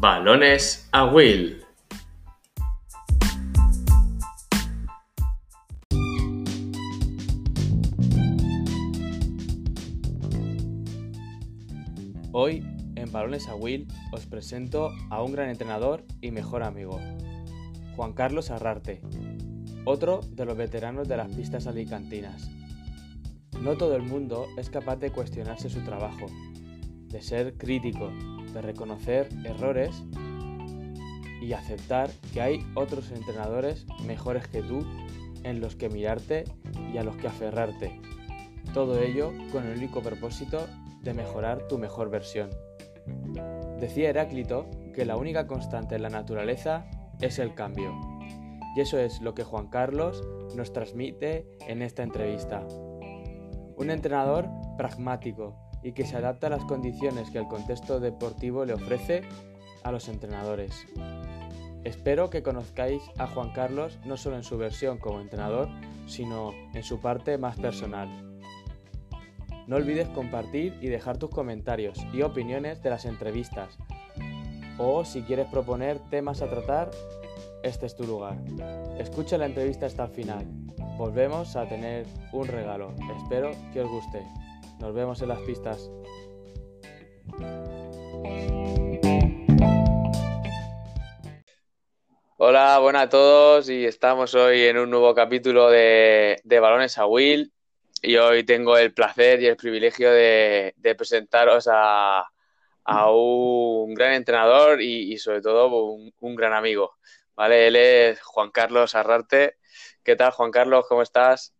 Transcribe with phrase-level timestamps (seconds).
[0.00, 1.60] Balones a Will.
[12.30, 12.64] Hoy,
[12.94, 17.00] en Balones a Will, os presento a un gran entrenador y mejor amigo,
[17.96, 19.00] Juan Carlos Arrarte,
[19.84, 22.48] otro de los veteranos de las pistas alicantinas.
[23.60, 26.26] No todo el mundo es capaz de cuestionarse su trabajo,
[27.08, 28.12] de ser crítico,
[28.58, 30.02] de reconocer errores
[31.40, 34.84] y aceptar que hay otros entrenadores mejores que tú
[35.44, 36.44] en los que mirarte
[36.92, 38.00] y a los que aferrarte.
[38.74, 40.66] Todo ello con el único propósito
[41.02, 42.50] de mejorar tu mejor versión.
[43.78, 46.84] Decía Heráclito que la única constante en la naturaleza
[47.20, 47.94] es el cambio.
[48.76, 52.66] Y eso es lo que Juan Carlos nos transmite en esta entrevista.
[53.76, 58.74] Un entrenador pragmático y que se adapta a las condiciones que el contexto deportivo le
[58.74, 59.22] ofrece
[59.84, 60.86] a los entrenadores.
[61.84, 65.68] Espero que conozcáis a Juan Carlos no solo en su versión como entrenador,
[66.06, 68.08] sino en su parte más personal.
[69.66, 73.76] No olvides compartir y dejar tus comentarios y opiniones de las entrevistas.
[74.78, 76.90] O si quieres proponer temas a tratar,
[77.62, 78.38] este es tu lugar.
[78.98, 80.46] Escucha la entrevista hasta el final.
[80.96, 82.94] Volvemos a tener un regalo.
[83.22, 84.26] Espero que os guste.
[84.80, 85.90] Nos vemos en las pistas.
[92.36, 97.52] Hola, buenas a todos y estamos hoy en un nuevo capítulo de, Balones a Will
[98.02, 102.24] y hoy tengo el placer y el privilegio de, presentaros a,
[103.10, 106.94] un gran entrenador y, sobre todo un, un, gran amigo.
[107.34, 107.66] ¿vale?
[107.66, 109.56] Él es Juan Carlos Arrarte.
[110.04, 110.86] ¿Qué tal, Juan Carlos?
[110.88, 111.57] ¿Cómo estás?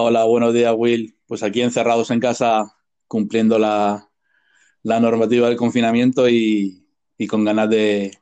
[0.00, 1.18] Hola, buenos días, Will.
[1.26, 2.72] Pues aquí encerrados en casa,
[3.08, 4.08] cumpliendo la,
[4.84, 6.86] normativa del confinamiento y,
[7.28, 8.16] con ganas de,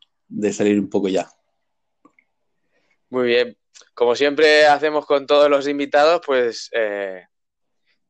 [0.54, 1.28] salir un poco ya.
[3.10, 3.58] Muy bien.
[3.92, 7.26] Como siempre hacemos con todos los invitados, pues eh,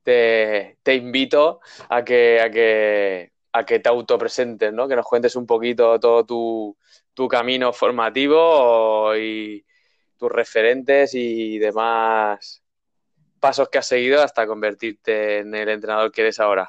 [0.05, 4.87] te, invito a que, a que, a te autopresentes, ¿no?
[4.87, 9.67] Que nos cuentes un poquito todo tu camino formativo y
[10.17, 12.63] tus referentes y demás
[13.41, 16.69] pasos que has seguido hasta convertirte en el entrenador que eres ahora?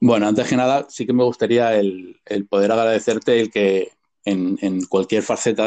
[0.00, 3.92] Bueno, antes que nada, sí que me gustaría el, poder agradecerte el que
[4.24, 5.66] en, cualquier faceta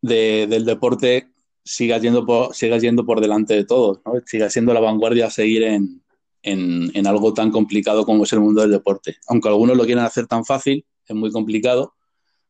[0.00, 1.30] del deporte
[1.64, 4.14] sigas yendo por, sigas yendo por delante de todos, ¿no?
[4.26, 6.02] sigas siendo la vanguardia a seguir en,
[6.42, 9.16] en, algo tan complicado como es el mundo del deporte.
[9.28, 11.94] Aunque algunos lo quieran hacer tan fácil, es muy complicado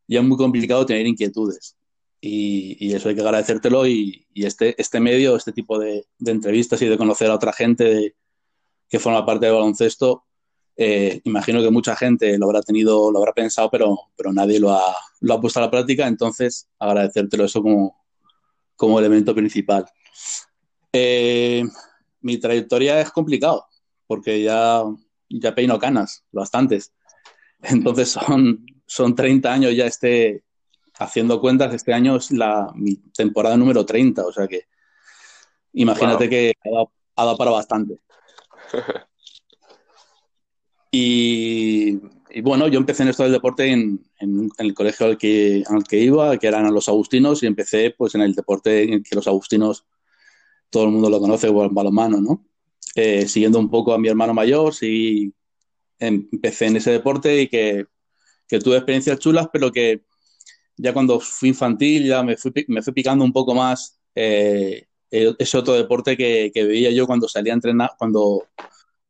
[0.08, 1.76] y es muy complicado tener inquietudes
[2.24, 6.96] y, eso hay que agradecértelo y, este, este medio, este tipo de, entrevistas y de
[6.96, 8.14] conocer a otra gente
[8.88, 10.24] que forma parte del baloncesto,
[10.76, 14.70] eh, imagino que mucha gente lo habrá tenido, lo habrá pensado, pero, pero nadie lo
[14.70, 18.04] ha, lo ha puesto a la práctica, entonces agradecértelo eso como,
[18.76, 19.84] como elemento principal.
[20.92, 21.64] Eh,
[22.20, 23.66] mi trayectoria es complicado,
[24.06, 24.84] porque ya,
[25.28, 26.92] ya peino canas, bastantes.
[27.62, 30.44] Entonces son, son 30 años ya este,
[30.98, 34.66] haciendo cuentas, este año es la mi temporada número 30, o sea que
[35.72, 36.52] imagínate que
[37.16, 37.98] ha dado, para bastante.
[40.90, 41.96] y,
[42.42, 44.00] bueno, yo empecé en esto del deporte en,
[44.58, 48.22] el colegio al que, al que iba, que eran los agustinos, y empecé pues en
[48.22, 49.86] el deporte en que los agustinos
[50.70, 52.46] todo el mundo lo conoce, o el balonmano, ¿no?
[52.94, 55.34] Eh, siguiendo un poco a mi hermano mayor, sí,
[55.98, 57.86] empecé en ese deporte y que,
[58.48, 60.04] que tuve experiencias chulas, pero que
[60.76, 65.58] ya cuando fui infantil ya me fui, me fui picando un poco más eh, ese
[65.58, 68.46] otro deporte que, que, veía yo cuando salía a entrenar, cuando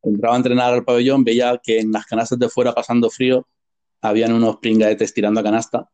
[0.01, 3.47] entraba a entrenar al pabellón, veía que en las canastas de fuera pasando frío
[4.01, 5.89] habían unos pringaetes tirando a canasta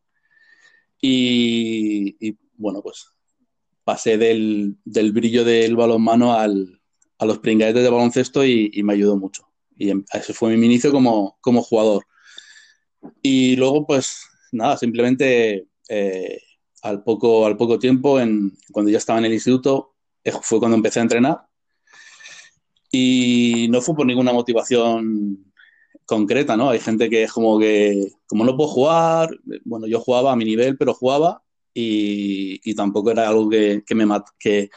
[1.00, 3.06] y, bueno, pues
[3.84, 6.80] pasé del, del, brillo del balonmano al,
[7.18, 9.48] a los pringaetes de baloncesto y, y, me ayudó mucho.
[9.76, 12.04] Y em, ese fue mi inicio como, como jugador.
[13.22, 16.40] Y luego, pues nada, simplemente eh,
[16.82, 19.94] al, poco, al poco tiempo, en, cuando ya estaba en el instituto,
[20.24, 21.40] eh, fue cuando empecé a entrenar.
[22.92, 25.52] Y no fue por ninguna motivación
[26.04, 26.70] concreta, ¿no?
[26.70, 29.30] Hay gente que es como que, como no puedo jugar,
[29.64, 31.42] bueno, yo jugaba a mi nivel, pero jugaba
[31.72, 34.06] y, y tampoco era algo que, que me
[34.38, 34.70] que,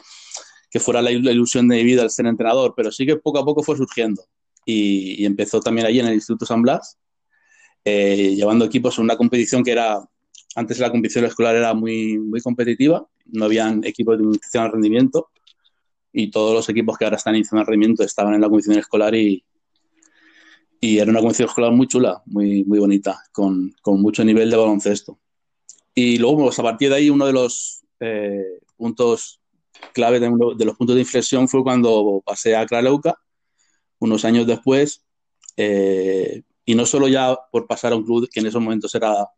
[0.70, 3.44] que fuera la, ilusión de mi vida el ser entrenador, pero sí que poco a
[3.44, 4.22] poco fue surgiendo.
[4.64, 6.98] Y, y empezó también allí en el Instituto San Blas,
[7.84, 10.02] eh, llevando equipos en una competición que era,
[10.54, 15.28] antes la competición escolar era muy, muy competitiva, no habían equipos de iniciación al rendimiento
[16.12, 18.78] y todos los equipos que ahora están en iniciación al rendimiento estaban en la competición
[18.78, 19.44] escolar y,
[20.80, 24.56] y era una convención escolar muy chula, muy, muy bonita, con, con mucho nivel de
[24.56, 25.18] baloncesto.
[25.94, 29.40] Y luego, pues, a partir de ahí, uno de los eh, puntos
[29.92, 33.18] clave, de, de, los puntos de inflexión fue cuando pasé a Kraleuka,
[33.98, 35.04] unos años después,
[35.56, 39.28] eh, y no solo ya por pasar a un club que en esos momentos era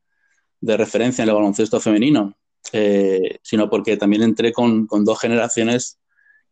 [0.60, 2.36] de referencia en el baloncesto femenino,
[2.72, 5.98] eh, sino porque también entré con, con dos generaciones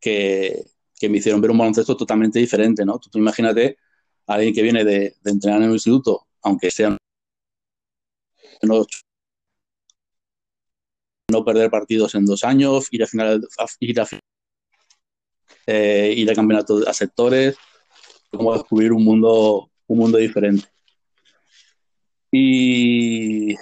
[0.01, 0.65] que,
[0.99, 2.99] que, me hicieron ver un baloncesto totalmente diferente, ¿no?
[2.99, 3.79] Tú, imagínate
[4.27, 6.97] a alguien que viene de, de, entrenar en un instituto, aunque sean
[11.31, 13.47] no perder partidos en dos años, ir a final,
[13.81, 14.07] ir a,
[15.67, 17.57] eh, ir a campeonatos a sectores,
[18.31, 20.67] como descubrir un mundo, un mundo diferente.
[22.31, 23.55] Y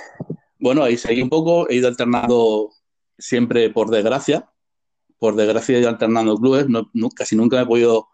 [0.59, 2.71] bueno, ahí seguí un poco, he ido alternando
[3.19, 4.51] siempre por desgracia,
[5.19, 8.09] por desgracia he ido alternando clubes, no, casi nunca me he podido,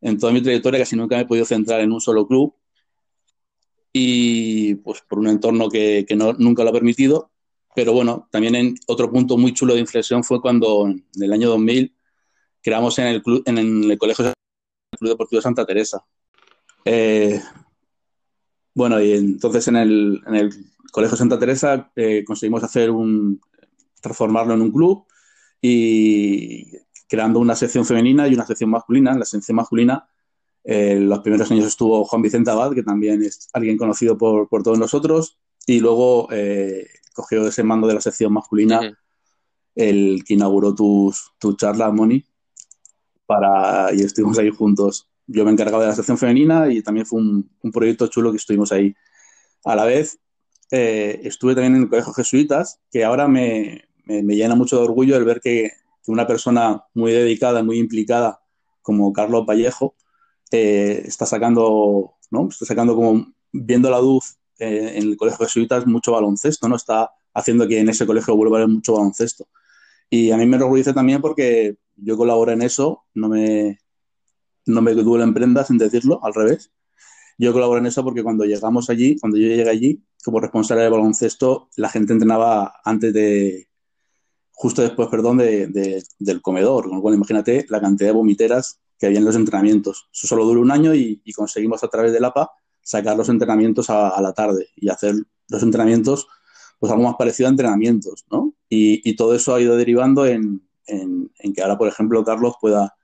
[0.00, 2.54] en toda mi trayectoria, casi nunca me he podido centrar en un solo club
[3.92, 7.30] y pues por un entorno que, que no, nunca lo ha permitido,
[7.74, 11.48] pero bueno, también en otro punto muy chulo de inflexión fue cuando en el año
[11.50, 11.94] 2000
[12.60, 14.32] creamos en el, club, en el Colegio
[14.98, 16.04] Club Deportivo Santa Teresa.
[16.90, 17.38] Eh,
[18.74, 20.50] bueno, y entonces en el, en el
[20.90, 23.42] Colegio Santa Teresa eh, conseguimos hacer un,
[24.00, 25.04] transformarlo en un club
[25.60, 26.72] y
[27.06, 29.12] creando una sección femenina y una sección masculina.
[29.12, 30.08] En la sección masculina,
[30.64, 34.62] eh, los primeros años estuvo Juan Vicente Abad, que también es alguien conocido por, por
[34.62, 38.96] todos nosotros, y luego eh, cogió ese mando de la sección masculina, uh -huh.
[39.74, 42.24] el que inauguró tu, tu charla, Moni,
[43.26, 45.07] para, y estuvimos ahí juntos.
[45.28, 48.38] Yo me encargaba de la sección femenina y también fue un, un proyecto chulo que
[48.38, 48.94] estuvimos ahí.
[49.64, 50.18] A la vez,
[50.70, 54.84] eh, estuve también en el Colegio Jesuitas, que ahora me, me, me llena mucho de
[54.84, 55.72] orgullo el ver que,
[56.04, 58.40] que, una persona muy dedicada, muy implicada,
[58.82, 59.94] como Carlos Vallejo,
[60.50, 62.48] eh, está sacando, ¿no?
[62.48, 66.76] Está sacando como, viendo la luz eh, en el Colegio Jesuitas, mucho baloncesto, ¿no?
[66.76, 69.46] Está haciendo que en ese colegio vuelva a haber mucho baloncesto.
[70.10, 73.78] Y a mí me enorgullece también porque yo colaboro en eso, no me,
[74.70, 76.72] no me duelen prendas en decirlo, al revés.
[77.38, 80.90] Yo colaboro en eso porque cuando llegamos allí, cuando yo llegué allí, como responsable de
[80.90, 83.68] baloncesto, la gente entrenaba antes de,
[84.50, 86.88] justo después, perdón, de, de, del comedor.
[86.88, 90.08] Con lo cual, imagínate la cantidad de vomiteras que había en los entrenamientos.
[90.12, 92.50] Eso solo duró un año y, conseguimos a través del APA
[92.82, 95.14] sacar los entrenamientos a, la tarde y hacer
[95.48, 96.26] los entrenamientos,
[96.78, 98.54] pues algo más parecido a entrenamientos, ¿no?
[98.68, 102.96] Y, todo eso ha ido derivando en, que ahora, por ejemplo, Carlos pueda,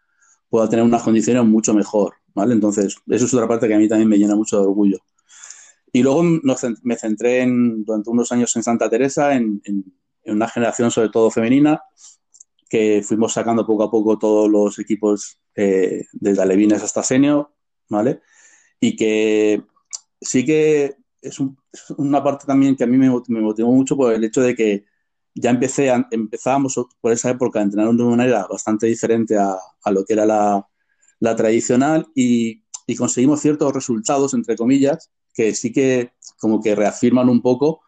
[0.49, 2.55] pueda tener unas condiciones mucho mejor, ¿vale?
[2.55, 4.99] Entonces, eso es otra parte que a mí también me llena mucho de orgullo.
[5.93, 9.85] Y luego me centré en, durante unos años en Santa Teresa, en, en,
[10.25, 11.81] en, una generación sobre todo femenina,
[12.69, 17.49] que fuimos sacando poco a poco todos los equipos eh, desde alevines hasta senior,
[17.89, 18.21] ¿vale?
[18.81, 19.63] Y que
[20.21, 23.97] sí que es, un, es, una parte también que a mí me, me, motivó mucho
[23.97, 24.85] por el hecho de que
[25.35, 29.57] ya empecé a, empezábamos por esa época a entrenar de una manera bastante diferente a,
[29.83, 30.67] a lo que era la,
[31.21, 37.29] la tradicional y, y conseguimos ciertos resultados, entre comillas, que sí que como que reafirman
[37.29, 37.81] un poco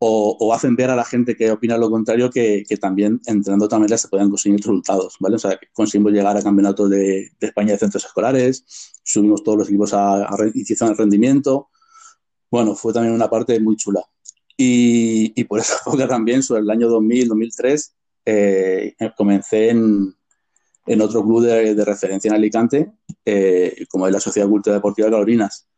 [0.00, 3.68] o, o, hacen ver a la gente que opina lo contrario que, que también entrenando
[3.68, 5.36] manera se pueden conseguir resultados, ¿vale?
[5.36, 8.64] O sea, conseguimos llegar a campeonatos de, de, España de centros escolares,
[9.02, 11.70] subimos todos los equipos a, a el rendimiento.
[12.50, 14.02] Bueno, fue también una parte muy chula.
[14.58, 17.94] Y, y por esa época también, sobre el año 2000, 2003,
[18.26, 20.14] eh, comencé en,
[20.84, 22.92] en, otro club de, de referencia en Alicante,
[23.24, 25.68] eh, como es la Sociedad Cultural Deportiva Carolinas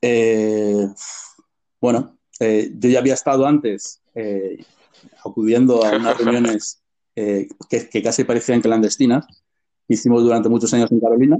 [0.00, 0.88] eh,
[1.80, 4.64] bueno, eh, yo ya había estado antes eh,
[5.24, 6.82] acudiendo a unas reuniones
[7.16, 9.26] eh, que, que, casi parecían clandestinas.
[9.88, 11.38] Hicimos durante muchos años en Carolina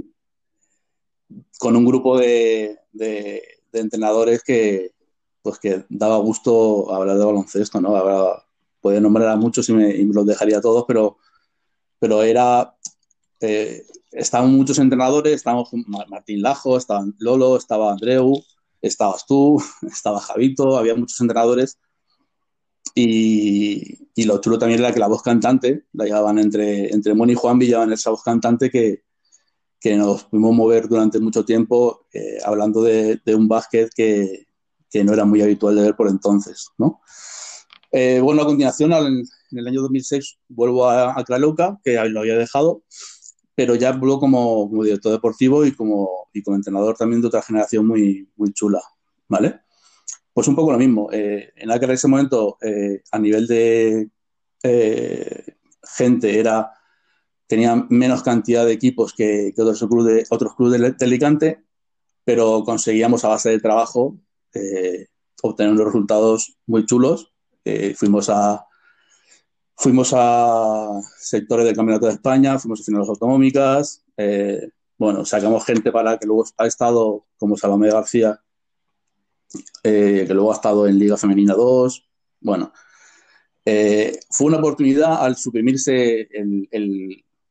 [1.59, 4.91] con un grupo de, de, de entrenadores que,
[5.41, 7.95] pues que daba gusto hablar de baloncesto, ¿no?
[7.95, 8.43] Ahora
[8.81, 11.17] puede nombrar a muchos y me, y me los dejaría a todos, pero,
[11.99, 12.75] pero era
[13.41, 18.33] eh, estaban muchos entrenadores, estábamos Martín Lajo, estaba Lolo, estaba Andreu,
[18.81, 21.79] estabas tú, estaba Javito, había muchos entrenadores.
[22.95, 27.33] Y, y, lo chulo también era que la voz cantante, la llevaban entre, entre Moni
[27.33, 29.03] y Juan, llevaban esa voz cantante que,
[29.79, 34.47] que nos pudimos mover durante mucho tiempo eh, hablando de, de, un básquet que,
[34.89, 36.69] que, no era muy habitual de ver por entonces.
[36.77, 37.01] ¿no?
[37.91, 42.19] Eh, bueno, a continuación, al, en el año 2006, vuelvo a, a Kraleuka, que lo
[42.19, 42.83] había dejado,
[43.55, 47.41] pero ya voló como, como, director deportivo y como, y como entrenador también de otra
[47.41, 48.81] generación muy, muy chula,
[49.27, 49.61] ¿vale?
[50.33, 51.09] Pues un poco lo mismo.
[51.11, 54.09] Eh, en aquel ese momento, eh, a nivel de
[54.63, 56.71] eh, gente, era
[57.47, 61.63] tenía menos cantidad de equipos que, que otros clubes de, otros clubes de, de, Alicante
[62.23, 64.19] pero conseguíamos a base de trabajo
[64.53, 65.07] eh,
[65.41, 67.31] obtener unos resultados muy chulos.
[67.65, 68.65] Eh, fuimos a
[69.75, 75.89] fuimos a sectores del Campeonato de España, fuimos a finales autonómicas, eh, bueno, sacamos gente
[75.89, 78.41] para que luego ha estado como Salomé García,
[79.81, 82.09] que luego ha estado en Liga Femenina 2,
[82.41, 82.73] bueno,
[83.63, 86.67] fue una oportunidad al suprimirse el,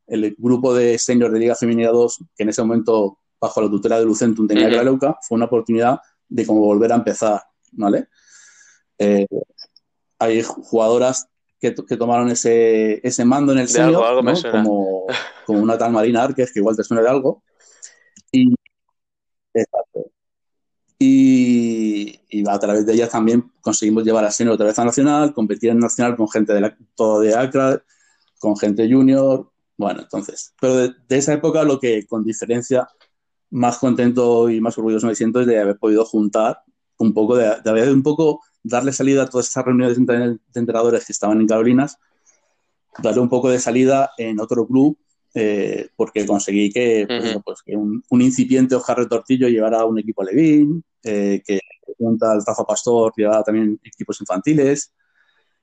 [0.06, 3.98] el, grupo de seniors de Liga Femenina 2, que en ese momento bajo la tutela
[3.98, 5.98] de Lucentum tenía la Leuca, fue una oportunidad
[6.28, 7.42] de como volver a empezar,
[7.72, 8.08] ¿vale?
[8.98, 9.26] Eh,
[10.18, 11.28] hay jugadoras
[11.60, 14.20] que, tomaron ese, ese, mando en el senior,
[14.52, 15.06] como,
[15.44, 17.42] como, una tal Marina Arquez, que igual te suena de algo.
[18.30, 18.54] Y,
[21.00, 25.70] Y, a través de ellas también conseguimos llevar a senior otra vez a nacional, competir
[25.70, 27.82] en nacional con gente de la, todo de Acra,
[28.38, 29.50] con gente junior.
[29.76, 32.88] Bueno, entonces, pero de esa época lo que con diferencia
[33.50, 36.62] más contento y más orgulloso me siento es de haber podido juntar
[36.98, 41.12] un poco, de, haber un poco darle salida a todas esas reuniones de entrenadores que
[41.12, 41.98] estaban en Carolinas,
[43.02, 44.98] darle un poco de salida en otro club,
[45.34, 50.82] eh, porque conseguí que, pues, pues, que un, incipiente Oscar Retortillo llevara un equipo Levín,
[51.02, 51.60] eh, que
[51.98, 54.92] un tal Rafa Pastor llevara también equipos infantiles,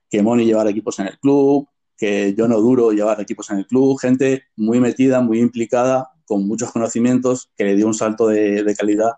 [0.09, 3.67] que Moni llevara equipos en el club, que yo no duro llevar equipos en el
[3.67, 8.75] club, gente muy metida, muy implicada con muchos conocimientos que le dio un salto de,
[8.77, 9.13] calidad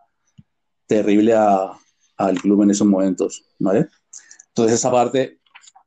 [0.85, 3.89] terrible al club en esos momentos, ¿vale?
[4.49, 5.39] Entonces esa parte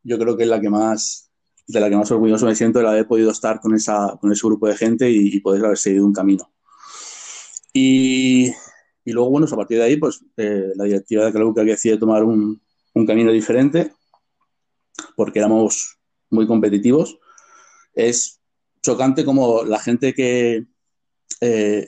[0.02, 1.30] yo creo que es la que más,
[1.66, 4.46] de la que más orgulloso me siento, de haber podido estar con, esa, con ese
[4.46, 6.50] grupo de gente y, poder haber seguido un camino.
[7.72, 8.52] Y,
[9.04, 12.24] luego, bueno, a partir de ahí, pues eh, la directiva de club que decide tomar
[12.24, 12.60] un,
[12.94, 13.92] un camino diferente,
[15.16, 15.98] porque éramos
[16.30, 17.18] muy competitivos.
[17.94, 18.40] Es
[18.82, 20.66] chocante como la gente que,
[21.40, 21.86] eh,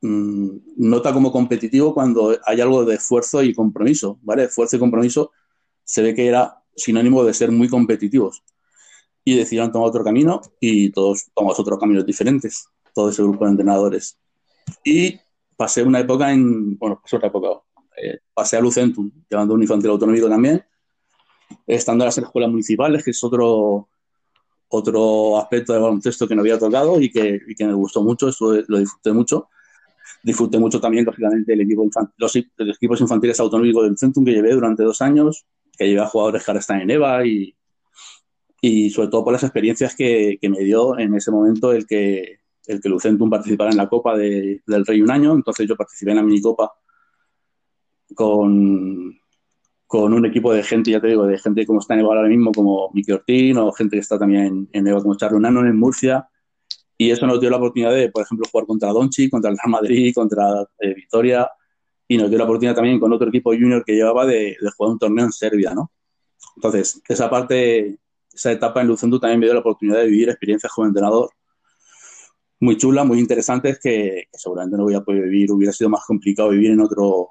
[0.00, 4.44] mm, nota como competitivo cuando hay algo de esfuerzo y compromiso, ¿vale?
[4.44, 5.32] Esfuerzo y compromiso
[5.84, 8.42] se ve que era sinónimo de ser muy competitivos.
[9.24, 13.50] Y decidieron tomar otro camino y todos tomamos otros caminos diferentes, todo ese grupo de
[13.50, 14.18] entrenadores.
[14.84, 15.20] Y
[15.56, 17.48] pasé una época en, bueno, pasé otra época,
[18.02, 20.64] eh, pasé a Lucentum, llevando un infantil autonómico también,
[21.66, 23.88] estando en las escuelas municipales, que es otro,
[24.70, 28.28] otro aspecto de baloncesto que no había tocado y que, y que me gustó mucho,
[28.28, 29.48] eso lo disfruté mucho.
[30.22, 34.82] Disfruté mucho también, lógicamente, el equipo los, equipos infantiles autonómicos del Centrum que llevé durante
[34.82, 35.46] dos años,
[35.76, 37.56] que llevé a jugadores que ahora están en EVA y,
[38.60, 42.38] y sobre todo por las experiencias que, que, me dio en ese momento el que,
[42.66, 45.34] el que Lucentum participara en la Copa de, del Rey un año.
[45.34, 46.72] Entonces yo participé en la minicopa
[48.14, 49.19] con,
[49.90, 52.28] con un equipo de gente, ya te digo, de gente como está en Evo ahora
[52.28, 55.76] mismo, como Miki Ortín, o gente que está también en Evo como Charlo Nano en
[55.76, 56.28] Murcia.
[56.96, 59.68] Y eso nos dio la oportunidad de, por ejemplo, jugar contra Donchi, contra el Real
[59.68, 61.50] Madrid, contra eh, Victoria.
[62.06, 64.98] Y nos dio la oportunidad también con otro equipo junior que llevaba de, jugar un
[65.00, 65.90] torneo en Serbia, ¿no?
[66.54, 67.98] Entonces, esa parte,
[68.32, 71.30] esa etapa en Lucendu también me dio la oportunidad de vivir experiencias como entrenador
[72.60, 75.50] muy chulas, muy interesantes, que, que, seguramente no voy a poder vivir.
[75.50, 77.30] Hubiera sido más complicado vivir en otro,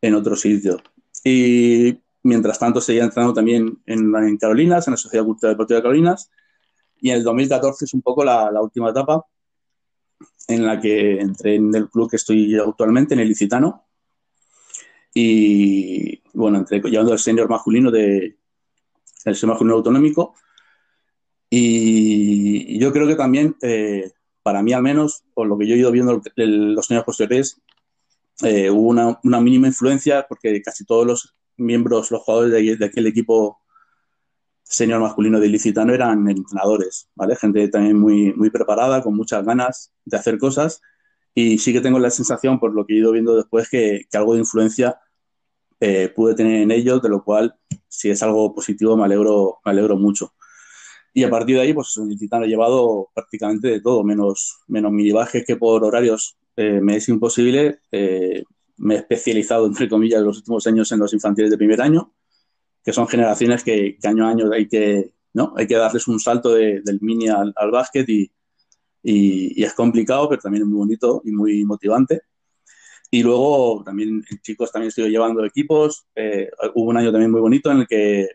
[0.00, 0.78] en otro sitio.
[1.24, 6.30] Y mientras tanto seguía entrando también en, Carolinas, en la Sociedad Cultural Deportiva de Carolinas.
[7.00, 9.24] Y en el 2014 es un poco la, última etapa
[10.48, 13.84] en la que entré en el club que estoy actualmente, en el Licitano.
[15.14, 18.36] Y bueno, entré llevando el senior masculino de
[19.24, 20.34] el senior masculino autonómico.
[21.50, 24.12] Y yo creo que también, eh,
[24.42, 27.60] para mí al menos, por lo que yo he ido viendo en los años posteriores,
[28.42, 32.84] eh, hubo una, una, mínima influencia porque casi todos los miembros, los jugadores de, de
[32.84, 33.60] aquel equipo
[34.62, 37.36] senior masculino de Ilicitano eran entrenadores, ¿vale?
[37.36, 40.80] Gente también muy, muy preparada, con muchas ganas de hacer cosas.
[41.34, 44.16] Y sí que tengo la sensación, por lo que he ido viendo después, que, que
[44.16, 44.98] algo de influencia
[45.80, 47.54] eh, pude tener en ellos, de lo cual,
[47.88, 50.32] si es algo positivo, me alegro, me alegro mucho.
[51.14, 55.12] Y a partir de ahí, pues Ilicitano ha llevado prácticamente de todo, menos, menos mi
[55.12, 57.80] baje que por horarios eh, me es imposible.
[57.90, 58.42] Eh,
[58.78, 62.12] me he especializado, entre comillas, en los últimos años en los infantiles de primer año,
[62.84, 65.54] que son generaciones que, año a año hay que, ¿no?
[65.56, 68.30] hay que darles un salto del mini al, básquet y,
[69.02, 72.22] y, es complicado, pero también es muy bonito y muy motivante.
[73.14, 76.06] Y luego también chicos también estoy llevando equipos.
[76.14, 78.26] Eh, hubo un año también muy bonito en el que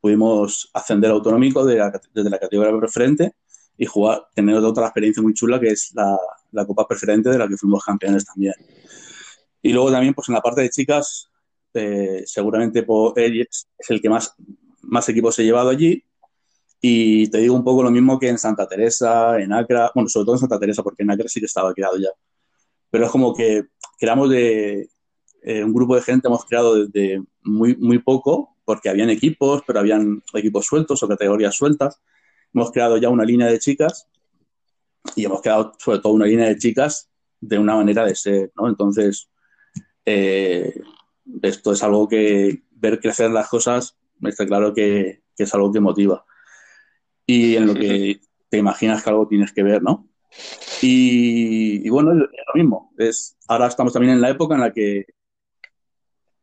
[0.00, 1.76] pudimos ascender autonómico de
[2.12, 3.36] desde la categoría preferente
[3.78, 6.18] y jugar, tener otra experiencia muy chula que es la,
[6.54, 8.54] la Copa Preferente de la que fuimos campeones también.
[9.60, 11.30] Y luego también, pues en la parte de chicas,
[11.74, 14.34] eh, seguramente por él es el que más,
[14.82, 16.02] más equipos he llevado allí.
[16.80, 20.26] Y te digo un poco lo mismo que en Santa Teresa, en Acra, bueno, sobre
[20.26, 22.10] todo en Santa Teresa, porque en Acra sí que estaba quedado ya.
[22.90, 23.64] pero es como que
[23.98, 24.88] creamos de
[25.42, 29.80] eh, un grupo de gente, hemos creado desde muy, muy poco, porque habían equipos, pero
[29.80, 32.00] habían equipos sueltos o categorías sueltas.
[32.52, 34.08] Hemos creado ya una línea de chicas
[35.16, 38.68] y hemos creado sobre todo una línea de chicas de una manera de ser, ¿no?
[38.68, 39.30] Entonces,
[40.06, 40.80] eh,
[41.42, 46.24] esto es algo que ver crecer las cosas, está claro que, es algo que motiva.
[47.26, 50.08] Y en lo que te imaginas que algo tienes que ver, ¿no?
[50.82, 52.92] Y, bueno, es lo mismo.
[52.98, 55.06] Es, ahora estamos también en la época en la que,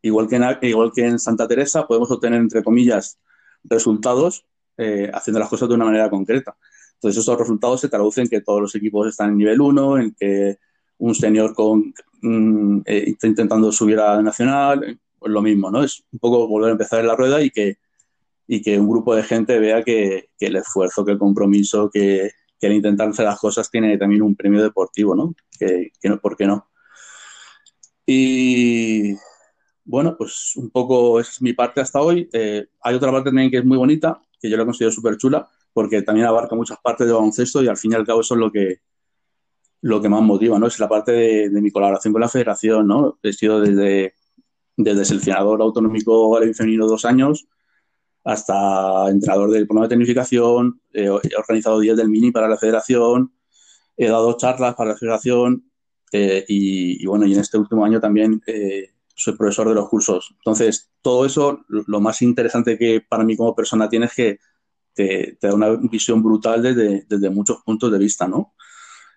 [0.02, 3.20] igual que en, igual que en Santa Teresa, podemos obtener, entre comillas,
[3.64, 4.46] resultados
[4.78, 6.58] eh, haciendo las cosas de una manera concreta.
[7.02, 10.14] Entonces, esos resultados se traducen en que todos los equipos están en nivel 1, en
[10.14, 10.60] que
[11.00, 11.92] un señor con,
[12.22, 15.84] mm, eh, está intentando subir a Nacional, pues lo mismo, ¿no?
[15.84, 17.80] Es un poco volver a empezar en la rueda y que,
[18.48, 22.30] y que un grupo de gente vea que, el esfuerzo, que el compromiso, que,
[22.60, 25.34] que, el intentar hacer las cosas tiene también un premio deportivo, ¿no?
[25.58, 26.68] Que, no, ¿Por qué no?
[28.06, 29.16] Y
[29.86, 32.30] bueno, pues un poco esa es mi parte hasta hoy.
[32.32, 35.50] Eh, hay otra parte también que es muy bonita, que yo la considero súper chula,
[35.74, 38.40] porque también abarca muchas partes del baloncesto y al fin y al cabo eso es
[38.40, 38.82] lo que,
[39.82, 40.68] lo que más motiva, ¿no?
[40.68, 43.20] Es la parte de, mi colaboración con la federación, ¿no?
[43.24, 44.16] He sido desde,
[44.78, 47.48] desde seleccionador autonómico al femenino dos años
[48.24, 53.34] hasta entrenador del programa de tecnificación, he organizado días del mini para la federación,
[53.98, 55.72] he dado charlas para la federación
[56.12, 60.34] eh, y, bueno, y en este último año también eh, soy profesor de los cursos.
[60.38, 64.40] Entonces, todo eso, lo más interesante que para mí como persona tiene es que
[64.94, 68.54] te, da una visión brutal desde, desde muchos puntos de vista, ¿no?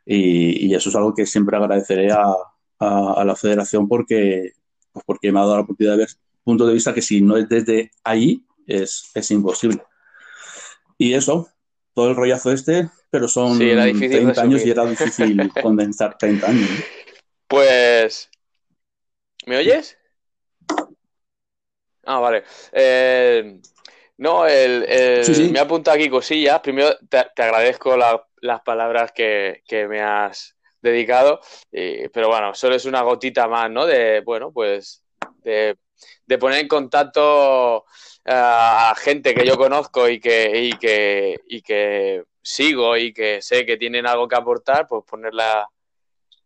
[0.06, 2.34] Y, eso es algo que siempre agradeceré a,
[2.80, 4.52] la federación porque,
[4.92, 6.08] pues porque me ha dado la oportunidad de ver
[6.42, 9.82] puntos de vista que si no es desde ahí es, es imposible.
[10.98, 11.48] Y eso,
[11.94, 16.68] todo el rollazo este, pero son 30 años y era difícil condensar 30 años.
[17.48, 18.28] Pues,
[19.46, 19.96] ¿me oyes?
[22.04, 22.44] Ah, vale.
[22.72, 23.60] Eh,
[24.16, 24.86] no, el,
[25.50, 26.60] me ha apuntado aquí cosillas.
[26.60, 33.48] Primero, te, agradezco las palabras que, me has dedicado, pero bueno, solo es una gotita
[33.48, 33.86] más, ¿no?
[33.86, 35.02] De, bueno, pues,
[35.42, 35.76] de,
[36.38, 37.84] poner en contacto
[38.26, 43.66] a gente que yo conozco y que, y que, y que sigo y que sé
[43.66, 45.68] que tienen algo que aportar, pues ponerla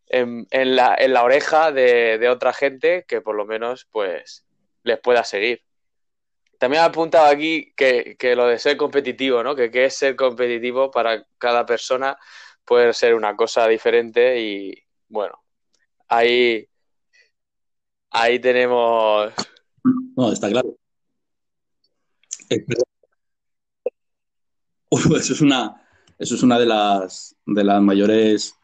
[0.07, 4.45] en, en, la, en la oreja de, de otra gente que por lo menos, pues,
[4.83, 5.63] les pueda seguir.
[6.59, 9.55] También ha apuntado aquí que, lo de ser competitivo, ¿no?
[9.55, 12.17] Que qué es ser competitivo para cada persona
[12.65, 14.73] puede ser una cosa diferente y
[15.07, 15.41] bueno,
[16.09, 16.67] ahí,
[18.11, 19.31] ahí tenemos...
[20.17, 20.75] No, está claro.
[24.91, 28.55] Eso es una, eso es una de las, de las mayores,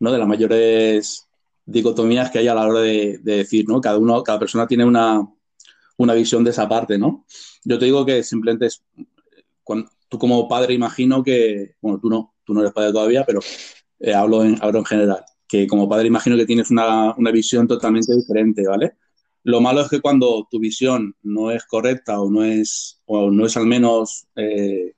[0.00, 0.10] ¿no?
[0.10, 1.28] De las mayores
[1.66, 3.82] dicotomías que hay a la hora de, de decir, ¿no?
[3.82, 5.22] Cada uno, cada persona tiene una,
[5.96, 7.24] una visión de esa parte, ¿no?
[7.64, 8.82] Yo te digo que simplemente es,
[10.08, 13.40] tú como padre imagino que, bueno, tú no, tú no eres padre todavía, pero
[14.00, 18.14] eh, hablo, en, hablo en general, que como padre imagino que tienes una, visión totalmente
[18.14, 18.96] diferente, ¿vale?
[19.42, 23.44] Lo malo es que cuando tu visión no es correcta o no es, o no
[23.44, 24.94] es al menos eh,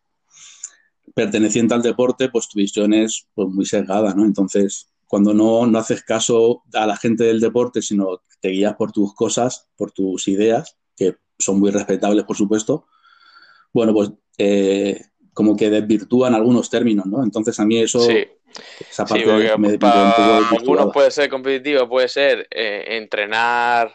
[1.14, 4.24] perteneciente al deporte, pues tu visión es pues, muy sesgada, ¿no?
[4.24, 8.92] Entonces, cuando no, no haces caso a la gente del deporte, sino te guías por
[8.92, 12.86] tus cosas, por tus ideas, que son muy respetables, por supuesto,
[13.72, 15.00] bueno, pues eh,
[15.32, 17.22] como que desvirtúan algunos términos, ¿no?
[17.22, 18.00] Entonces a mí eso...
[18.00, 18.26] Sí.
[18.90, 23.94] Esa parte me, para algunos puede ser competitivo, puede ser eh, entrenar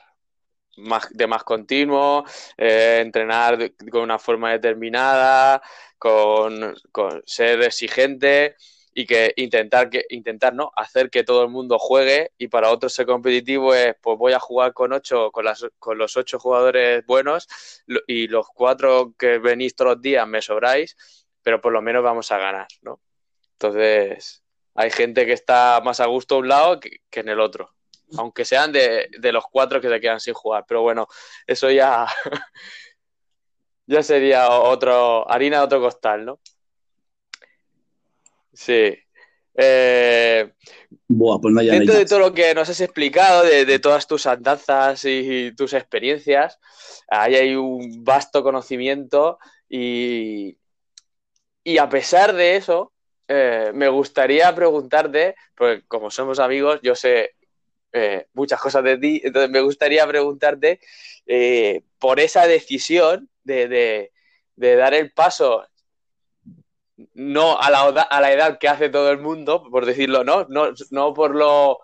[0.77, 2.23] más, de más continuo,
[2.57, 5.63] eh, entrenar con una forma determinada,
[5.97, 8.55] con, con ser exigente
[8.93, 12.93] y que intentar que intentar no hacer que todo el mundo juegue y para otros
[12.93, 17.05] ser competitivo es pues voy a jugar con ocho con las con los ocho jugadores
[17.05, 17.47] buenos
[18.07, 20.97] y los cuatro que venís todos los días me sobráis
[21.41, 22.99] pero por lo menos vamos a ganar no
[23.53, 24.43] entonces
[24.75, 27.73] hay gente que está más a gusto a un lado que, en el otro
[28.17, 31.07] aunque sean de, de los cuatro que se quedan sin jugar pero bueno
[31.47, 32.07] eso ya
[33.85, 36.39] ya sería otro harina de otro costal no
[38.61, 38.95] Sí.
[39.55, 40.53] Eh,
[41.07, 45.73] pues dentro de todo lo que nos has explicado, de, todas tus andanzas y, tus
[45.73, 46.59] experiencias,
[47.09, 50.57] ahí hay un vasto conocimiento y,
[51.63, 52.93] y a pesar de eso,
[53.27, 57.31] eh, me gustaría preguntarte, porque como somos amigos, yo sé
[57.93, 60.79] eh, muchas cosas de ti, entonces me gustaría preguntarte
[61.97, 64.11] por esa decisión de,
[64.55, 65.65] de dar el paso
[67.13, 70.45] no a la, a la edad que hace todo el mundo, por decirlo, ¿no?
[70.49, 71.79] No, no por lo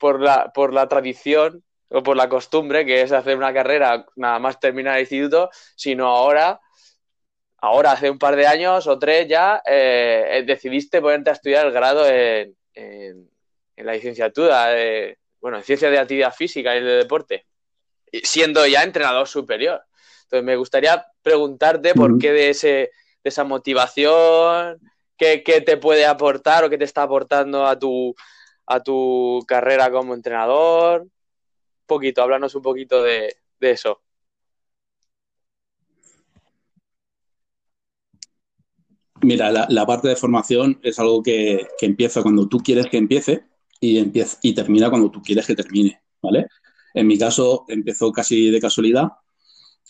[0.00, 4.38] por, la, por la tradición o por la costumbre, que es hacer una carrera nada
[4.40, 6.58] más terminar el instituto, sino ahora,
[7.58, 11.72] ahora hace un par de años o tres ya, eh, decidiste ponerte a estudiar el
[11.72, 12.56] grado en,
[13.76, 17.46] la licenciatura, de, bueno, en ciencias de actividad física y de deporte,
[18.22, 19.82] siendo ya entrenador superior.
[20.24, 22.90] Entonces me gustaría preguntarte por qué de, ese,
[23.22, 24.80] de esa motivación,
[25.16, 28.14] qué, te puede aportar o qué te está aportando a tu,
[28.66, 31.02] a tu carrera como entrenador.
[31.02, 31.10] Un
[31.86, 34.00] poquito, háblanos un poquito de, eso.
[39.22, 43.44] Mira, la, parte de formación es algo que, empieza cuando tú quieres que empiece
[43.78, 46.46] y, empieza, y termina cuando tú quieres que termine, ¿vale?
[46.94, 49.08] En mi caso empezó casi de casualidad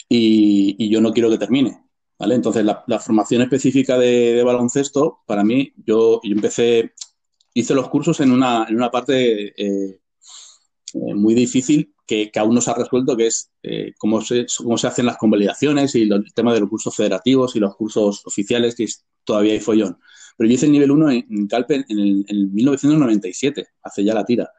[0.09, 1.85] y, yo no quiero que termine,
[2.21, 2.37] ¿vale?
[2.37, 6.93] Entonces la, formación específica de, baloncesto, para mí, yo, yo empecé
[7.55, 10.01] hice los cursos en una, en una parte eh,
[10.95, 14.77] eh, muy difícil que, aún no se ha resuelto, que es eh, cómo, se, cómo
[14.77, 18.75] se hacen las convalidaciones y el tema de los cursos federativos y los cursos oficiales,
[18.75, 18.87] que
[19.25, 19.99] todavía hay follón.
[20.37, 24.51] Pero yo hice el nivel 1 en, Calpe en, el, 1997, hace ya la tira,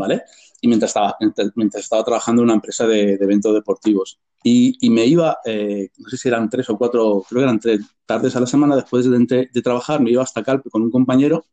[0.00, 0.22] ¿vale?
[0.60, 1.16] Y mientras estaba,
[1.54, 4.18] mientras estaba trabajando en una empresa de, eventos deportivos.
[4.42, 8.34] Y, me iba, no sé si eran tres o cuatro, creo que eran tres tardes
[8.34, 11.44] a la semana después de, de trabajar, me iba hasta Calpe con un compañero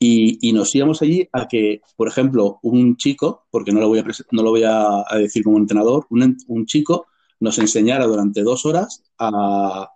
[0.00, 4.04] y, nos íbamos allí a que, por ejemplo, un chico, porque no lo voy a,
[4.30, 7.06] no lo voy a, decir como entrenador, un, chico
[7.40, 9.90] nos enseñara durante dos horas a,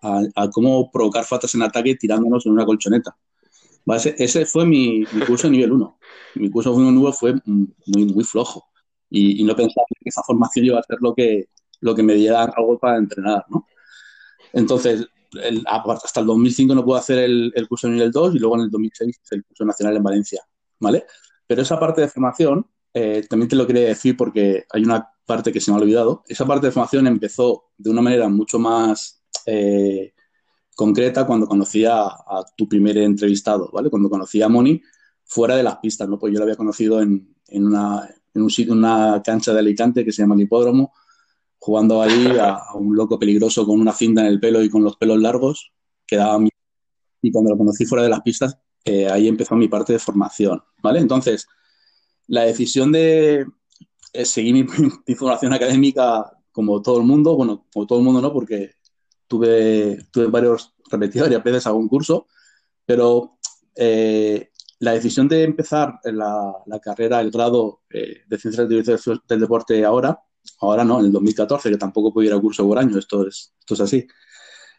[0.52, 3.16] cómo provocar faltas en ataque tirándonos en una colchoneta.
[3.86, 5.98] Ese, fue mi, curso de nivel 1.
[6.36, 8.68] Mi curso nivel 1 fue muy, flojo.
[9.10, 11.48] Y, no pensaba que esa formación iba a ser lo que,
[12.02, 13.66] me diera algo para entrenar, ¿no?
[14.52, 15.06] Entonces,
[15.66, 18.70] hasta el 2005 no puedo hacer el, curso de nivel 2 y luego en el
[18.70, 20.42] 2006 hice el curso nacional en Valencia,
[20.78, 21.04] ¿vale?
[21.46, 25.52] Pero esa parte de formación, eh, también te lo quería decir porque hay una parte
[25.52, 26.22] que se me ha olvidado.
[26.26, 30.12] Esa parte de formación empezó de una manera mucho más eh,
[30.74, 32.10] concreta cuando conocí a,
[32.56, 33.90] tu primer entrevistado, ¿vale?
[33.90, 34.80] Cuando conocí a Moni
[35.24, 36.18] fuera de las pistas, ¿no?
[36.18, 40.12] Pues yo lo había conocido en, una, en un sitio, una cancha de Alicante que
[40.12, 40.92] se llama el Hipódromo,
[41.58, 44.96] jugando ahí a, un loco peligroso con una cinta en el pelo y con los
[44.96, 45.72] pelos largos,
[46.06, 46.48] quedaba mi...
[47.22, 50.60] Y cuando lo conocí fuera de las pistas, eh, ahí empezó mi parte de formación,
[50.82, 50.98] ¿vale?
[50.98, 51.46] Entonces,
[52.26, 53.46] la decisión de
[54.12, 54.64] eh, seguir mi,
[55.14, 58.74] formación académica como todo el mundo, bueno, como todo el mundo no, porque
[59.32, 62.26] tuve, tuve varios, repetidos varias veces algún curso,
[62.84, 63.38] pero
[63.74, 70.20] eh, la decisión de empezar la, la carrera, el grado de Ciencias del Deporte ahora,
[70.60, 73.80] Ahora no, en el 2014, que tampoco pudiera curso por año, esto es, esto es
[73.80, 74.06] así.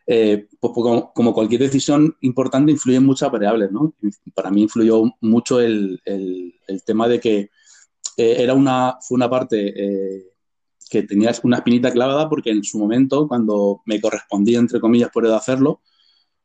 [0.05, 3.93] Eh, pues, pues como, cualquier decisión importante, influyen muchas variables, ¿no?
[4.33, 6.01] Para mí influyó mucho el,
[6.85, 7.49] tema de que
[8.17, 10.32] eh, era una, fue una parte eh,
[10.93, 15.33] que tenía una espinita clavada porque en su momento, cuando me correspondía, entre comillas, poder
[15.33, 15.81] hacerlo,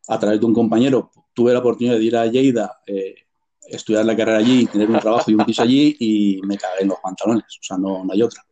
[0.08, 2.80] a través de un compañero, tuve la oportunidad de ir a Lleida,
[3.68, 6.88] estudiar la carrera allí, tener un trabajo y un piso allí y me cagué en
[6.88, 8.42] los pantalones, o sea, no, no hay otra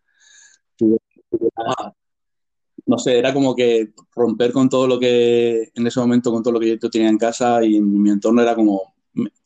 [2.87, 6.55] no sé, era como que romper con todo lo que, en ese momento, con todo
[6.55, 8.95] lo que yo tenía en casa y en mi entorno era como,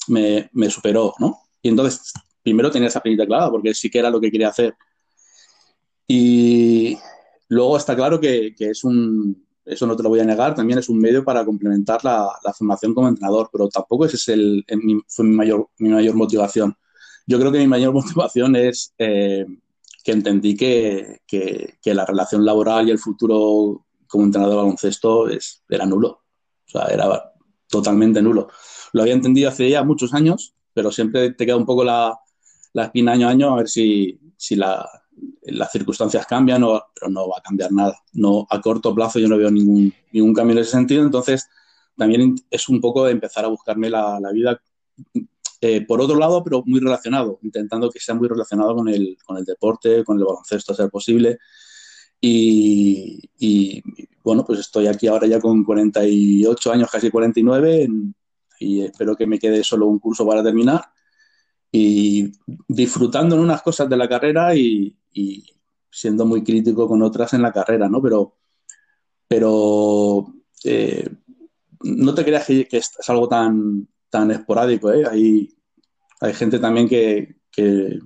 [0.08, 1.38] me, me superó, ¿no?
[1.62, 4.74] Y entonces, primero tenía esa pinita clara, porque sí que era lo que quería hacer.
[6.12, 6.98] Y
[7.50, 10.80] luego está claro que, que, es un, eso no te lo voy a negar, también
[10.80, 14.66] es un medio para complementar la, la formación como entrenador, pero tampoco ese es el,
[15.06, 16.76] fue mi mayor, mi mayor motivación.
[17.28, 19.46] Yo creo que mi mayor motivación es eh,
[20.02, 21.20] que entendí que,
[21.84, 26.08] la relación laboral y el futuro como entrenador de baloncesto es, era nulo.
[26.66, 27.32] O sea, era
[27.68, 28.48] totalmente nulo.
[28.92, 32.18] Lo había entendido hace ya muchos años, pero siempre te queda un poco la,
[32.74, 34.18] espina año a año a ver si,
[35.42, 37.98] las circunstancias cambian, o, pero no va a cambiar nada.
[38.12, 41.48] No, a corto plazo yo no veo ningún, ningún cambio en ese sentido, entonces
[41.96, 44.60] también es un poco empezar a buscarme la, la vida
[45.62, 49.36] eh, por otro lado, pero muy relacionado, intentando que sea muy relacionado con el, con
[49.36, 51.38] el deporte, con el baloncesto, a ser posible.
[52.22, 53.82] Y,
[54.22, 57.88] bueno, pues estoy aquí ahora ya con 48 años, casi 49,
[58.58, 60.82] y espero que me quede solo un curso para terminar.
[61.72, 62.32] Y
[62.68, 64.96] disfrutando en unas cosas de la carrera y,
[65.90, 68.00] siendo muy crítico con otras en la carrera, ¿no?
[68.00, 68.36] Pero,
[69.26, 70.26] pero
[70.64, 71.08] eh,
[71.82, 74.92] no te creas que, es algo tan, tan esporádico.
[74.92, 75.04] ¿eh?
[75.10, 75.54] Hay,
[76.20, 77.98] hay gente también que, que,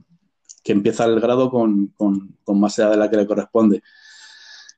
[0.64, 3.82] empieza el grado con, con, más edad de la que le corresponde.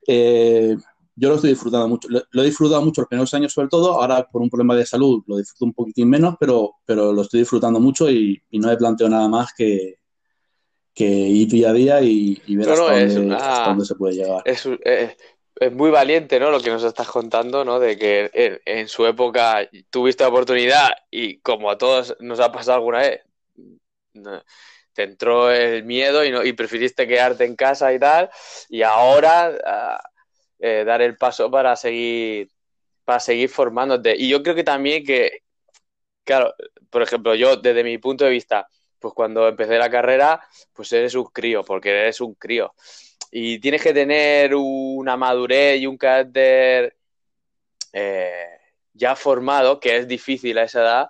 [0.07, 0.75] Eh,
[1.15, 2.07] yo lo estoy disfrutando mucho.
[2.09, 3.99] Lo, he disfrutado mucho los primeros años, sobre todo.
[3.99, 7.41] Ahora, por un problema de salud, lo disfruto un poquitín menos, pero, pero lo estoy
[7.41, 9.96] disfrutando mucho y, no me planteo nada más que,
[10.97, 14.41] que ir día a día y, ver hasta, dónde, se puede llegar.
[14.45, 16.49] Es, es, muy valiente, ¿no?
[16.49, 17.79] Lo que nos estás contando, ¿no?
[17.79, 18.31] De que
[18.65, 23.21] en, su época tuviste la oportunidad y como a todos nos ha pasado alguna vez,
[24.93, 28.31] te entró el miedo y, no, y preferiste quedarte en casa y tal,
[28.67, 30.01] y ahora ah,
[30.57, 32.49] eh, dar el paso para seguir,
[33.05, 34.15] para seguir formándote.
[34.17, 35.43] Y yo creo que también que,
[36.23, 36.55] claro,
[36.89, 38.67] por ejemplo, yo desde mi punto de vista,
[38.99, 40.41] pues cuando empecé la carrera,
[40.73, 42.73] pues eres un crío, porque eres un crío.
[43.31, 46.95] Y tienes que tener una madurez y un carácter
[47.93, 48.59] eh,
[48.93, 51.09] ya formado, que es difícil a esa edad,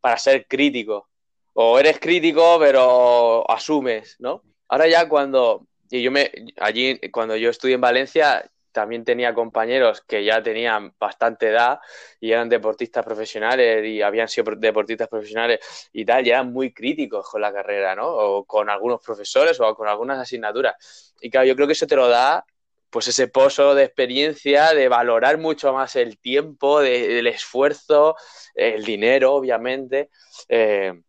[0.00, 1.08] para ser crítico
[1.54, 4.42] o eres crítico, pero asumes, ¿no?
[4.68, 10.02] Ahora ya cuando, y yo me, allí, cuando yo estudié en Valencia, también tenía compañeros
[10.02, 11.78] que ya tenían bastante edad
[12.20, 17.30] y eran deportistas profesionales y habían sido deportistas profesionales y tal, y eran muy críticos
[17.30, 18.08] con la carrera, ¿no?
[18.08, 21.14] O con algunos profesores o con algunas asignaturas.
[21.20, 22.44] Y claro, yo creo que eso te lo da
[22.90, 28.14] pues ese pozo de experiencia, de valorar mucho más el tiempo, el esfuerzo,
[28.54, 30.10] el dinero, obviamente.
[30.48, 31.00] Eh,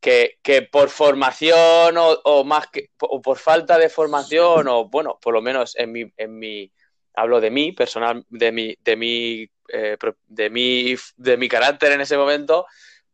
[0.00, 5.42] que, por formación o, más que o por falta de formación o bueno, por lo
[5.42, 6.72] menos en mi, en mi
[7.14, 12.00] hablo de mí personal, de mi, de mi, eh, de mi, de mi carácter en
[12.00, 12.66] ese momento,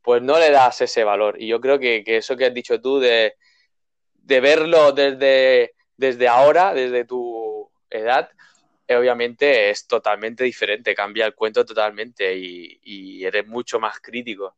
[0.03, 1.41] pues no le das ese valor.
[1.41, 3.35] Y yo creo que, eso que has dicho tú de,
[4.23, 8.29] verlo desde, desde ahora, desde tu edad,
[8.87, 14.55] eh, obviamente es totalmente diferente, cambia el cuento totalmente y eres mucho más crítico.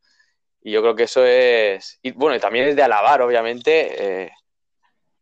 [0.66, 2.00] Y yo creo que eso es.
[2.02, 4.32] Y bueno, también es de alabar, obviamente, eh,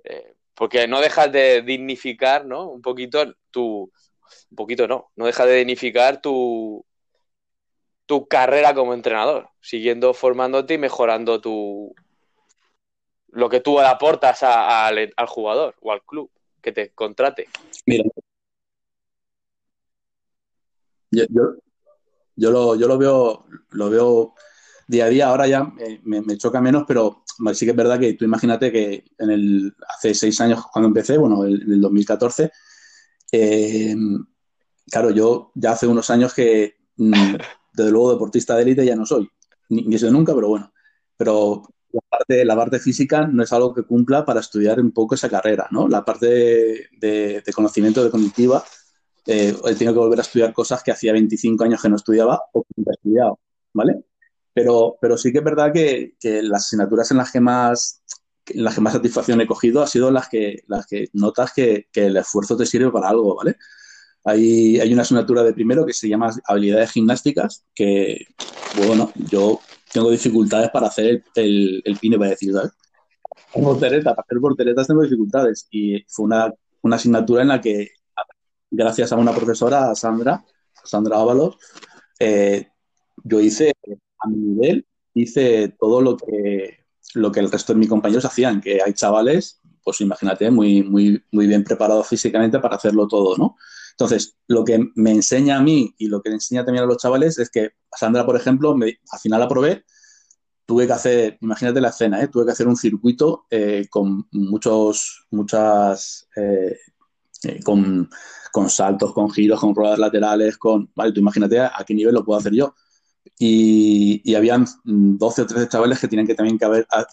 [0.04, 2.70] eh, porque no dejas de dignificar, ¿no?
[2.70, 3.92] Un poquito tu.
[4.50, 6.82] Un poquito no, no dejas de dignificar tu,
[8.06, 11.94] tu carrera como entrenador, siguiendo formándote y mejorando tu
[13.28, 16.30] lo que tú aportas al jugador o al club
[16.62, 17.48] que te contrate.
[17.84, 18.04] Mira,
[21.10, 21.24] yo,
[22.34, 24.34] yo, lo, yo lo veo, lo veo
[24.86, 28.24] día a día ahora ya me, choca menos, pero sí que es verdad que tú
[28.24, 32.50] imagínate que en el, hace seis años cuando empecé, bueno, en el 2014,
[33.32, 33.96] eh,
[34.90, 37.12] claro, yo ya hace unos años que, mm,
[37.72, 39.28] desde luego, deportista de élite ya no soy,
[39.68, 40.72] ni, ni soy nunca, pero bueno,
[41.16, 41.62] pero
[41.94, 45.28] la parte, la parte física no es algo que cumpla para estudiar un poco esa
[45.28, 45.88] carrera, ¿no?
[45.88, 48.64] La parte de, conocimiento de cognitiva,
[49.26, 52.42] eh, he tenido que volver a estudiar cosas que hacía 25 años que no estudiaba
[52.52, 53.38] o que nunca he estudiado,
[53.72, 54.04] ¿vale?
[54.54, 58.02] Pero, pero sí que es verdad que, que las asignaturas en las que más
[58.52, 62.06] las que más satisfacción he cogido ha sido las que, las que notas que, que
[62.06, 63.56] el esfuerzo te sirve para algo, ¿vale?
[64.24, 68.26] Hay, hay, una asignatura de primero que se llama habilidades gimnásticas, que,
[68.86, 69.60] bueno, yo
[69.92, 72.72] tengo dificultades para hacer el, el pine, para decir, ¿sabes?
[73.54, 75.68] Voltereta, para hacer volteretas tengo dificultades.
[75.70, 77.90] Y fue una, una, asignatura en la que,
[78.70, 80.42] gracias a una profesora, a Sandra,
[80.84, 81.58] Sandra Ábalos,
[82.18, 82.68] eh,
[83.22, 83.72] yo hice
[84.24, 86.84] a mi nivel hice todo lo que,
[87.14, 91.22] lo que el resto de mis compañeros hacían, que hay chavales, pues imagínate, muy, muy,
[91.30, 93.56] muy bien preparados físicamente para hacerlo todo, ¿no?
[93.92, 96.96] Entonces, lo que me enseña a mí y lo que le enseña también a los
[96.96, 99.84] chavales es que Sandra, por ejemplo, me, al final aprobé,
[100.66, 102.28] tuve que hacer, imagínate la escena, ¿eh?
[102.28, 106.76] tuve que hacer un circuito eh, con muchos, muchas, eh,
[107.44, 108.10] eh, con,
[108.50, 112.24] con, saltos, con giros, con ruedas laterales, con, vale, tú imagínate a qué nivel lo
[112.24, 112.74] puedo hacer yo
[113.38, 116.66] y, habían 12 o 13 chavales que tenían que también que,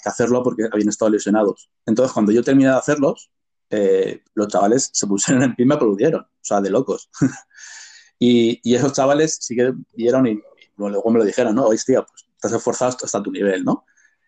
[0.06, 1.70] hacerlo porque habían estado lesionados.
[1.86, 3.32] Entonces, cuando yo terminé de hacerlos,
[3.70, 7.10] eh, los chavales se pusieron en pie y me aplaudieron, o sea, de locos.
[8.20, 10.42] y, y, esos chavales sí que vieron y,
[10.78, 11.66] luego me lo dijeron, ¿no?
[11.66, 13.86] Hostia, pues estás esforzado hasta tu nivel, ¿no?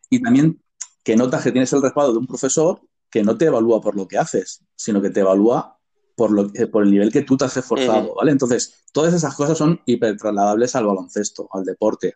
[0.09, 0.61] Y también
[1.03, 4.07] que notas que tienes el respaldo de un profesor que no te evalúa por lo
[4.07, 5.79] que haces, sino que te evalúa
[6.15, 8.31] por, lo, por el nivel que tú te has esforzado, ¿vale?
[8.31, 12.15] Entonces, todas esas cosas son hiper trasladables al baloncesto, al deporte.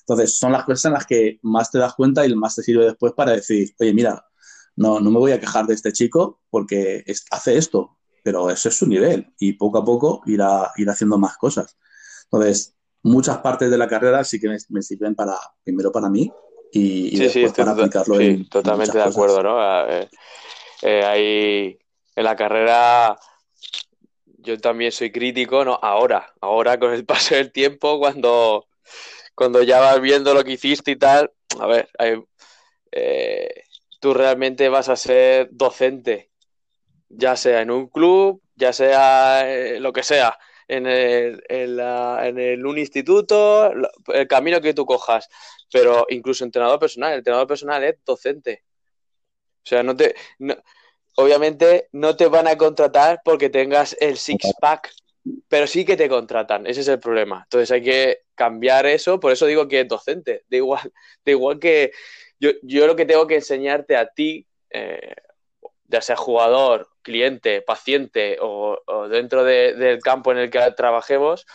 [0.00, 2.84] Entonces, son las cosas en las que más te das cuenta y más te sirve
[2.84, 4.24] después para decir, oye, mira,
[4.76, 8.76] no, no me voy a quejar de este chico porque hace esto, pero ese es
[8.76, 11.76] su nivel y poco a poco irá, ir haciendo más cosas.
[12.24, 16.30] Entonces, muchas partes de la carrera sí que me, sirven para, primero para mí
[16.72, 19.88] y, después para aplicarlo sí, totalmente de acuerdo, ¿no?
[19.88, 20.08] Eh,
[20.82, 21.78] eh, hay
[22.16, 23.18] en la carrera
[24.44, 28.68] yo también soy crítico, no, ahora, ahora con el paso del tiempo, cuando,
[29.34, 31.88] cuando ya vas viendo lo que hiciste y tal, a ver,
[32.92, 33.64] eh,
[34.00, 36.30] tú realmente vas a ser docente,
[37.08, 42.38] ya sea en un club, ya sea eh, lo que sea, en, el, en, en
[42.38, 43.72] el, un instituto,
[44.08, 45.28] el camino que tú cojas,
[45.72, 48.64] pero incluso entrenador personal, el entrenador personal es docente.
[49.64, 50.14] O sea, no te.
[51.16, 54.90] Obviamente no te van a contratar porque tengas el six-pack,
[55.48, 56.66] pero sí que te contratan.
[56.66, 57.42] Ese es el problema.
[57.44, 59.20] Entonces hay que cambiar eso.
[59.20, 60.44] Por eso digo que es docente.
[60.48, 60.92] De igual,
[61.24, 61.92] de igual que
[62.40, 65.14] yo, yo lo que tengo que enseñarte a ti, eh,
[65.88, 71.46] ya sea jugador, cliente, paciente o, dentro del campo en el que trabajemos,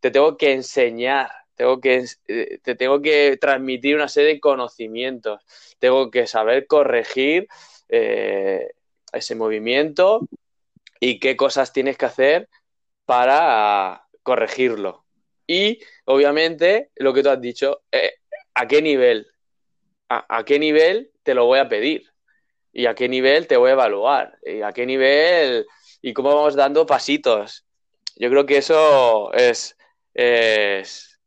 [0.00, 5.44] te tengo que enseñar, tengo que, eh, te tengo que transmitir una serie de conocimientos,
[5.78, 7.48] tengo que saber corregir
[7.88, 8.70] eh,
[9.12, 10.26] ese movimiento
[11.00, 12.48] y qué cosas tienes que hacer
[13.04, 15.04] para corregirlo.
[15.46, 18.14] Y obviamente lo que tú has dicho, eh,
[18.54, 19.26] ¿a qué nivel?
[20.08, 22.12] ¿A qué nivel te lo voy a pedir?
[22.72, 25.66] y a qué nivel te voy a evaluar y a qué nivel
[26.00, 27.66] y cómo vamos dando pasitos.
[28.16, 29.76] Yo creo que eso es,
[30.14, 31.18] es,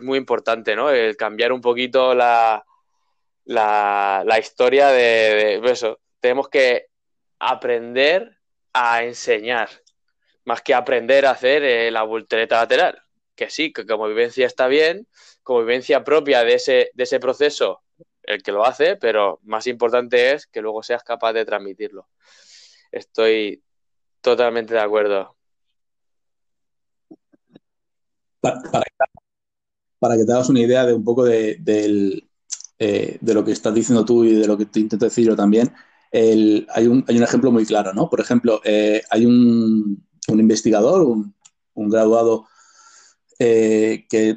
[0.00, 0.90] muy importante, ¿no?
[0.90, 2.64] El cambiar un poquito la,
[3.44, 5.98] la, historia de, eso.
[6.20, 6.86] Tenemos que
[7.42, 8.38] aprender
[8.72, 9.68] a enseñar,
[10.44, 13.02] más que aprender a hacer eh, la voltereta lateral.
[13.34, 15.08] Que sí, que como vivencia está bien,
[15.42, 17.82] como vivencia propia de ese, de ese proceso
[18.22, 22.06] el que lo hace, pero más importante es que luego seas capaz de transmitirlo.
[22.92, 23.60] Estoy
[24.20, 25.34] totalmente de acuerdo.
[28.40, 31.60] Para, que te hagas una idea de un poco de,
[32.78, 35.34] eh, de, lo que estás diciendo tú y de lo que te intento decir yo
[35.34, 35.72] también,
[36.12, 38.10] hay, un, hay, un, ejemplo muy claro, ¿no?
[38.10, 42.46] Por ejemplo, eh, hay un, investigador, un, graduado
[43.38, 44.36] eh, que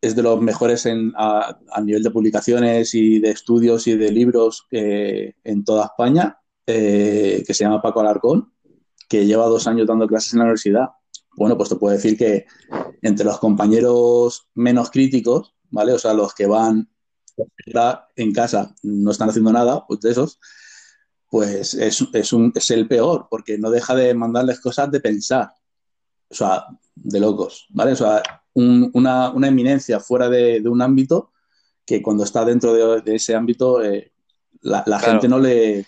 [0.00, 5.34] es de los mejores a, nivel de publicaciones y de estudios y de libros eh,
[5.44, 8.52] en toda España, que se llama Paco Alarcón,
[9.08, 10.88] que lleva dos años dando clases en la universidad.
[11.36, 12.46] Bueno, pues te puedo decir que
[13.02, 15.92] entre los compañeros menos críticos, ¿vale?
[15.92, 16.88] O sea, los que van
[18.16, 20.38] en casa, no están haciendo nada, pues de esos,
[21.30, 25.52] pues es, es, un, es el peor, porque no deja de mandarles cosas de pensar.
[26.28, 27.92] O sea, de locos, ¿vale?
[27.92, 28.22] O sea,
[28.54, 31.32] una, eminencia fuera de, un ámbito
[31.86, 34.12] que cuando está dentro de, ese ámbito eh,
[34.62, 35.86] la, gente no le,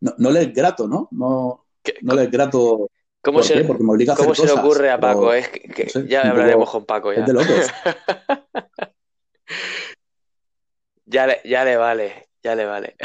[0.00, 1.08] no, le es grato, ¿no?
[1.12, 1.66] No,
[2.00, 2.90] no le es grato.
[3.22, 5.34] ¿Cómo, se, Porque me obliga a ¿cómo se le ocurre a Paco?
[5.34, 7.12] es que, ya hablaremos con Paco.
[7.12, 7.20] Ya.
[7.20, 7.66] Es de locos.
[11.04, 12.29] ya, le, ya le vale.
[12.42, 12.96] Ya le vale.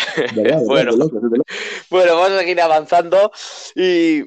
[0.65, 0.95] bueno,
[1.89, 3.31] bueno, vamos a seguir avanzando
[3.75, 4.23] y,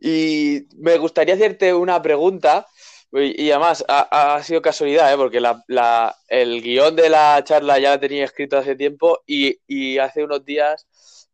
[0.00, 2.66] y me gustaría hacerte una pregunta
[3.14, 5.16] y, además, ha, sido casualidad, ¿eh?
[5.18, 5.38] porque
[6.28, 10.86] el guion de la charla ya la tenía escrito hace tiempo y, hace unos días,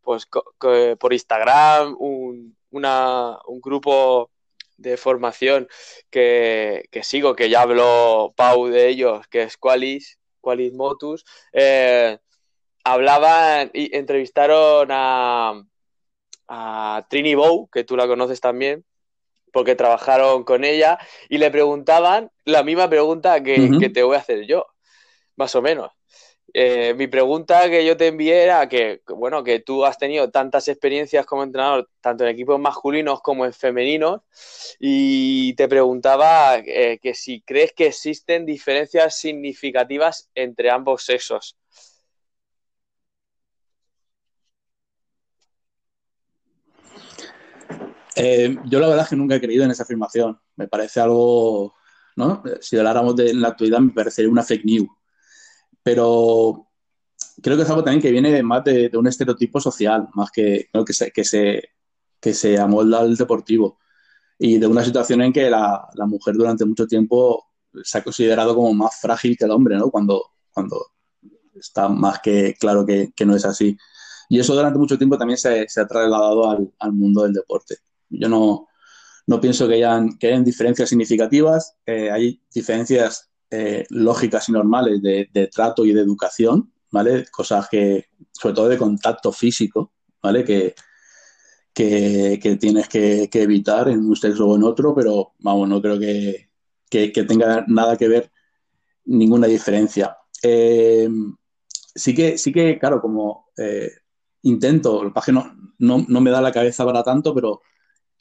[0.02, 2.56] pues por Instagram, un,
[3.62, 4.30] grupo
[4.76, 5.68] de formación
[6.10, 12.18] que, sigo, que ya habló Pau de ellos, que es Qualis, Qualis Motus, eh,
[12.92, 15.62] hablaban y entrevistaron a,
[16.48, 18.84] a Trini Bow, que tú la conoces también,
[19.52, 20.98] porque trabajaron con ella
[21.28, 24.66] y le preguntaban la misma pregunta que, te voy a hacer yo,
[25.36, 25.92] más o menos.
[26.54, 30.66] Eh, mi pregunta que yo te envié era que, bueno, que tú has tenido tantas
[30.68, 34.22] experiencias como entrenador, tanto en equipos masculinos como en femeninos,
[34.78, 41.58] y te preguntaba eh, que si crees que existen diferencias significativas entre ambos sexos.
[48.18, 50.38] Eh, yo la verdad es que nunca he creído en esa afirmación.
[50.56, 51.74] Me parece algo,
[52.16, 52.42] ¿no?
[52.60, 54.88] Si habláramos de la actualidad, me parecería una fake news.
[55.82, 56.68] Pero
[57.42, 60.92] creo que es algo también que viene más de, un estereotipo social, más que, que,
[60.92, 61.62] se, que, se,
[62.20, 63.78] que se amolda al deportivo.
[64.38, 67.48] Y de una situación en que la, la, mujer durante mucho tiempo
[67.82, 69.90] se ha considerado como más frágil que el hombre, ¿no?
[69.90, 70.92] Cuando, cuando
[71.54, 73.76] está más que claro que, que no es así.
[74.28, 77.78] Y eso durante mucho tiempo también se, se ha trasladado al, al, mundo del deporte.
[78.10, 78.68] Yo no,
[79.28, 85.02] no pienso que hayan, que hayan diferencias significativas, eh, hay diferencias eh, lógicas y normales
[85.02, 87.26] de, trato y de educación, ¿vale?
[87.30, 89.92] Cosas que, sobre todo de contacto físico,
[90.22, 90.44] ¿vale?
[90.44, 90.74] Que,
[91.74, 96.48] que, tienes que, evitar en un sexo o en otro, pero vamos, no creo que,
[96.88, 98.32] tenga nada que ver
[99.04, 100.16] ninguna diferencia.
[100.42, 101.06] Eh,
[101.94, 103.50] sí, que, sí que, claro, como
[104.42, 107.60] intento, el página no, no, me da la cabeza para tanto, pero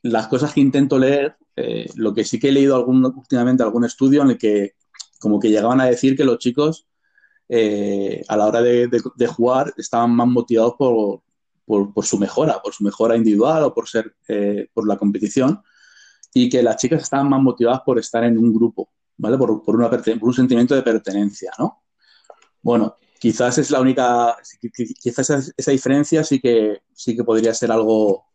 [0.08, 3.86] las cosas que intento leer, eh, lo que sí que he leído algún, últimamente algún
[3.86, 4.74] estudio en el que
[5.20, 6.88] como que llegaban a decir que los chicos
[7.50, 11.22] eh, a la hora de, jugar estaban más motivados por,
[11.66, 15.62] por, su mejora, por su mejora individual o por ser eh, por la competición
[16.34, 19.38] y que las chicas estaban más motivadas por estar en un grupo, ¿vale?
[19.38, 21.84] Por, una, por un sentimiento de pertenencia, ¿no?
[22.62, 24.36] Bueno, quizás es la única,
[25.02, 28.26] quizás esa, diferencia sí que, sí que podría ser algo,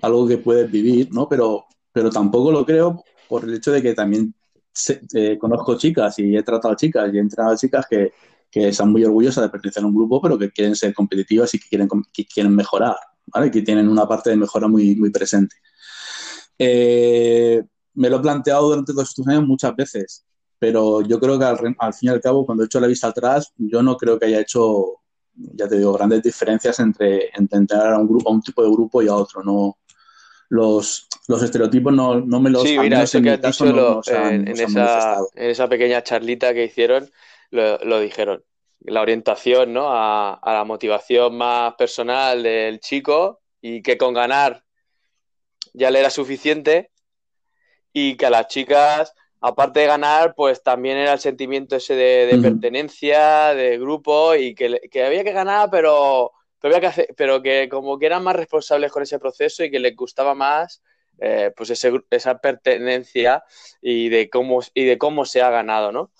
[0.00, 1.28] algo que puedes vivir, ¿no?
[1.28, 4.34] Pero, pero tampoco lo creo por el hecho de que también
[5.14, 8.12] eh, conozco chicas y he tratado chicas y he entrenado chicas que,
[8.50, 11.58] que están muy orgullosas de pertenecer a un grupo, pero que quieren ser competitivas y
[11.58, 13.50] que quieren, que quieren mejorar, ¿vale?
[13.50, 15.56] Que tienen una parte de mejora muy, muy presente.
[16.58, 17.62] Eh,
[17.94, 20.26] me lo he planteado durante todos estos años muchas veces,
[20.58, 23.52] pero yo creo que al, fin y al cabo, cuando he hecho la vista atrás,
[23.56, 25.00] yo no creo que haya hecho,
[25.34, 29.02] ya te digo, grandes diferencias entre, entre a un grupo, a un tipo de grupo
[29.02, 29.42] y a otro.
[29.42, 29.78] No,
[30.52, 33.64] los, los estereotipos no, no me los Sí, mira, eso que has dicho
[34.06, 37.10] en, esa, en, esa, pequeña charlita que hicieron,
[37.50, 38.44] lo, dijeron.
[38.80, 39.86] La orientación ¿no?
[39.88, 44.62] a, la motivación más personal del chico y que con ganar
[45.72, 46.90] ya le era suficiente
[47.94, 52.38] y que a las chicas, aparte de ganar, pues también era el sentimiento ese de,
[52.42, 56.32] pertenencia, de grupo y que, que, había que ganar, pero,
[56.62, 60.82] pero, que como que eran más responsables con ese proceso y que les gustaba más
[61.18, 61.70] eh, pues
[62.10, 63.44] esa pertenencia
[63.80, 66.12] y de cómo y de cómo se ha ganado, ¿no?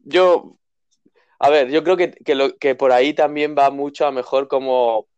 [0.00, 0.58] Yo,
[1.38, 2.12] a ver, yo creo que,
[2.60, 5.08] que, por ahí también va mucho a mejor como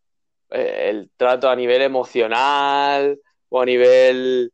[0.51, 4.53] eh, el trato a nivel emocional o a nivel...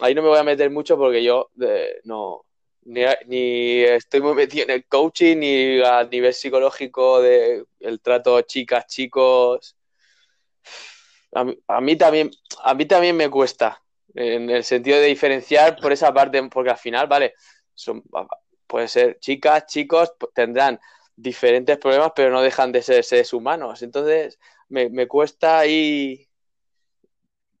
[0.00, 1.50] Ahí no me voy a meter mucho porque yo
[2.04, 2.44] no,
[2.88, 8.86] ni, estoy muy metido en el coaching ni a nivel psicológico de el trato chicas,
[8.86, 9.76] chicos.
[11.32, 12.30] A mí, también,
[12.62, 13.82] a mí también me cuesta
[14.14, 17.34] en el sentido de diferenciar por esa parte, porque al final, vale,
[17.74, 18.02] son,
[18.66, 20.80] puede ser chicas, chicos, tendrán
[21.14, 23.82] diferentes problemas, pero no dejan de ser seres humanos.
[23.82, 26.27] Entonces, me, cuesta ahí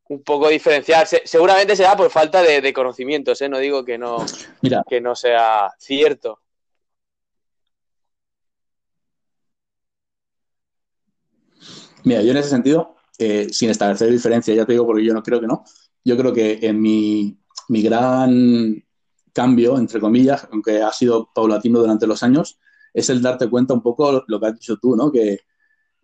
[0.08, 1.06] un poco diferenciar.
[1.06, 3.48] seguramente será por falta de, conocimientos, ¿eh?
[3.48, 4.24] no digo que no,
[4.88, 6.40] que no sea cierto.
[12.04, 15.22] Mira, yo en ese sentido, eh, sin establecer diferencia, ya te digo porque yo no
[15.22, 15.64] creo que no,
[16.04, 17.38] yo creo que en mi,
[17.68, 18.82] mi gran
[19.32, 22.58] cambio, entre comillas, aunque ha sido paulatino durante los años,
[22.94, 25.12] es el darte cuenta un poco lo que has dicho tú, ¿no?
[25.12, 25.40] Que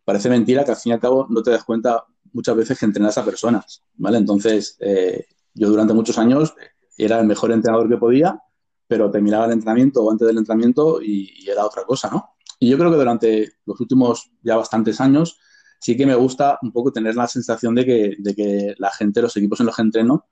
[0.05, 2.05] parece mentira que al fin y al cabo no te das cuenta
[2.35, 4.18] muchas veces que entrenas a personas, ¿vale?
[4.18, 6.55] Entonces, eh, yo durante muchos años
[6.99, 8.39] era el mejor entrenador que podía,
[8.87, 12.30] pero terminaba el entrenamiento o antes del entrenamiento y, era otra cosa, ¿no?
[12.59, 15.39] Y yo creo que durante los últimos ya bastantes años
[15.80, 19.22] sí que me gusta un poco tener la sensación de que, de que la gente,
[19.22, 20.26] los equipos en los que entreno,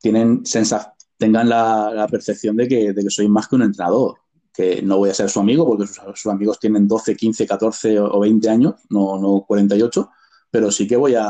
[0.00, 0.42] tienen
[1.16, 4.16] tengan la, percepción de que, de que, soy más que un entrenador,
[4.52, 8.20] que no voy a ser su amigo porque sus, amigos tienen 12, 15, 14 o
[8.20, 10.10] 20 años, no, no 48,
[10.54, 11.26] pero sí que voy a,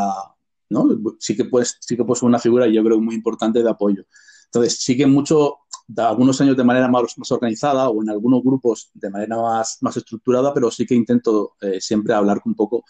[0.69, 0.87] ¿no?
[1.19, 4.05] Sí que pues, sí que pues una figura yo creo muy importante de apoyo.
[4.45, 8.43] Entonces, sí que mucho, de algunos años de manera más, más, organizada o en algunos
[8.43, 12.85] grupos de manera más, más estructurada, pero sí que intento eh, siempre hablar un poco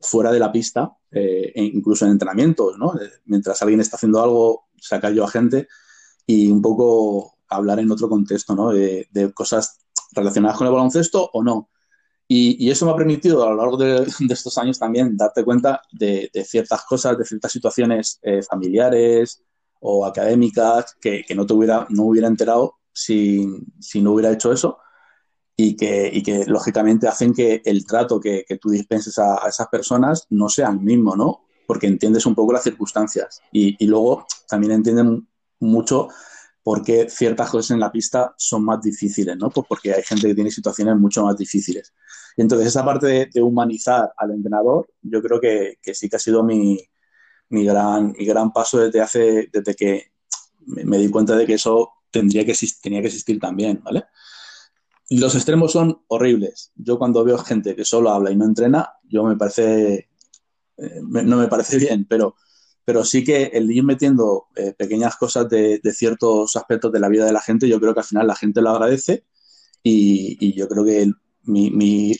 [0.00, 2.94] fuera de la pista, eh, e incluso en entrenamientos, ¿no?
[2.94, 5.66] Eh, mientras alguien está haciendo algo, sacar yo a gente
[6.24, 8.70] y un poco hablar en otro contexto, ¿no?
[8.70, 9.80] De, cosas
[10.12, 11.68] relacionadas con el baloncesto o no.
[12.30, 16.30] Y, eso me ha permitido a lo largo de, estos años también darte cuenta de,
[16.44, 19.42] ciertas cosas, de ciertas situaciones eh, familiares
[19.80, 23.46] o académicas que, no te hubiera, no hubiera enterado si,
[23.94, 24.78] no hubiera hecho eso
[25.56, 29.68] y que, y que lógicamente hacen que el trato que, tú dispenses a, a, esas
[29.68, 31.46] personas no sea el mismo, ¿no?
[31.66, 35.26] Porque entiendes un poco las circunstancias y, y luego también entienden
[35.60, 36.08] mucho
[36.70, 39.48] porque ciertas cosas en la pista son más difíciles, ¿no?
[39.48, 41.94] Pues porque hay gente que tiene situaciones mucho más difíciles.
[42.36, 46.78] Entonces esa parte de, humanizar al entrenador, yo creo que, sí que ha sido mi,
[47.48, 50.12] gran, mi gran paso desde hace, desde que
[50.66, 54.04] me, di cuenta de que eso tendría que tenía que existir también, ¿vale?
[55.08, 56.72] Los extremos son horribles.
[56.74, 60.10] Yo cuando veo gente que solo habla y no entrena, yo me parece,
[60.76, 62.36] eh, no me parece bien, pero
[62.88, 67.26] pero sí que el ir metiendo eh, pequeñas cosas de, ciertos aspectos de la vida
[67.26, 69.24] de la gente, yo creo que al final la gente lo agradece
[69.82, 71.12] y, yo creo que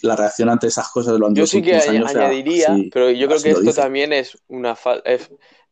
[0.02, 3.50] la reacción ante esas cosas de los Yo sí que añadiría, pero yo creo que
[3.52, 5.10] esto también es una falta.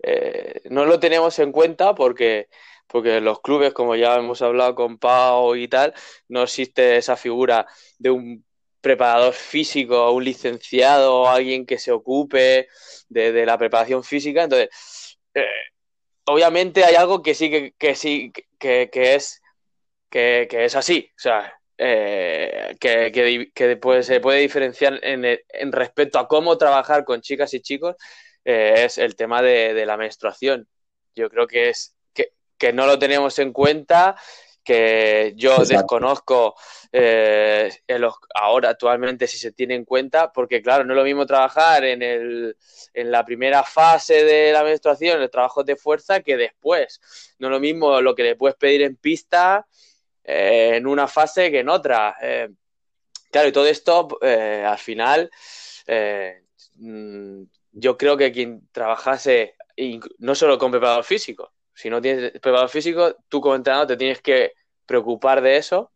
[0.03, 2.49] Eh, no lo tenemos en cuenta porque
[2.86, 5.92] porque los clubes, como ya hemos hablado con Pau y tal,
[6.30, 7.66] no existe esa figura
[7.99, 8.47] de un
[8.87, 12.68] preparador físico, un licenciado, alguien que se ocupe
[13.09, 14.45] de, la preparación física.
[14.45, 14.68] Entonces,
[15.34, 15.43] eh,
[16.26, 19.43] obviamente hay algo que sí que, sí que, es
[20.09, 21.11] que, es así.
[21.16, 23.11] O sea, eh, que,
[23.53, 27.97] que, se puede diferenciar en, respecto a cómo trabajar con chicas y chicos,
[28.45, 30.68] eh, es el tema de, de, la menstruación.
[31.16, 34.14] Yo creo que es que, no lo tenemos en cuenta
[34.67, 36.57] que yo desconozco
[36.91, 37.71] eh,
[38.35, 42.03] ahora actualmente si se tiene en cuenta, porque claro, no es lo mismo trabajar en,
[42.03, 42.57] el,
[42.93, 47.01] en la primera fase de la menstruación, el trabajo de fuerza, que después.
[47.39, 49.64] No es lo mismo lo que le puedes pedir en pista
[50.25, 52.17] eh, en una fase que en otra.
[52.21, 52.49] Eh,
[53.31, 55.31] claro, y todo esto al final
[56.75, 59.55] mm, yo creo que quien trabajase
[60.19, 64.22] no solo con preparador físico, si no tienes preparador físico, tú como entrenador te tienes
[64.22, 64.55] que
[64.87, 65.93] preocupar de eso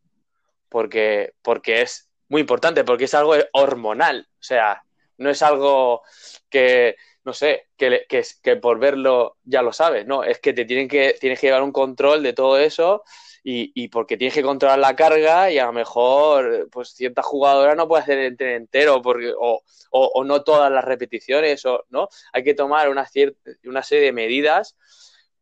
[0.69, 4.29] porque, porque es muy importante, porque es algo hormonal.
[4.33, 4.83] O sea,
[5.17, 6.03] no es algo
[6.51, 10.67] que, no sé, que, que, que por verlo ya lo sabes, no, es que te
[10.67, 13.03] tienen que, tienes que llevar un control de todo eso
[13.43, 17.75] y, y, porque tienes que controlar la carga y a lo mejor pues cierta jugadora
[17.75, 21.85] no puede hacer el tren entero porque, o, o, o, no todas las repeticiones o
[21.89, 24.77] no hay que tomar una, cierta, una serie de medidas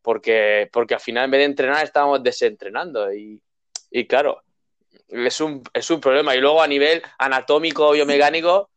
[0.01, 3.41] porque, porque al final en vez de entrenar estábamos desentrenando y,
[3.91, 4.43] y claro,
[5.07, 6.35] es un, es un problema.
[6.35, 8.69] Y luego a nivel anatómico, biomecánico,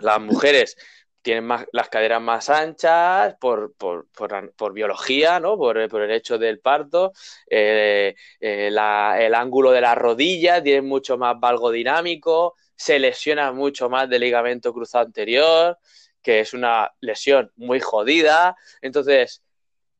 [0.00, 0.76] las mujeres
[1.22, 4.08] tienen más, las caderas más anchas por, por,
[4.56, 5.56] por, biología, ¿no?
[5.56, 7.12] Por, el hecho del parto.
[7.48, 12.56] Eh, eh, la, el ángulo de las rodillas tiene mucho más valgo dinámico.
[12.74, 15.78] Se lesiona mucho más del ligamento cruzado anterior,
[16.20, 18.56] que es una lesión muy jodida.
[18.80, 19.42] Entonces,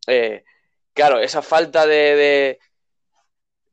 [0.09, 0.43] eh,
[0.95, 2.59] claro, esa falta de,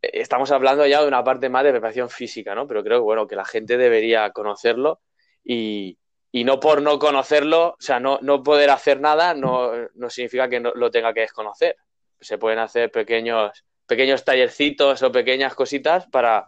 [0.02, 2.66] Estamos hablando ya de una parte más de preparación física, ¿no?
[2.68, 5.02] Pero creo que, bueno, que la gente debería conocerlo
[5.44, 5.98] y,
[6.32, 10.48] y no por no conocerlo, o sea, no, no poder hacer nada no, no significa
[10.48, 11.76] que no, lo tenga que desconocer.
[12.22, 16.48] Se pueden hacer pequeños, pequeños tallercitos o pequeñas cositas para,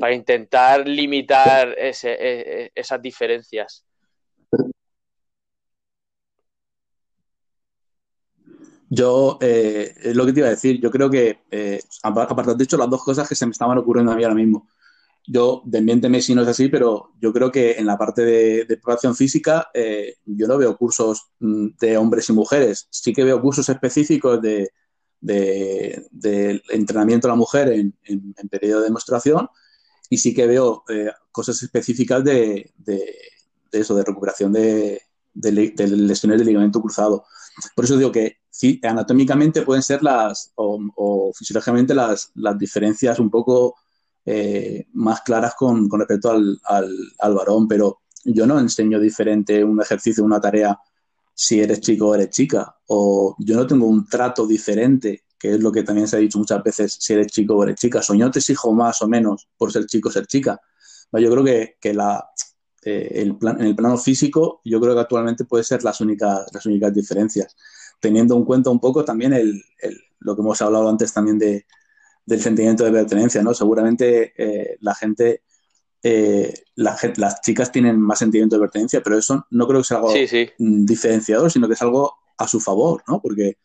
[0.00, 3.84] para intentar limitar ese, e, e, esas diferencias.
[8.90, 12.76] Yo, eh, lo que te iba a decir, yo creo que, eh, aparte de dicho
[12.76, 14.68] las dos cosas que se me estaban ocurriendo a mí ahora mismo.
[15.26, 18.76] Yo, desmiénteme si no es así, pero yo creo que en la parte de, de
[18.76, 22.88] preparación física, eh, yo no veo cursos mm, de hombres y mujeres.
[22.90, 24.70] Sí que veo cursos específicos de,
[25.20, 29.48] de, de entrenamiento a la mujer en, en, periodo de demostración
[30.08, 33.14] y sí que veo eh, cosas específicas de, de,
[33.72, 35.02] eso, de recuperación de,
[35.34, 37.24] lesiones de ligamento cruzado.
[37.74, 43.30] Por eso digo que sí, anatómicamente pueden ser las, o, fisiológicamente las, las, diferencias un
[43.30, 43.76] poco
[44.24, 50.24] eh, más claras con, respecto al, al, varón, pero yo no enseño diferente un ejercicio,
[50.24, 50.78] una tarea,
[51.34, 55.60] si eres chico o eres chica, o yo no tengo un trato diferente, que es
[55.60, 58.14] lo que también se ha dicho muchas veces, si eres chico o eres chica, o
[58.14, 60.60] yo te exijo más o menos por ser chico o ser chica.
[61.12, 62.28] Yo creo que, que la,
[62.84, 66.46] eh, el plan, en el plano físico, yo creo que actualmente puede ser las únicas,
[66.52, 67.56] las únicas diferencias
[68.00, 71.66] teniendo en cuenta un poco también el, el, lo que hemos hablado antes también de,
[72.24, 73.54] del sentimiento de pertenencia, ¿no?
[73.54, 75.42] Seguramente eh, la gente,
[76.02, 79.96] eh, la, las chicas tienen más sentimiento de pertenencia, pero eso no creo que sea
[79.98, 80.48] algo sí, sí.
[80.58, 83.20] diferenciador, sino que es algo a su favor, ¿no?
[83.20, 83.58] Porque,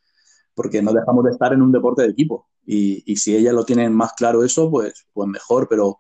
[0.54, 2.48] porque no dejamos de estar en un deporte de equipo.
[2.66, 6.00] Y, y si ellas lo tienen más claro eso, pues, pues mejor, pero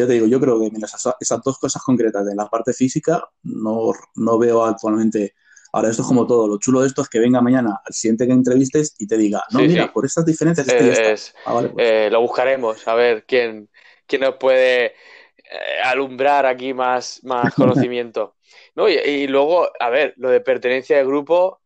[0.00, 3.22] yo te digo, yo creo que esas, esas dos cosas concretas de la parte física
[3.42, 5.34] no, no veo actualmente
[5.74, 6.46] Ahora, esto es como todo.
[6.46, 9.42] Lo chulo de esto es que venga mañana al siguiente que entrevistes y te diga,
[9.50, 9.90] no, sí, mira, sí.
[9.92, 11.84] por estas diferencias es que es, ah, vale, pues.
[11.84, 13.68] eh, Lo buscaremos, a ver quién,
[14.06, 18.36] quién nos puede eh, alumbrar aquí más, más conocimiento.
[18.76, 21.60] no, y, y, luego, a ver, lo de pertenencia de grupo,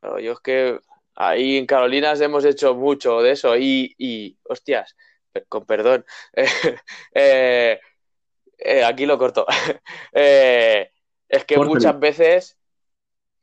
[0.00, 0.80] claro, yo es que
[1.14, 4.96] ahí en Carolinas hemos hecho mucho de eso y, y hostias,
[5.48, 6.04] con perdón,
[7.14, 7.80] eh,
[8.84, 9.46] aquí lo corto.
[10.12, 11.74] es que Córtale.
[11.74, 12.56] muchas veces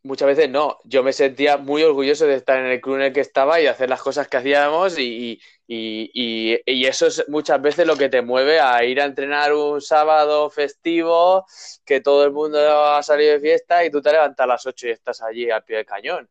[0.04, 0.80] muchas veces no.
[0.84, 3.64] Yo me sentía muy orgulloso de estar en el club en el que estaba y
[3.64, 7.96] de hacer las cosas que hacíamos y, y, y, y, eso es muchas veces lo
[7.96, 11.46] que te mueve a ir a entrenar un sábado festivo,
[11.86, 14.88] que todo el mundo ha salido de fiesta y tú te levantas a las 8
[14.88, 16.30] y estás allí al pie del cañón.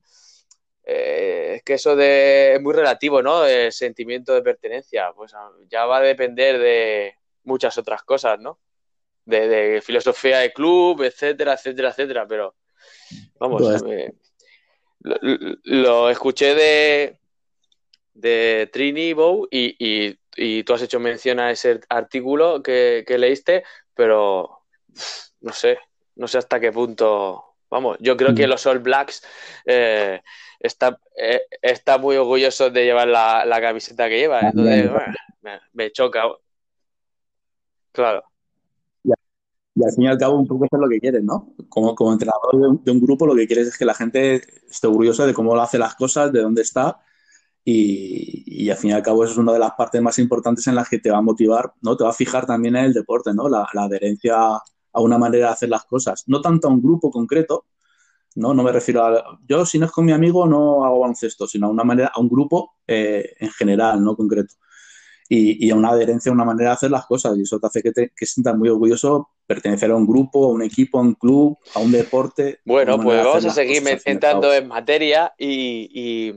[0.84, 3.44] Eh, es que eso de, es muy relativo, ¿no?
[3.44, 5.32] El sentimiento de pertenencia, pues
[5.68, 7.14] ya va a depender de
[7.44, 8.58] muchas otras cosas, ¿no?
[9.24, 12.56] De, de filosofía de club, etcétera, etcétera, etcétera, pero
[13.38, 14.14] Vamos, me,
[15.00, 15.16] lo,
[15.64, 17.18] lo, escuché de,
[18.14, 23.18] de Trini Bow y, y, y, tú has hecho mención a ese artículo que, que,
[23.18, 23.64] leíste,
[23.94, 24.62] pero
[25.40, 25.78] no sé,
[26.16, 27.51] no sé hasta qué punto.
[27.72, 29.22] Vamos, yo creo que los All Blacks
[29.64, 30.20] eh,
[30.60, 34.46] está, eh, está muy orgullosos de llevar la, la camiseta que llevan.
[34.46, 36.24] Entonces, bueno, me, me choca.
[37.92, 38.22] Claro.
[39.02, 41.54] Y al fin y al cabo, un poco eso es lo que quieres, ¿no?
[41.68, 44.42] Como, como entrenador de un, de un, grupo, lo que quieres es que la gente
[44.70, 47.00] esté orgullosa de cómo lo hace las cosas, de dónde está
[47.64, 50.74] y, al fin y al cabo eso es una de las partes más importantes en
[50.74, 51.96] las que te va a motivar, ¿no?
[51.96, 53.48] Te va a fijar también en el deporte, ¿no?
[53.48, 54.58] La, adherencia
[54.92, 56.24] a una manera de hacer las cosas.
[56.26, 57.66] No tanto a un grupo concreto,
[58.36, 58.54] ¿no?
[58.54, 59.38] No me refiero a...
[59.48, 62.20] Yo si no es con mi amigo no hago baloncesto, sino a una manera, a
[62.20, 64.54] un grupo eh, en general, no concreto.
[65.34, 67.38] Y, a una adherencia, a una manera de hacer las cosas.
[67.38, 70.48] Y eso te hace que te que sientas muy orgulloso pertenecer a un grupo, a
[70.48, 72.60] un equipo, a un club, a un deporte.
[72.66, 76.34] Bueno, pues vamos a seguir entrando en materia y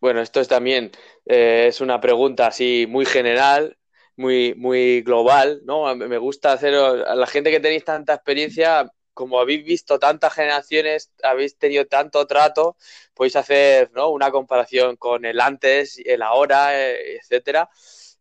[0.00, 0.90] bueno, esto es también
[1.26, 3.76] eh, es una pregunta así muy general,
[4.18, 5.94] muy, muy global, ¿no?
[5.94, 11.12] Me gusta hacer a la gente que tenéis tanta experiencia, como habéis visto tantas generaciones,
[11.22, 12.76] habéis tenido tanto trato,
[13.14, 14.10] podéis hacer ¿no?
[14.10, 17.70] una comparación con el antes, el ahora, eh, etcétera.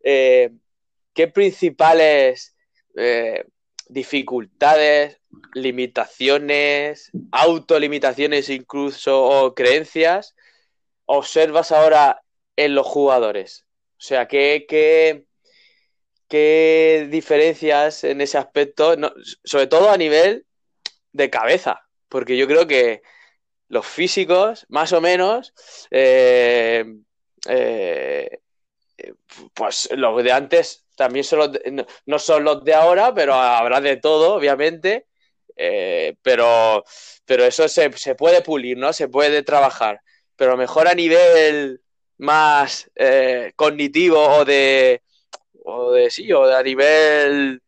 [0.04, 0.52] Eh,
[1.14, 2.56] ¿Qué principales
[3.88, 5.20] dificultades,
[5.54, 10.36] limitaciones, autolimitaciones incluso o creencias
[11.06, 12.22] observas ahora
[12.56, 13.66] en los jugadores?
[13.94, 15.27] O sea, ¿qué, qué,
[16.28, 18.96] qué diferencias en ese aspecto?
[19.44, 20.46] sobre todo a nivel
[21.12, 23.02] de cabeza, porque yo creo que
[23.70, 25.54] los físicos, más o menos,
[25.92, 26.86] eh,
[27.48, 28.40] eh,
[29.54, 31.52] pues los de antes también son los
[32.06, 35.08] no, son los de ahora, pero habrá de todo, obviamente.
[35.56, 36.84] Eh, pero,
[37.26, 38.94] pero eso se, se, puede pulir, ¿no?
[38.94, 40.02] Se puede trabajar
[40.36, 41.82] pero mejor a nivel
[42.18, 42.92] más
[43.56, 45.02] cognitivo o de,
[45.70, 47.62] o de sí, o de a nivel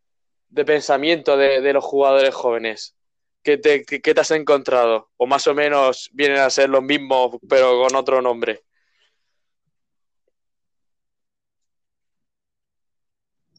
[0.49, 2.95] de pensamiento de, los jugadores jóvenes.
[3.43, 5.09] ¿Qué te, te, has encontrado?
[5.17, 8.61] O más o menos vienen a ser los mismos, pero con otro nombre.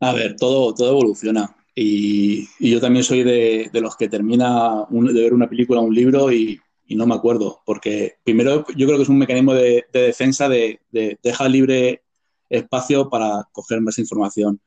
[0.00, 1.54] A ver, todo, todo evoluciona.
[1.74, 6.58] Y, yo también soy de, los que termina de ver una película un libro y,
[6.86, 10.80] y no me acuerdo, porque primero yo creo que es un mecanismo de, defensa de,
[10.90, 12.02] dejar libre
[12.50, 14.60] espacio para coger más información.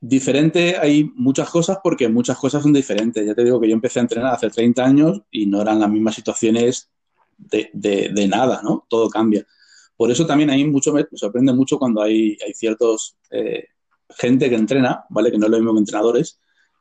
[0.00, 3.24] diferente hay muchas cosas porque muchas cosas son diferentes.
[3.24, 5.90] Ya te digo que yo empecé a entrenar hace 30 años y no eran las
[5.90, 6.90] mismas situaciones
[7.38, 8.86] de, nada, ¿no?
[8.88, 9.46] Todo cambia.
[9.96, 13.68] Por eso también hay mucho, me sorprende mucho cuando hay, hay ciertos eh,
[14.10, 15.30] gente que entrena, ¿vale?
[15.30, 16.40] Que no es lo mismo que entrenadores,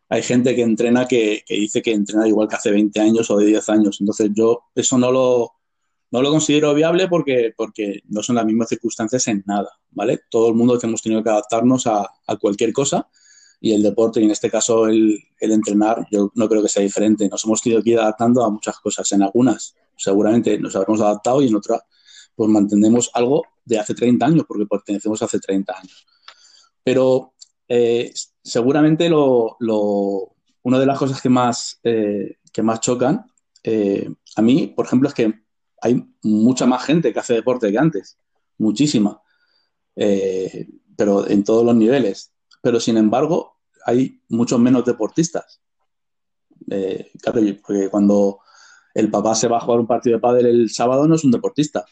[0.10, 3.48] hay gente que entrena que, dice que entrena igual que hace 20 años o de
[3.48, 3.98] 10 años.
[4.00, 5.52] Entonces yo eso no lo,
[6.12, 10.22] no lo considero viable porque, porque no son las mismas circunstancias en nada, ¿vale?
[10.30, 13.08] Todo el mundo hemos tenido que adaptarnos a, cualquier cosa
[13.60, 17.28] y el deporte, y en este caso el, entrenar, yo no creo que sea diferente.
[17.28, 19.12] Nos hemos tenido que ir adaptando a muchas cosas.
[19.12, 21.82] En algunas seguramente nos habremos adaptado y en otras
[22.36, 26.06] pues mantenemos algo de hace 30 años porque pertenecemos hace 30 años.
[26.84, 27.34] Pero
[27.68, 29.58] eh, seguramente lo,
[30.62, 33.26] una de las cosas que más, eh, que más chocan
[33.64, 35.34] eh, a mí, por ejemplo, es que
[35.88, 38.18] hay mucha más gente que hace deporte que antes,
[38.58, 39.22] muchísima,
[40.96, 42.32] pero en todos los niveles.
[42.62, 45.62] Pero sin embargo, hay muchos menos deportistas.
[47.22, 48.40] claro, porque cuando
[48.94, 51.32] el papá se va a jugar un partido de pádel el sábado no es un
[51.32, 51.86] deportista.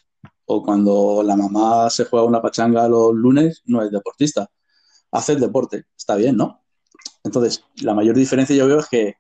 [0.45, 4.49] O cuando la mamá se juega una pachanga los lunes no es deportista
[5.11, 5.85] hacer deporte.
[5.97, 6.63] Está bien, ¿no?
[7.23, 9.15] Entonces, la mayor diferencia yo veo es que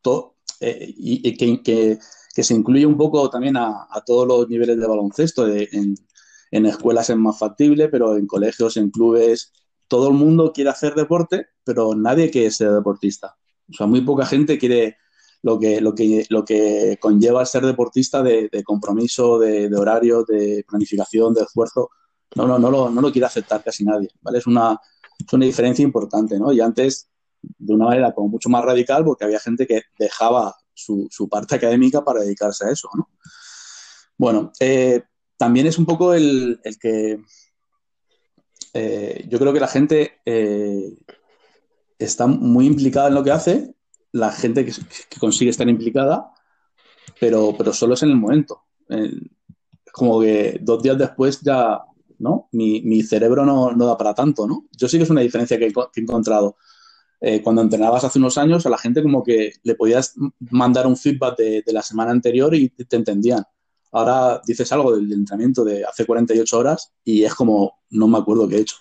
[0.00, 1.98] todo, eh, y, que,
[2.42, 5.48] se incluye un poco también a, todos los niveles de baloncesto.
[5.48, 5.96] en,
[6.50, 9.52] escuelas es más factible, pero en colegios, en clubes,
[9.88, 13.36] todo el mundo quiere hacer deporte, pero nadie quiere ser deportista.
[13.70, 14.96] O sea, muy poca gente quiere
[15.42, 20.64] lo que, lo que, lo que conlleva ser deportista de, compromiso, de, de, horario, de
[20.66, 21.90] planificación, de esfuerzo.
[22.34, 24.08] No, no, no lo, no lo quiere aceptar casi nadie.
[24.20, 24.38] ¿vale?
[24.38, 24.78] Es una,
[25.18, 26.52] es una diferencia importante, ¿no?
[26.52, 27.08] Y antes,
[27.40, 32.04] de una manera como mucho más radical, porque había gente que dejaba su, parte académica
[32.04, 33.10] para dedicarse a eso, ¿no?
[34.16, 35.02] Bueno, eh,
[35.36, 37.20] también es un poco el, que
[38.74, 40.96] eh, yo creo que la gente eh,
[41.98, 43.74] está muy implicada en lo que hace,
[44.12, 44.72] la gente que,
[45.18, 46.32] consigue estar implicada,
[47.20, 48.64] pero, pero solo es en el momento.
[49.92, 51.82] como que dos días después ya
[52.18, 52.48] ¿no?
[52.52, 54.66] Mi, cerebro no, da para tanto, ¿no?
[54.76, 56.56] Yo sí que es una diferencia que he, encontrado.
[57.20, 60.96] Eh, cuando entrenabas hace unos años, a la gente como que le podías mandar un
[60.96, 63.44] feedback de, la semana anterior y te entendían.
[63.90, 68.48] Ahora dices algo del entrenamiento de hace 48 horas y es como, no me acuerdo
[68.48, 68.76] qué he hecho.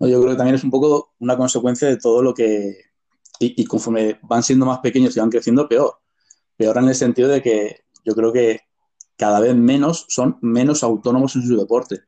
[0.00, 2.76] Yo creo que también es un poco una consecuencia de todo lo que...
[3.38, 5.94] Y, y conforme van siendo más pequeños y van creciendo, peor.
[6.56, 8.60] Peor en el sentido de que yo creo que
[9.16, 12.00] cada vez menos son menos autónomos en su deporte.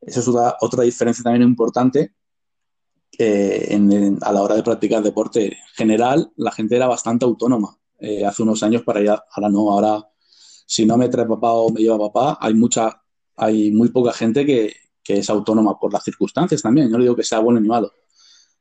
[0.00, 2.14] Esa es otra, diferencia también importante.
[3.18, 7.78] A la hora de practicar deporte en general, la gente era bastante autónoma.
[7.98, 10.04] Eh, hace unos años para allá, ahora no, ahora
[10.66, 13.02] si no me trae papá o me lleva papá, hay mucha,
[13.36, 16.88] hay muy poca gente que, que es autónoma por las circunstancias también.
[16.88, 17.92] Yo no digo que sea bueno ni malo.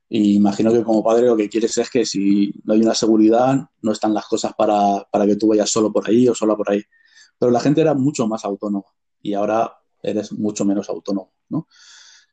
[0.10, 3.58] Y imagino que como padre lo que quieres es que si no hay una seguridad,
[3.82, 6.70] no están las cosas para, para que tú vayas solo por ahí o sola por
[6.70, 6.84] ahí.
[7.40, 8.88] Pero la gente era mucho más autónoma
[9.22, 9.74] y ahora
[10.04, 11.68] eres mucho menos autónomo, ¿no?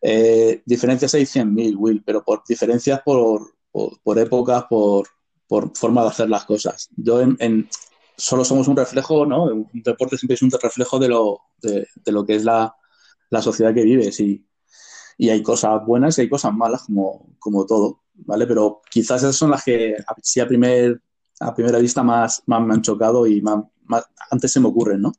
[0.01, 5.09] Eh, diferencias hay 100.000, Will, pero por diferencias por, por, épocas, por,
[5.47, 6.89] por, forma de hacer las cosas.
[6.97, 7.69] Yo en,
[8.17, 9.45] solo somos un reflejo, ¿no?
[9.45, 12.75] Un deporte siempre es un reflejo de lo, de, lo que es la,
[13.31, 14.45] la sociedad que vives y,
[15.17, 18.47] y hay cosas buenas y hay cosas malas como, como todo, ¿vale?
[18.47, 21.03] Pero quizás esas son las que sí a, primer,
[21.41, 23.65] a primera vista más, más me han chocado y más,
[24.31, 25.13] antes se me ocurren, ¿no?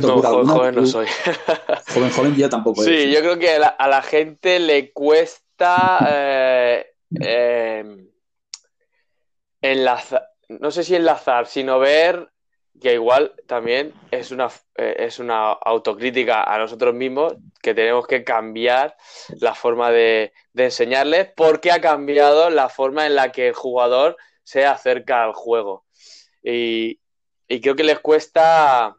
[0.00, 1.06] No, joven, no soy.
[1.94, 6.86] joven, joven ya tampoco Sí, yo creo que a la, gente le cuesta eh,
[7.20, 8.06] eh,
[9.60, 12.32] enlazar, no sé si enlazar, sino ver
[12.82, 18.24] que igual también es una, eh, es una autocrítica a nosotros mismos que tenemos que
[18.24, 18.96] cambiar
[19.40, 24.66] la forma de, enseñarles porque ha cambiado la forma en la que el jugador se
[24.66, 25.84] acerca al juego.
[26.42, 26.98] Y,
[27.60, 28.96] creo que les cuesta,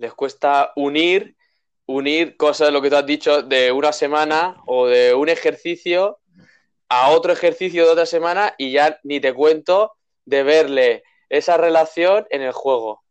[0.00, 1.36] les cuesta unir,
[1.84, 6.20] unir cosas de lo que tú has dicho de una semana o de un ejercicio
[6.88, 9.92] a otro ejercicio de otra semana y ya ni te cuento
[10.24, 13.04] de verle esa relación en el juego.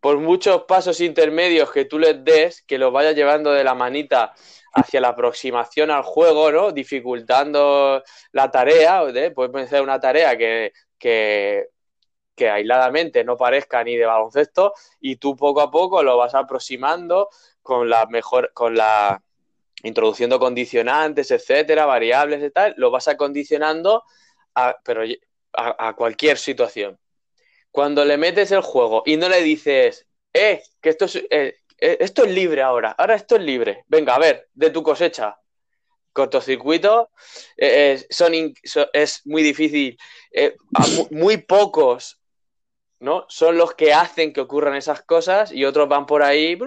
[0.00, 4.32] Por muchos pasos intermedios que tú les des, que los vayas llevando de la manita
[4.72, 6.72] hacia la aproximación al juego, ¿no?
[6.72, 9.30] Dificultando la tarea, ¿eh?
[9.30, 11.68] puede ser una tarea que, que,
[12.34, 17.28] que aisladamente no parezca ni de baloncesto y tú poco a poco lo vas aproximando
[17.62, 19.22] con la mejor, con la
[19.84, 24.02] introduciendo condicionantes, etcétera, variables y tal, lo vas acondicionando,
[24.54, 25.02] a, pero
[25.52, 26.98] a, cualquier situación.
[27.70, 31.96] Cuando le metes el juego y no le dices, eh, que esto es, eh, eh,
[32.00, 35.38] esto es libre ahora, ahora esto es libre, venga, a ver, de tu cosecha,
[36.12, 37.10] cortocircuito,
[37.56, 38.32] eh, son,
[38.92, 39.98] es muy difícil,
[41.10, 42.23] muy pocos
[43.00, 43.26] ¿no?
[43.28, 46.58] Son los que hacen que ocurran esas cosas y otros van por ahí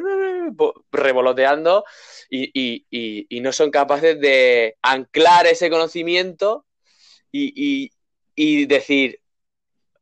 [0.91, 1.83] revoloteando
[2.29, 2.85] y,
[3.29, 6.65] y no son capaces de anclar ese conocimiento
[7.31, 7.91] y,
[8.35, 9.19] y decir,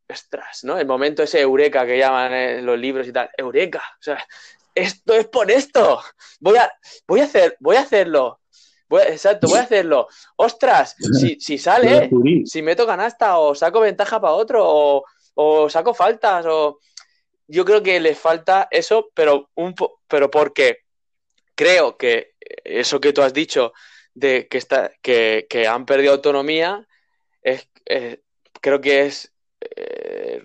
[0.10, 0.78] ostras, ¿no?
[0.78, 4.24] El momento ese eureka que llaman en los libros y tal, eureka, o sea,
[4.74, 6.02] esto es por esto,
[6.40, 6.72] voy a,
[7.08, 8.42] voy a, hacer, voy a hacerlo,
[8.90, 12.10] exacto, voy a hacerlo, ostras, si, si sale,
[12.46, 15.06] si meto canasta o saco ventaja para otro o,
[15.70, 16.80] saco faltas o...
[17.48, 19.76] Yo creo que les falta eso, pero, un
[20.08, 20.80] pero porque
[21.54, 22.34] creo que
[22.64, 23.72] eso que tú has dicho
[24.16, 26.88] de que, está, que, que han perdido autonomía
[27.44, 27.70] es,
[28.62, 29.32] creo que es
[29.76, 30.44] eh,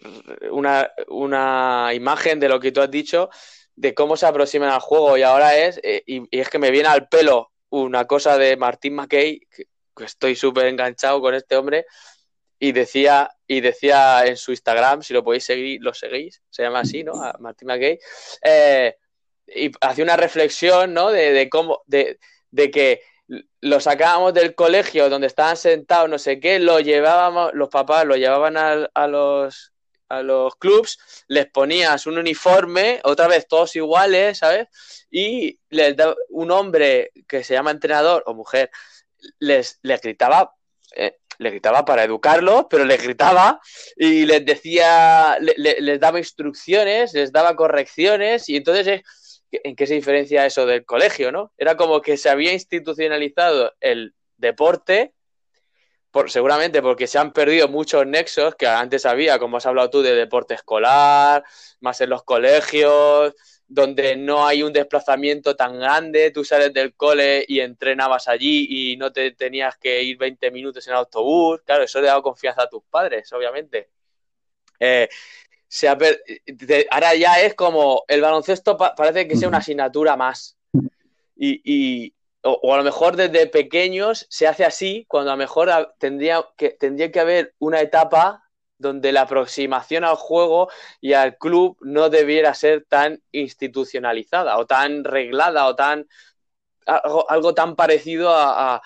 [0.51, 3.30] una, una, imagen de lo que tú has dicho,
[3.74, 5.16] de cómo se aproximan al juego.
[5.16, 8.95] Y ahora es, eh, y, es que me viene al pelo una cosa de Martín
[8.95, 9.66] McKay, que,
[10.05, 11.84] estoy súper enganchado con este hombre,
[12.62, 16.80] y decía, y decía en su Instagram, si lo podéis seguir, lo seguís, se llama
[16.80, 17.14] así, ¿no?
[17.14, 17.98] A Martín McKay,
[18.44, 18.96] eh,
[19.46, 21.11] y hacía una reflexión, ¿no?
[21.11, 23.02] De, de cómo, de, de que
[23.61, 28.16] lo sacábamos del colegio donde estaban sentados, no sé qué, lo llevábamos, los papás lo
[28.16, 29.72] llevaban a, los
[30.08, 30.98] a los clubs,
[31.28, 34.68] les ponías un uniforme, otra vez todos iguales, ¿sabes?
[35.11, 35.96] Y les
[36.30, 38.70] un hombre que se llama entrenador o mujer
[39.38, 40.56] les, les gritaba,
[40.96, 43.61] eh, les gritaba para educarlos, pero les gritaba
[43.97, 49.03] y les decía, les daba instrucciones, les daba correcciones y entonces es
[49.51, 51.53] ¿en qué se diferencia eso del colegio, no?
[51.57, 55.14] Era como que se había institucionalizado el deporte,
[56.11, 60.03] por, seguramente porque se han perdido muchos nexos que antes había, como has hablado tú,
[60.03, 61.45] de deporte escolar,
[61.80, 63.34] más en los colegios,
[63.71, 68.97] donde no hay un desplazamiento tan grande, tú sales del cole y entrenabas allí y
[68.97, 72.68] no te tenías que ir 20 minutos en autobús, claro, eso le da confianza a
[72.68, 73.91] tus padres, obviamente.
[74.81, 75.09] Eh,
[75.68, 80.57] se ahora ya es como el baloncesto parece que sea una asignatura más.
[81.37, 82.12] Y,
[82.43, 86.71] o, a lo mejor desde pequeños se hace así, cuando a lo mejor tendría que,
[86.71, 88.49] tendría que haber una etapa
[88.81, 90.68] donde la aproximación al juego
[91.01, 96.09] y al club no debiera ser tan institucionalizada o tan reglada o tan
[96.87, 98.83] algo, tan parecido a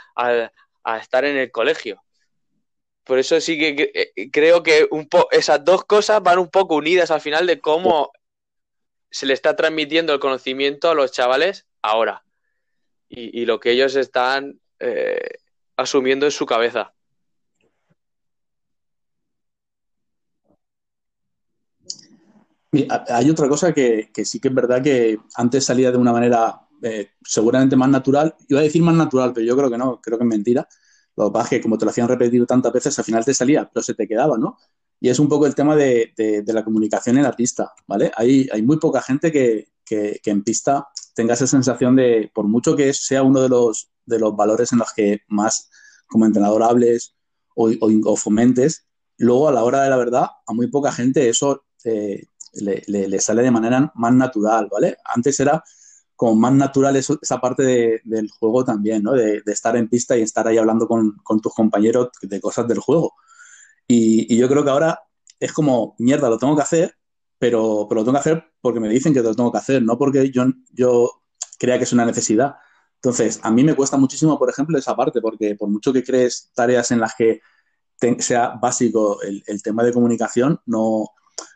[1.00, 2.04] estar en el colegio.
[3.04, 7.10] Por eso sí que eh, creo que un esas dos cosas van un poco unidas
[7.10, 8.10] al final de cómo
[9.10, 12.24] se le está transmitiendo el conocimiento a los chavales ahora
[13.08, 15.38] y, lo que ellos están eh,
[15.76, 16.93] asumiendo en su cabeza.
[23.08, 27.10] Hay otra cosa que, sí que es verdad que antes salía de una manera eh,
[27.24, 28.34] seguramente más natural.
[28.48, 30.68] Iba a decir más natural, pero yo creo que no, creo que es mentira.
[31.16, 33.34] Lo que pasa es que como te lo hacían repetir tantas veces, al final te
[33.34, 34.58] salía, pero se te quedaba, ¿no?
[35.00, 38.10] Y es un poco el tema de, la comunicación en la pista, ¿vale?
[38.16, 42.92] Hay, hay muy poca gente que, en pista tenga esa sensación de, por mucho que
[42.92, 43.90] sea uno de los,
[44.34, 45.70] valores en los que más
[46.06, 47.14] como entrenador hables
[47.54, 48.86] o, fomentes,
[49.18, 52.26] luego a la hora de la verdad, a muy poca gente eso eh,
[52.56, 54.96] le, sale de manera más natural, ¿vale?
[55.04, 55.62] Antes era
[56.16, 59.12] como más natural esa parte del juego también, ¿no?
[59.12, 63.14] De, estar en pista y estar ahí hablando con, tus compañeros de cosas del juego.
[63.86, 65.00] Y, yo creo que ahora
[65.40, 66.94] es como, mierda, lo tengo que hacer,
[67.38, 69.98] pero, pero, lo tengo que hacer porque me dicen que lo tengo que hacer, no
[69.98, 71.10] porque yo, yo
[71.58, 72.54] crea que es una necesidad.
[72.96, 76.50] Entonces, a mí me cuesta muchísimo, por ejemplo, esa parte, porque por mucho que crees
[76.54, 77.40] tareas en las que
[78.18, 81.08] sea básico el, tema de comunicación, no,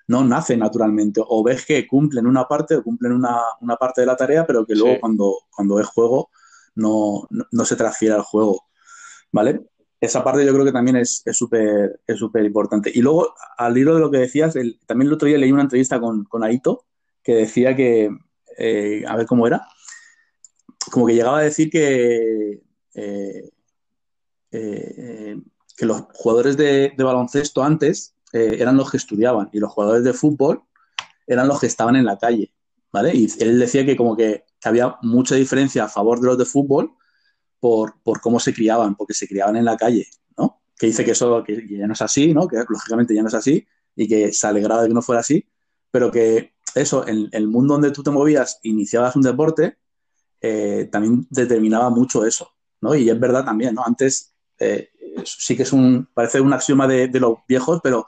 [0.09, 1.23] no nace naturalmente.
[1.27, 4.75] O ves que cumplen una parte o cumplen una, parte de la tarea, pero que
[4.75, 6.31] luego cuando, cuando es juego
[6.75, 8.65] no, no, se transfiere al juego.
[9.31, 9.67] ¿Vale?
[10.01, 12.91] Esa parte yo creo que también es súper es súper importante.
[12.95, 14.55] Y luego, al hilo de lo que decías,
[14.87, 16.85] también el otro día leí una entrevista con, con Aito
[17.23, 18.11] que decía que,
[18.57, 19.67] eh, a ver cómo era,
[20.91, 22.63] como que llegaba a decir que,
[22.95, 23.51] eh,
[24.51, 25.37] eh,
[25.77, 30.13] que los jugadores de, baloncesto antes eh, eran los que estudiaban y los jugadores de
[30.13, 30.63] fútbol
[31.27, 32.53] eran los que estaban en la calle,
[32.93, 33.15] ¿vale?
[33.15, 36.93] Y él decía que como que, había mucha diferencia a favor de los de fútbol
[37.61, 40.61] por, cómo se criaban, porque se criaban en la calle, ¿no?
[40.77, 42.49] Que dice que eso que ya no es así, ¿no?
[42.49, 45.49] Que lógicamente ya no es así y que se alegraba de que no fuera así,
[45.91, 49.79] pero que eso, en el mundo donde tú te movías, iniciabas un deporte,
[50.41, 52.51] eh, también determinaba mucho eso,
[52.81, 52.95] ¿no?
[52.95, 53.85] Y es verdad también, ¿no?
[53.85, 54.91] Antes eh,
[55.25, 58.07] sí que es un, parece un axioma de, los viejos, pero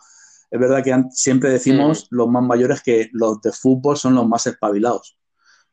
[0.51, 4.47] es verdad que siempre decimos los más mayores que los de fútbol son los más
[4.47, 5.17] espabilados.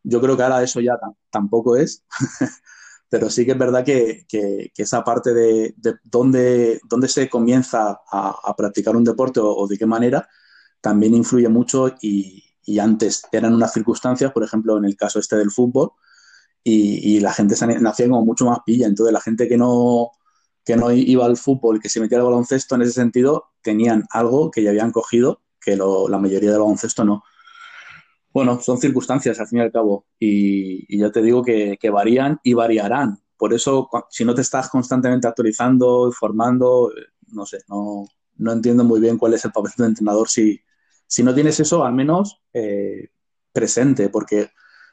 [0.03, 0.97] Yo creo que ahora eso ya
[1.29, 2.03] tampoco es,
[3.09, 4.25] pero sí que es verdad que,
[4.75, 10.27] esa parte de, dónde, dónde, se comienza a, practicar un deporte o, de qué manera
[10.81, 15.35] también influye mucho y, y, antes eran unas circunstancias, por ejemplo, en el caso este
[15.37, 15.91] del fútbol,
[16.69, 18.87] y, la gente se nacía como mucho más pilla.
[18.87, 20.11] Entonces, la gente que no,
[20.67, 24.51] que no iba al fútbol, que se metía al baloncesto, en ese sentido, tenían algo
[24.51, 27.23] que ya habían cogido, que la mayoría del baloncesto no.
[28.33, 30.07] Bueno, son circunstancias al fin y al cabo.
[30.19, 33.17] Y, ya te digo que, varían y variarán.
[33.37, 36.91] Por eso, si no te estás constantemente actualizando, formando,
[37.27, 38.03] no sé, no,
[38.35, 40.59] no entiendo muy bien cuál es el papel del entrenador si,
[41.05, 43.07] si no tienes eso al menos eh,
[43.53, 44.49] presente, porque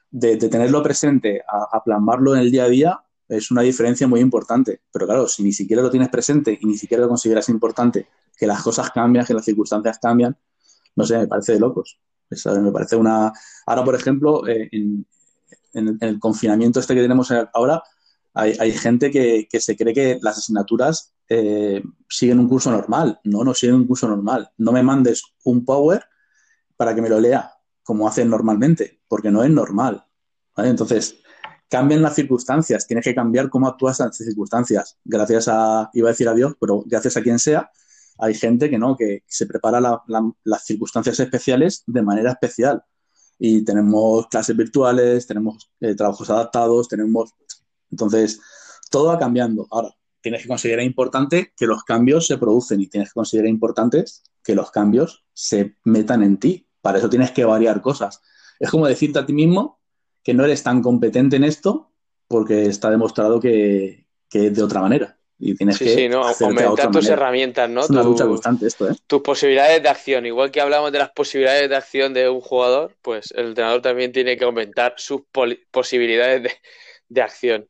[0.09, 4.83] de, tenerlo presente a, plasmarlo en el día a día es una diferencia muy importante.
[4.93, 8.47] Pero claro, si ni siquiera lo tienes presente y ni siquiera lo consideras importante, que
[8.47, 10.37] las cosas cambian, que las circunstancias cambian,
[10.97, 12.01] no sé, me parece de locos.
[12.31, 13.33] Me parece una...
[13.66, 15.07] Ahora, por ejemplo, eh, en,
[16.01, 17.83] el confinamiento este que tenemos ahora,
[18.35, 23.20] hay, gente que, se cree que las asignaturas eh, siguen un curso normal.
[23.25, 24.51] No, no siguen un curso normal.
[24.59, 26.05] No me mandes un Power
[26.77, 27.53] para que me lo lea
[27.85, 30.05] como hacen normalmente, porque no es normal.
[30.57, 31.18] Entonces,
[31.69, 34.99] cambian las circunstancias, tienes que cambiar cómo actúas esas circunstancias.
[35.05, 37.71] Gracias a, iba a decir a Dios, pero gracias a quien sea,
[38.19, 39.81] hay gente que no, que se prepara
[40.45, 42.83] las circunstancias especiales de manera especial.
[43.39, 47.33] Y tenemos clases virtuales, tenemos eh, trabajos adaptados, tenemos...
[47.91, 48.41] Entonces,
[48.91, 49.67] todo va cambiando.
[49.71, 49.91] Ahora,
[50.21, 54.05] tienes que considerar importante que los cambios se producen y tienes que considerar importante
[54.43, 58.21] que los cambios se metan en ti, para eso tienes que variar cosas.
[58.61, 59.81] Es como decirte a ti mismo
[60.25, 61.93] que no eres tan competente en esto
[62.27, 65.16] porque está demostrado que, es de otra manera.
[65.39, 66.25] Y tienes que sí, ¿no?
[66.25, 67.83] aumentar tus herramientas, ¿no?
[67.83, 68.95] Es una lucha constante esto, ¿eh?
[69.07, 70.27] Tus posibilidades de acción.
[70.27, 74.11] Igual que hablamos de las posibilidades de acción de un jugador, pues el entrenador también
[74.11, 75.22] tiene que aumentar sus
[75.70, 76.51] posibilidades
[77.09, 77.68] de, acción.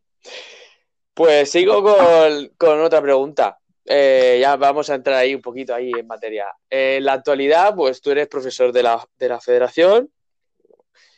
[1.15, 3.59] Pues sigo con, con otra pregunta.
[3.87, 6.47] Eh, ya vamos a entrar ahí un poquito ahí en materia.
[6.71, 9.07] en la actualidad, pues tú eres profesor de la,
[9.41, 10.11] federación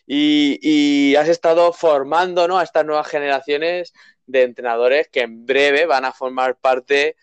[0.07, 2.59] y, has estado formando ¿no?
[2.59, 3.93] a estas nuevas generaciones
[4.27, 7.17] de entrenadores que en breve van a formar parte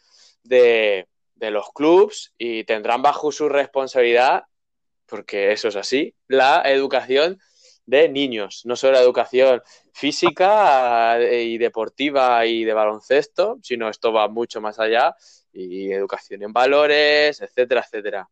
[0.43, 4.43] de, de los clubes y tendrán bajo su responsabilidad,
[5.05, 7.39] porque eso es así, la educación
[7.85, 9.61] de niños, no solo la educación
[9.91, 15.15] física eh, y deportiva y de baloncesto, sino esto va mucho más allá
[15.51, 18.29] y educación en valores, etcétera, etcétera.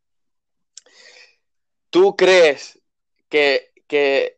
[1.89, 2.79] ¿Tú crees
[3.29, 4.37] que,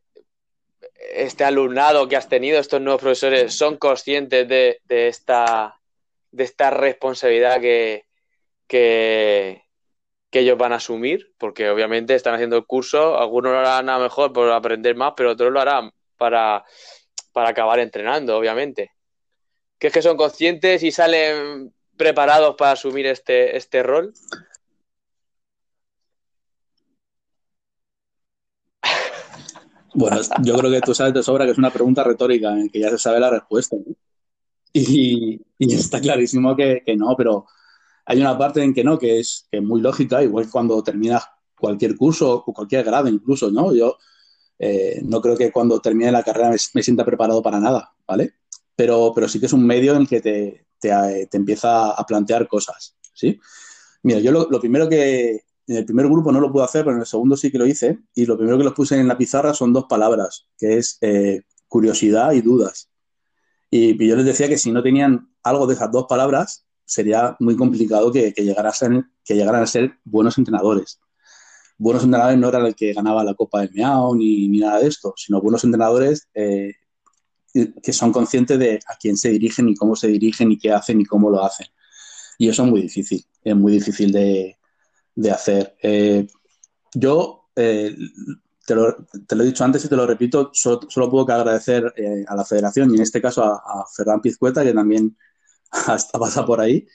[1.13, 5.79] este alumnado que has tenido, estos nuevos profesores, son conscientes de, esta,
[6.31, 8.05] de esta responsabilidad que,
[8.67, 9.61] que,
[10.31, 14.33] ellos van a asumir, porque obviamente están haciendo el curso, algunos lo harán a mejor
[14.33, 16.63] por aprender más, pero otros lo harán para,
[17.31, 18.91] para acabar entrenando, obviamente.
[19.77, 24.13] ¿Que es que son conscientes y salen preparados para asumir este, este rol?
[29.93, 32.79] Bueno, yo creo que tú sabes de sobra que es una pregunta retórica en que
[32.79, 33.77] ya se sabe la respuesta.
[34.73, 37.45] Y, está clarísimo que, no, pero
[38.05, 41.23] hay una parte en que no, que es, muy lógica, igual cuando terminas
[41.57, 43.73] cualquier curso o cualquier grado incluso, ¿no?
[43.73, 43.97] Yo
[44.57, 48.33] eh, no creo que cuando termine la carrera me, sienta preparado para nada, ¿vale?
[48.75, 52.47] Pero, pero sí que es un medio en el que te, te, empieza a plantear
[52.47, 53.39] cosas, ¿sí?
[54.01, 57.01] Mira, yo lo, primero que, en el primer grupo no lo pude hacer, pero en
[57.01, 59.53] el segundo sí que lo hice, y lo primero que los puse en la pizarra
[59.53, 62.89] son dos palabras, que es eh, curiosidad y dudas.
[63.69, 67.55] y, yo les decía que si no tenían algo de esas dos palabras, sería muy
[67.55, 70.99] complicado que, llegaran a ser, buenos entrenadores.
[71.77, 74.87] Buenos entrenadores no eran el que ganaba la Copa del Meao ni, ni nada de
[74.87, 76.73] esto, sino buenos entrenadores eh,
[77.53, 81.01] que son conscientes de a quién se dirigen y cómo se dirigen y qué hacen
[81.01, 81.67] y cómo lo hacen.
[82.37, 84.57] Y eso es muy difícil, es muy difícil de,
[85.15, 85.75] de hacer.
[85.81, 86.27] Eh,
[86.93, 87.95] yo eh,
[88.65, 88.95] te, lo,
[89.27, 91.93] te, lo, he dicho antes y te lo repito, solo, solo puedo que agradecer
[92.27, 95.17] a la federación y en este caso a, a Ferran Pizcueta, que también
[95.87, 96.87] hasta pasa por ahí,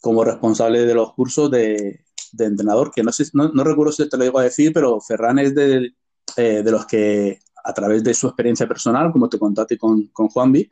[0.00, 2.04] como responsable de los cursos de,
[2.38, 5.54] entrenador, que no, sé, no, recuerdo si te lo digo a decir, pero Ferran es
[5.54, 5.94] de,
[6.36, 10.28] eh, de, los que, a través de su experiencia personal, como te contaste con, con
[10.28, 10.68] Juanvi,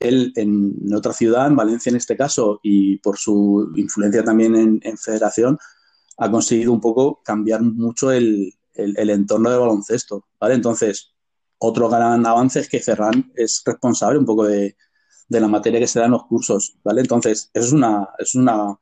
[0.00, 4.98] él en otra ciudad, en Valencia en este caso, y por su influencia también en,
[4.98, 5.58] federación,
[6.18, 10.54] ha conseguido un poco cambiar mucho el, el, entorno del baloncesto, ¿vale?
[10.54, 11.14] Entonces,
[11.58, 14.76] otro gran avance es que Ferran es responsable un poco de,
[15.28, 17.00] de la materia que se da en los cursos, ¿vale?
[17.00, 18.78] Entonces, es una, es una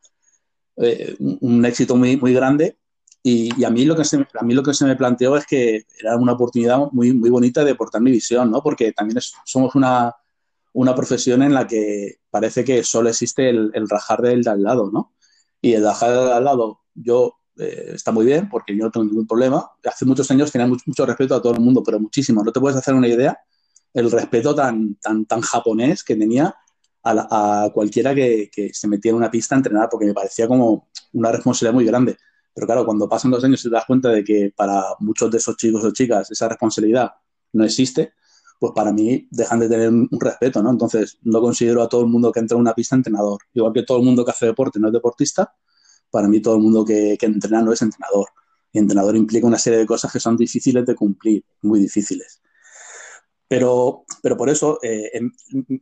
[0.76, 2.78] eh, un éxito muy, muy grande
[3.22, 5.84] y, a, mí lo que se, a mí lo que se me planteó es que
[5.98, 8.62] era una oportunidad muy, muy bonita de aportar mi visión, ¿no?
[8.62, 10.14] Porque también somos una,
[10.74, 14.90] una profesión en la que parece que solo existe el, rajar del de al lado,
[14.92, 15.14] ¿no?
[15.60, 18.90] Y el rajar del de al lado, yo eh, está muy bien porque yo no
[18.90, 19.70] tengo ningún problema.
[19.84, 22.42] Hace muchos años tenía mucho, respeto a todo el mundo, pero muchísimo.
[22.42, 23.38] No te puedes hacer una idea
[23.94, 26.54] el respeto tan, tan, tan japonés que tenía
[27.02, 31.32] a, cualquiera que, se metiera en una pista a entrenar, porque me parecía como una
[31.32, 32.16] responsabilidad muy grande.
[32.54, 35.38] Pero claro, cuando pasan los años y te das cuenta de que para muchos de
[35.38, 37.12] esos chicos o chicas esa responsabilidad
[37.52, 38.12] no existe,
[38.58, 40.70] pues para mí dejan de tener un respeto, ¿no?
[40.70, 43.40] Entonces, no considero a todo el mundo que entra en una pista entrenador.
[43.52, 45.54] Igual que todo el mundo que hace deporte no es deportista,
[46.10, 48.28] para mí todo el mundo que, que entrena no es entrenador.
[48.72, 52.40] Y entrenador implica una serie de cosas que son difíciles de cumplir, muy difíciles.
[53.48, 55.20] Pero, pero por eso, eh,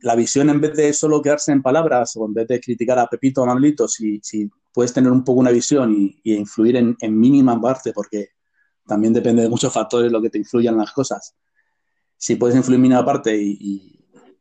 [0.01, 3.07] la visión, en vez de solo quedarse en palabras o en vez de criticar a
[3.07, 6.95] Pepito o a Manolito, si, si puedes tener un poco una visión y, influir en,
[6.99, 8.29] en, mínima parte, porque
[8.85, 11.35] también depende de muchos factores lo que te influyan las cosas.
[12.17, 13.94] Si puedes influir en mínima parte y,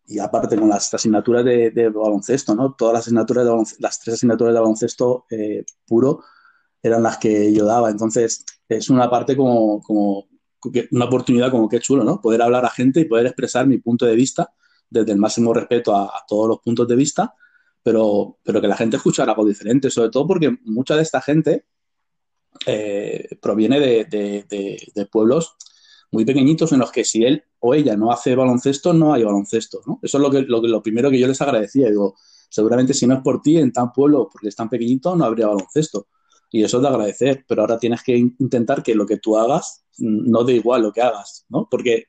[0.07, 2.75] y, aparte con las asignaturas de, de, baloncesto, ¿no?
[2.75, 6.23] Todas las asignaturas de las tres asignaturas de baloncesto eh, puro
[6.83, 7.91] eran las que yo daba.
[7.91, 9.83] Entonces, es una parte como,
[10.91, 12.21] una oportunidad como que chulo, ¿no?
[12.21, 14.53] Poder hablar a gente y poder expresar mi punto de vista
[14.89, 17.35] desde el máximo respeto a, todos los puntos de vista,
[17.83, 21.65] pero, pero que la gente escuchara algo diferente, sobre todo porque mucha de esta gente
[22.67, 25.57] eh, proviene de, pueblos
[26.15, 29.83] muy pequeñitos en los que si él o ella no hace baloncesto, no hay baloncesto.
[30.01, 31.91] Eso es lo, que, lo, primero que yo les agradecía.
[31.91, 32.15] Digo,
[32.49, 35.49] seguramente si no es por ti, en tan pueblo, porque es tan pequeñito, no habría
[35.49, 36.07] baloncesto.
[36.53, 39.85] Y eso es de agradecer, pero ahora tienes que intentar que lo que tú hagas
[39.99, 41.47] no dé igual lo que hagas.
[41.69, 42.05] Porque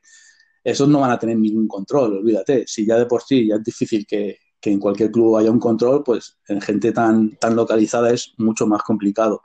[0.63, 2.65] esos no van a tener ningún control, olvídate.
[2.67, 6.03] Si ya de por sí ya es difícil que, en cualquier club haya un control,
[6.03, 9.41] pues en gente tan, tan localizada es mucho más complicado.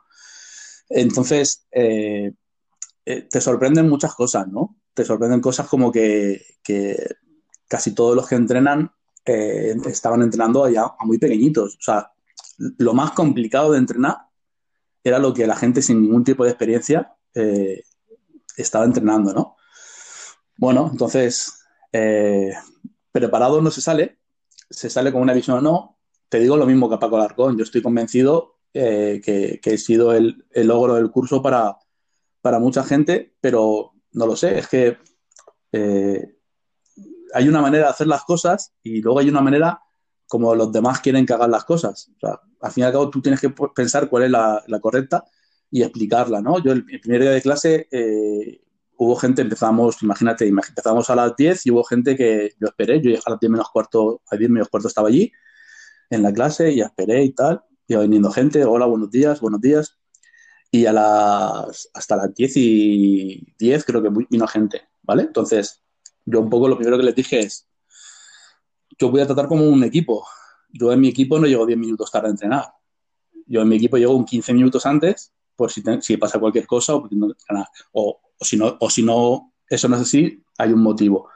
[0.88, 2.32] Entonces, eh,
[3.12, 4.76] eh, te sorprenden muchas cosas, ¿no?
[4.94, 6.42] Te sorprenden cosas como que,
[7.68, 8.90] casi todos los que entrenan
[9.24, 11.76] eh, estaban entrenando ya a muy pequeñitos.
[11.76, 12.12] O sea,
[12.78, 14.16] lo más complicado de entrenar
[15.02, 17.14] era lo que la gente sin ningún tipo de experiencia
[18.56, 19.56] estaba entrenando, ¿no?
[20.56, 22.52] Bueno, entonces, eh,
[23.10, 24.18] preparado no se sale,
[24.68, 25.98] se sale con una visión o no.
[26.28, 29.78] Te digo lo mismo que a Paco Larcón, yo estoy convencido eh, que, que, he
[29.78, 31.76] sido el, logro del curso para,
[32.40, 34.98] para, mucha gente, pero no lo sé, es que
[35.72, 36.36] eh,
[37.34, 39.80] hay una manera de hacer las cosas y luego hay una manera
[40.26, 42.10] como los demás quieren que hagan las cosas.
[42.16, 45.24] O sea, al fin y al cabo tú tienes que pensar cuál es la, correcta
[45.70, 46.62] y explicarla, ¿no?
[46.62, 48.60] Yo el, primer día de clase eh,
[48.96, 53.18] hubo gente, empezamos, imagínate, empezamos a las 10 y hubo gente que yo esperé, yo
[53.24, 55.32] a las 10 menos cuarto, a 10 menos cuarto estaba allí
[56.10, 59.99] en la clase y esperé y tal, iba viniendo gente, hola, buenos días, buenos días.
[60.70, 65.22] Y a las, hasta las 10 y 10 creo que vino gente, ¿vale?
[65.22, 65.82] Entonces,
[66.24, 67.68] yo un poco lo primero que les dije es,
[68.98, 70.24] yo voy a tratar como un equipo.
[70.68, 72.66] Yo en mi equipo no llego 10 minutos tarde a entrenar.
[73.46, 76.94] Yo en mi equipo llego un 15 minutos antes por si, si pasa cualquier cosa
[76.94, 77.08] o,
[77.92, 81.28] o, o, si no, o si no, eso no es así, hay un motivo.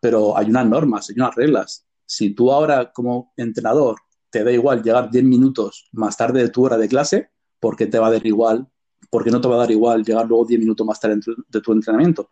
[0.00, 1.86] Pero hay unas normas, hay unas reglas.
[2.04, 3.96] Si tú ahora como entrenador
[4.30, 7.86] te da igual llegar 10 minutos más tarde de tu hora de clase, ¿por qué
[7.86, 8.68] te va a dar igual?
[9.10, 11.60] ¿Por qué no te va a dar igual llegar luego 10 minutos más tarde de
[11.60, 12.30] tu entrenamiento?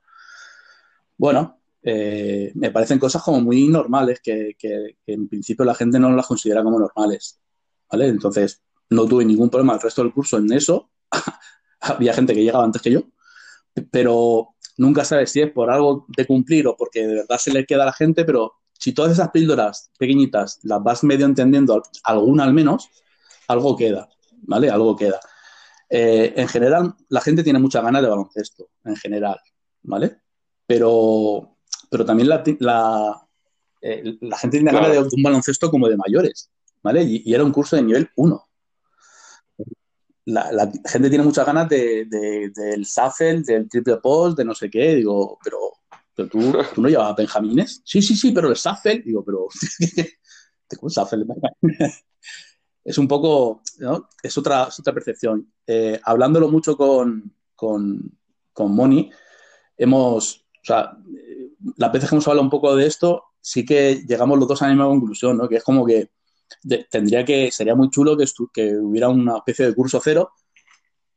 [1.17, 6.11] Bueno, eh, me parecen cosas como muy normales que, que, en principio la gente no
[6.11, 7.41] las considera como normales.
[7.91, 8.09] ¿Vale?
[8.09, 10.91] Entonces, no tuve ningún problema el resto del curso en eso.
[11.81, 13.03] Había gente que llegaba antes que yo,
[13.91, 17.67] pero nunca sabes si es por algo de cumplir o porque de verdad se le
[17.67, 22.45] queda a la gente, pero si todas esas píldoras pequeñitas las vas medio entendiendo, alguna
[22.45, 22.89] al menos,
[23.49, 24.09] algo queda,
[24.43, 24.71] ¿vale?
[24.71, 25.21] Algo queda.
[25.97, 29.39] Eh, en general, la gente tiene muchas ganas de baloncesto, en general,
[29.83, 30.19] ¿vale?
[30.67, 31.55] Pero
[31.89, 33.29] pero también la, la,
[33.81, 36.51] eh, la gente tiene ganas de un baloncesto como de mayores,
[36.83, 37.05] ¿vale?
[37.05, 38.45] Y, era un curso de nivel 1.
[40.25, 42.07] La, la, gente tiene muchas ganas de,
[42.53, 44.97] del Safel, del triple post, de no sé qué.
[44.97, 45.59] Digo, pero,
[46.17, 46.41] pero tú,
[46.75, 47.81] tú no llevabas Benjamines.
[47.85, 49.05] Sí, sí, sí, pero el Safel.
[49.05, 49.47] Digo, pero.
[50.81, 51.25] ¿Cómo Safel?
[52.85, 53.63] Es un poco.
[53.79, 54.09] ¿no?
[54.23, 55.53] Es, otra, es otra percepción.
[55.67, 58.19] Eh, hablándolo mucho con, con,
[58.53, 59.11] con Moni,
[59.77, 60.45] hemos.
[60.63, 60.97] O sea,
[61.77, 64.67] las veces que hemos hablado un poco de esto, sí que llegamos los dos a
[64.67, 65.49] la misma conclusión, ¿no?
[65.49, 66.11] Que es como que
[66.91, 70.33] tendría que, sería muy chulo que, que, hubiera una especie de curso cero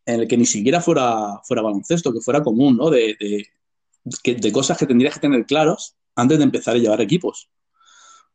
[0.06, 2.90] en el que ni siquiera fuera, fuera baloncesto, que fuera común, ¿no?
[2.90, 7.50] De, de, cosas que tendrías que tener claros antes de empezar a llevar equipos.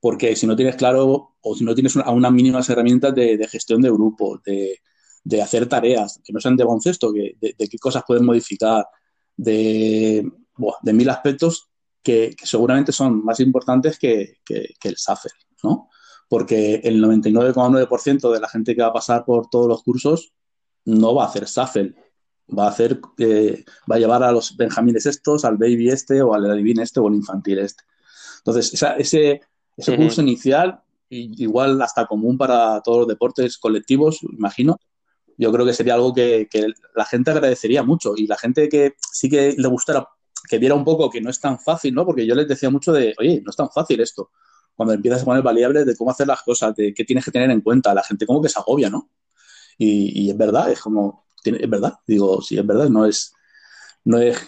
[0.03, 3.81] Porque si no tienes claro o si no tienes una, unas mínimas herramientas de, gestión
[3.81, 8.85] de grupos, de, hacer tareas que no sean de baloncesto, de, qué cosas puedes modificar,
[9.37, 10.29] de,
[10.83, 11.71] de mil aspectos,
[12.03, 15.31] que, seguramente son más importantes que, el SAFER,
[15.63, 15.89] ¿no?
[16.29, 20.33] Porque el 99,9% de la gente que va a pasar por todos los cursos
[20.85, 21.95] no va a hacer SAFEL,
[22.59, 26.35] va a hacer, eh, va a llevar a los benjamines estos, al baby este, o
[26.35, 27.85] al adivin este, o al infantil este.
[28.39, 29.41] Entonces, ese,
[29.77, 34.79] ese curso inicial, igual hasta común para todos los deportes colectivos, imagino,
[35.39, 38.95] yo creo que sería algo que, que, la gente agradecería mucho y la gente que
[39.13, 40.07] sí que le gustara
[40.49, 42.05] que viera un poco que no es tan fácil, ¿no?
[42.05, 44.31] Porque yo les decía mucho de, oye, no es tan fácil esto.
[44.75, 47.51] Cuando empiezas a poner variables de cómo hacer las cosas, de qué tienes que tener
[47.51, 49.09] en cuenta, la gente como que se agobia, ¿no?
[49.79, 53.35] Y, es verdad, es como, es verdad, digo, sí, es verdad, no es,
[54.05, 54.39] no es,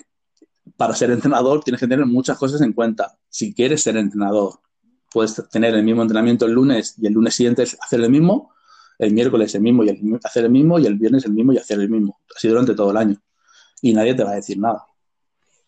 [0.76, 3.18] para ser entrenador tienes que tener muchas cosas en cuenta.
[3.28, 4.60] Si quieres ser entrenador,
[5.14, 8.52] puedes tener el mismo entrenamiento el lunes y el lunes siguiente hacer el mismo,
[8.98, 11.56] el miércoles el mismo y el, hacer el mismo y el viernes el mismo y
[11.56, 12.20] hacer el mismo.
[12.36, 13.16] Así durante todo el año.
[13.80, 14.84] Y nadie te va a decir nada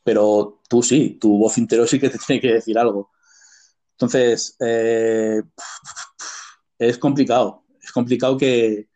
[0.07, 3.11] pero tú sí, tu voz interior sí que te tiene que decir algo.
[3.95, 5.43] Entonces, eh,
[6.79, 8.89] es complicado, es complicado que,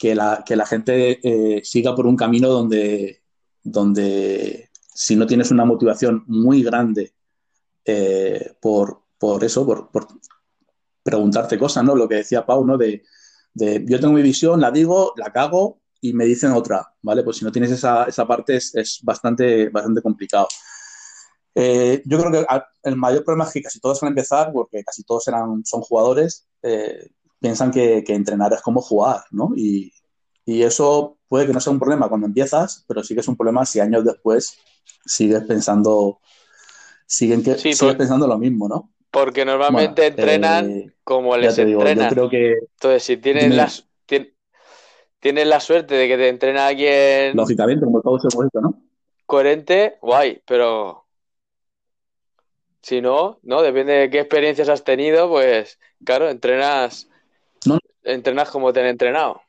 [0.00, 3.22] la, gente eh, siga por un camino donde,
[3.64, 7.12] donde si no tienes una motivación muy grande
[7.84, 9.01] eh, por,
[9.42, 9.90] eso, por,
[11.02, 11.94] preguntarte cosas, ¿no?
[11.94, 12.78] Lo que decía Pau, ¿no?
[12.78, 13.02] De,
[13.54, 17.22] de, yo tengo mi visión, la digo, la cago, y me dicen otra, ¿vale?
[17.22, 20.48] Pues si no tienes esa, esa parte es, bastante, bastante complicado.
[21.54, 22.46] Eh, yo creo que
[22.82, 25.80] el mayor problema es que casi todos van a empezar, porque casi todos eran, son
[25.82, 27.08] jugadores, eh,
[27.38, 29.50] piensan que, entrenar es como jugar, ¿no?
[29.54, 29.92] Y,
[30.44, 33.36] y, eso puede que no sea un problema cuando empiezas, pero sí que es un
[33.36, 34.56] problema si años después
[35.06, 36.20] sigues pensando,
[37.06, 38.92] siguen que, sigues pues pensando lo mismo, ¿no?
[39.12, 42.08] Porque normalmente entrenan eh, como les entrenan.
[42.08, 43.86] creo que, Entonces, si tienen las
[45.22, 47.36] tienes la suerte de que te entrena alguien.
[47.36, 48.82] Lógicamente, como todo se puesto, ¿no?
[49.24, 51.06] Coherente, guay, pero.
[52.82, 57.08] Si no, no, depende de qué experiencias has tenido, pues, claro, entrenas.
[58.02, 59.42] Entrenas como te han entrenado.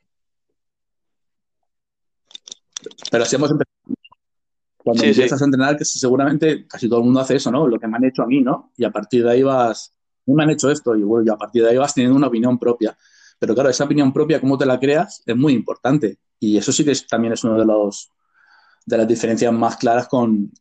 [3.10, 3.73] Pero si hemos empezado.
[4.84, 7.66] Cuando empiezas a entrenar, que seguramente casi todo el mundo hace eso, ¿no?
[7.66, 8.70] Lo que me han hecho a mí, ¿no?
[8.76, 9.94] Y a partir de ahí vas.
[10.26, 12.58] me han hecho esto, y bueno, y a partir de ahí vas teniendo una opinión
[12.58, 12.96] propia.
[13.38, 16.18] Pero claro, esa opinión propia, cómo te la creas, es muy importante.
[16.38, 18.10] Y eso sí que también es uno de los
[18.86, 20.52] de las diferencias más claras con,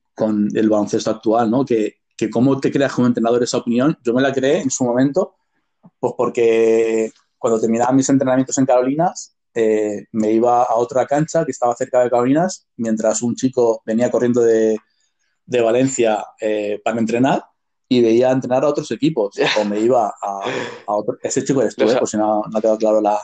[0.53, 1.65] el baloncesto actual, ¿no?
[1.65, 1.97] Que,
[2.31, 3.97] cómo te creas como entrenador esa opinión.
[4.01, 5.35] Yo me la creé en su momento,
[5.99, 11.51] pues porque cuando terminaba mis entrenamientos en Carolinas, eh, me iba a otra cancha que
[11.51, 14.77] estaba cerca de Carolinas, mientras un chico venía corriendo de,
[15.45, 17.45] Valencia eh, para entrenar
[17.87, 20.41] y veía entrenar a otros equipos o me iba a,
[20.87, 21.17] otro.
[21.21, 21.97] Ese chico eres tú, ¿eh?
[21.97, 23.19] por si no, no ha quedado claro la.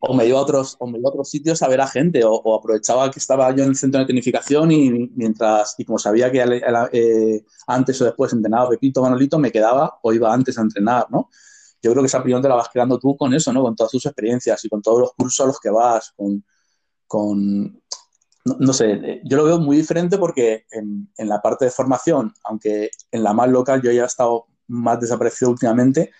[0.00, 2.22] o me iba a otros, o me iba a otros sitios a ver a gente,
[2.24, 6.32] o, aprovechaba que estaba yo en el centro de tecnificación y mientras, y como sabía
[6.32, 6.42] que
[6.92, 11.28] eh, antes o después entrenaba Pepito Manolito, me quedaba o iba antes a entrenar, ¿no?
[11.82, 13.62] Yo creo que esa opinión te la vas creando tú con eso, ¿no?
[13.62, 16.44] Con todas tus experiencias y con todos los cursos a los que vas, con,
[17.06, 17.82] con
[18.44, 23.22] no, sé, yo lo veo muy diferente porque en, la parte de formación, aunque en
[23.22, 26.10] la más local yo ya he estado más desaparecido últimamente,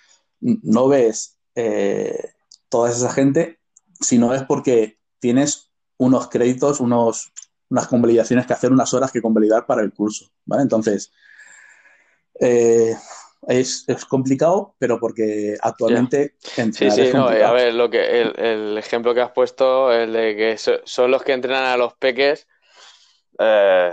[0.41, 2.33] no ves eh,
[2.69, 3.61] toda esa gente
[4.01, 7.33] si no es porque tienes unos créditos, unos,
[7.69, 10.63] unas convalidaciones que hacer, unas horas que convalidar para el curso, ¿vale?
[10.63, 11.13] Entonces,
[12.39, 12.97] eh,
[13.47, 16.35] es, complicado, pero porque actualmente...
[16.41, 20.59] Sí, sí, no, a ver, lo que, el, ejemplo que has puesto, el de que
[20.85, 22.47] son los que entrenan a los peques,
[23.39, 23.93] eh,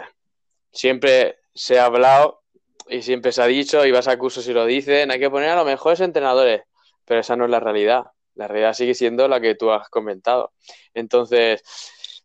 [0.72, 2.44] siempre se ha hablado
[2.90, 5.50] y siempre se ha dicho, y vas a cursos y lo dicen, hay que poner
[5.50, 6.64] a los mejores entrenadores,
[7.06, 8.06] pero esa no es la realidad.
[8.36, 10.54] La realidad sigue siendo la que tú has comentado.
[10.94, 11.64] Entonces,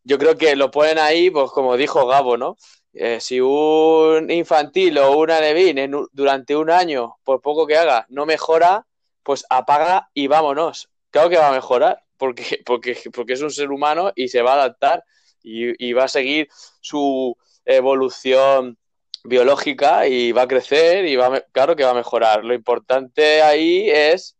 [0.04, 2.56] yo creo que lo ponen ahí, pues como dijo Gabo, ¿no?
[2.94, 8.26] Eh, si un infantil o una Levin durante un año, por poco que haga, no
[8.26, 8.86] mejora,
[9.22, 10.90] pues apaga y vámonos.
[11.10, 14.52] Claro que va a mejorar, porque, porque, porque es un ser humano y se va
[14.52, 15.04] a adaptar
[15.42, 16.48] y, va a seguir
[16.80, 18.78] su evolución
[19.24, 22.44] biológica y va a crecer y va claro que va a mejorar.
[22.44, 24.36] Lo importante ahí es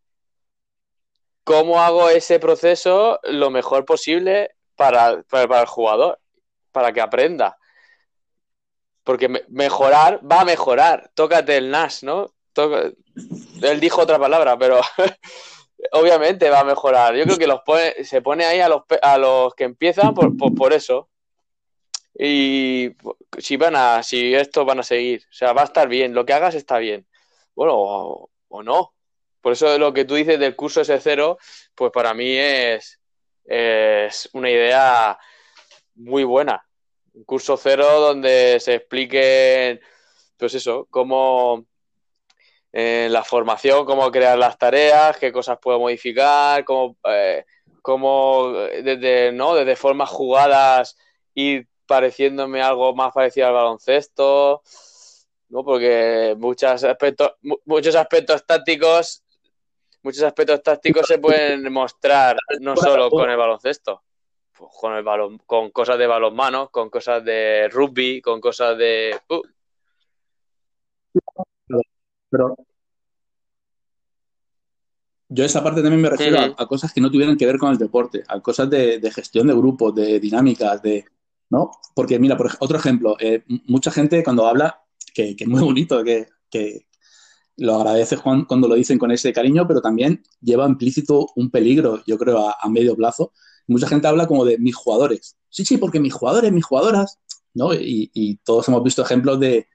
[1.44, 6.20] cómo hago ese proceso lo mejor posible para, el jugador,
[6.72, 7.58] para que aprenda.
[9.04, 11.10] Porque mejorar va a mejorar.
[11.14, 12.32] Tócate el NAS, ¿no?
[13.62, 14.80] Él dijo otra palabra, pero
[15.92, 17.14] obviamente va a mejorar.
[17.14, 17.60] Yo creo que los
[18.04, 21.08] se pone ahí a los, a los que empiezan por, por, eso.
[22.14, 22.90] Y
[23.38, 26.24] si van a, si esto van a seguir, o sea, va a estar bien, lo
[26.24, 27.06] que hagas está bien.
[27.54, 27.74] Bueno,
[28.48, 28.92] o no,
[29.42, 31.36] por eso lo que tú dices del curso S0,
[31.74, 33.00] pues para mí es,
[33.44, 35.18] es una idea
[35.96, 36.64] muy buena.
[37.14, 39.80] Un curso cero donde se explique,
[40.36, 41.66] pues eso, cómo
[42.72, 47.44] eh, la formación, cómo crear las tareas, qué cosas puedo modificar, cómo, eh,
[47.82, 49.54] cómo desde, ¿no?
[49.54, 50.96] desde formas jugadas
[51.34, 54.62] ir pareciéndome algo más parecido al baloncesto,
[55.50, 55.64] ¿no?
[55.64, 57.32] porque muchos aspectos,
[57.66, 59.22] muchos aspectos tácticos
[60.02, 64.02] muchos aspectos tácticos se pueden mostrar no solo con el baloncesto,
[64.56, 69.18] pues con el balón, con cosas de balonmano, con cosas de rugby, con cosas de.
[69.28, 69.42] Uh.
[72.30, 72.56] Pero
[75.34, 77.78] yo esa parte también me refiero a, cosas que no tuvieran que ver con el
[77.78, 81.06] deporte, a cosas de, gestión de grupos, de dinámicas, de.
[81.48, 81.70] ¿No?
[81.94, 84.82] Porque, mira, por otro ejemplo, eh, mucha gente cuando habla,
[85.14, 86.86] que, es muy bonito, que,
[87.56, 92.02] lo agradeces Juan cuando lo dicen con ese cariño, pero también lleva implícito un peligro,
[92.06, 93.32] yo creo, a, medio plazo.
[93.66, 95.36] Mucha gente habla como de mis jugadores.
[95.48, 97.18] Sí, sí, porque mis jugadores, mis jugadoras,
[97.54, 97.72] ¿no?
[97.74, 99.66] Y, todos hemos visto ejemplos de,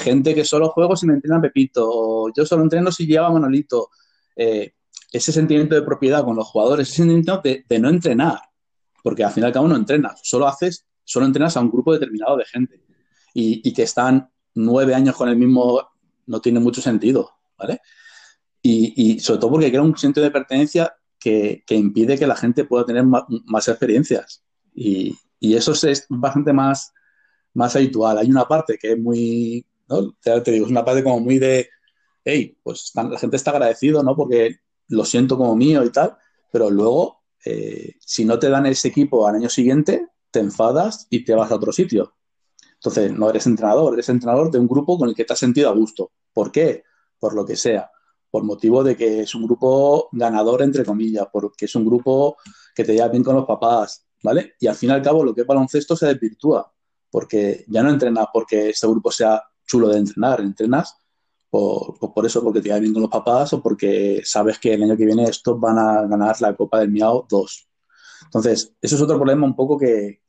[0.00, 3.90] gente que solo juego si me entrenan Pepito, o yo solo entreno si lleva Manolito.
[4.36, 4.74] Eh,
[5.10, 8.40] ese sentimiento de propiedad con los jugadores, ese sentimiento de, no entrenar,
[9.02, 12.44] porque al final cada uno entrena, solo haces, solo entrenas a un grupo determinado de
[12.44, 12.82] gente
[13.32, 15.88] y, y que están nueve años con el mismo
[16.26, 17.80] no tiene mucho sentido, ¿vale?
[18.62, 22.84] Y, sobre todo porque crea un sentido de pertenencia que, impide que la gente pueda
[22.84, 24.44] tener más, experiencias.
[24.74, 26.92] Y, eso es bastante más,
[27.54, 28.18] más habitual.
[28.18, 30.12] Hay una parte que es muy, ¿no?
[30.20, 31.68] te, digo, es una parte como muy de,
[32.24, 34.16] hey, pues la gente está agradecido, ¿no?
[34.16, 34.56] Porque
[34.88, 36.16] lo siento como mío y tal,
[36.50, 41.24] pero luego, eh, si no te dan ese equipo al año siguiente, te enfadas y
[41.24, 42.14] te vas a otro sitio.
[42.74, 45.68] Entonces, no eres entrenador, eres entrenador de un grupo con el que te has sentido
[45.68, 46.12] a gusto.
[46.32, 46.84] ¿Por qué?
[47.18, 47.90] Por lo que sea.
[48.30, 52.36] Por motivo de que es un grupo ganador, entre comillas, porque es un grupo
[52.74, 54.54] que te lleva bien con los papás, ¿vale?
[54.60, 56.70] Y al fin y al cabo, lo que es baloncesto se desvirtúa,
[57.10, 60.96] porque ya no entrenas porque ese grupo sea chulo de entrenar, entrenas
[61.50, 64.82] por, por, eso, porque te lleva bien con los papás o porque sabes que el
[64.82, 67.68] año que viene estos van a ganar la Copa del Miao 2.
[68.24, 70.20] Entonces, eso es otro problema un poco que,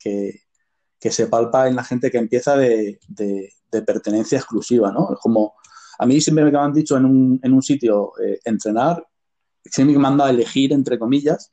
[1.00, 3.00] que se palpa en la gente que empieza de,
[3.86, 5.14] pertenencia exclusiva, ¿no?
[5.14, 5.54] Es como,
[6.02, 9.06] a mí siempre me han dicho en un, sitio eh, entrenar,
[9.62, 11.52] siempre me han dado a elegir, entre comillas,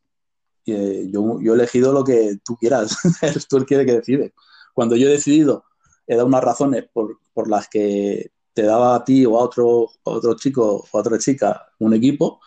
[0.65, 4.34] eh, yo, he elegido lo que tú quieras, eres tú el que decide.
[4.74, 5.65] Cuando yo he decidido,
[6.07, 9.90] he dado unas razones por, por las que te daba a ti o a otro,
[10.03, 12.40] otro chico o a otra chica un equipo,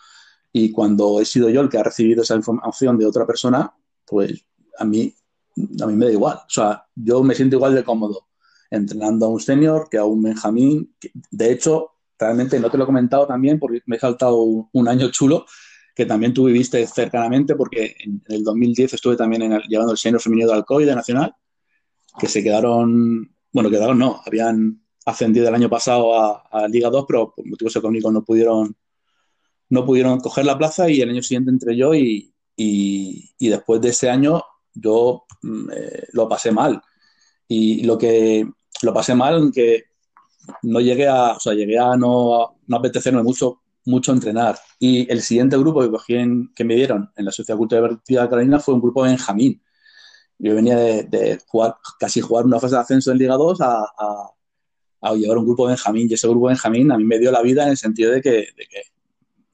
[0.51, 3.71] y cuando he sido yo el que ha recibido esa información de otra persona,
[4.07, 4.43] pues
[4.79, 5.13] a mí
[5.83, 6.37] a mí me da igual.
[6.37, 8.30] O sea, yo me siento igual de cómodo
[8.71, 10.95] entrenando a un senior que a un Benjamín.
[11.29, 14.41] De hecho, realmente no te lo he comentado también porque me he saltado
[14.71, 15.45] un, año chulo.
[15.93, 20.47] que también tú viviste cercanamente, porque en, el 2010 estuve también llevando el senior femenino
[20.47, 21.35] de Alcoy de Nacional,
[22.17, 27.33] que se quedaron, bueno, quedaron no, habían ascendido el año pasado a, Liga 2, pero
[27.35, 28.75] por motivos económicos no pudieron,
[29.69, 33.89] no pudieron coger la plaza y el año siguiente entré yo y, y, después de
[33.89, 34.41] ese año
[34.73, 36.81] yo mm, eh, lo pasé mal.
[37.47, 38.47] Y lo que
[38.81, 39.85] lo pasé mal, que
[40.63, 44.57] no llegué a, o sea, llegué a no, no apetecerme mucho, mucho entrenar.
[44.79, 46.15] Y el siguiente grupo que cogí
[46.55, 49.61] que me dieron en la Sociedad Cultural Divertida de Carolina fue un grupo de Benjamín.
[50.39, 53.85] Yo venía de, jugar, casi jugar una fase de ascenso en Liga 2 a,
[55.01, 56.07] a, llevar un grupo de Benjamín.
[56.09, 58.21] Y ese grupo de Benjamín a mí me dio la vida en el sentido de
[58.21, 58.81] que, de que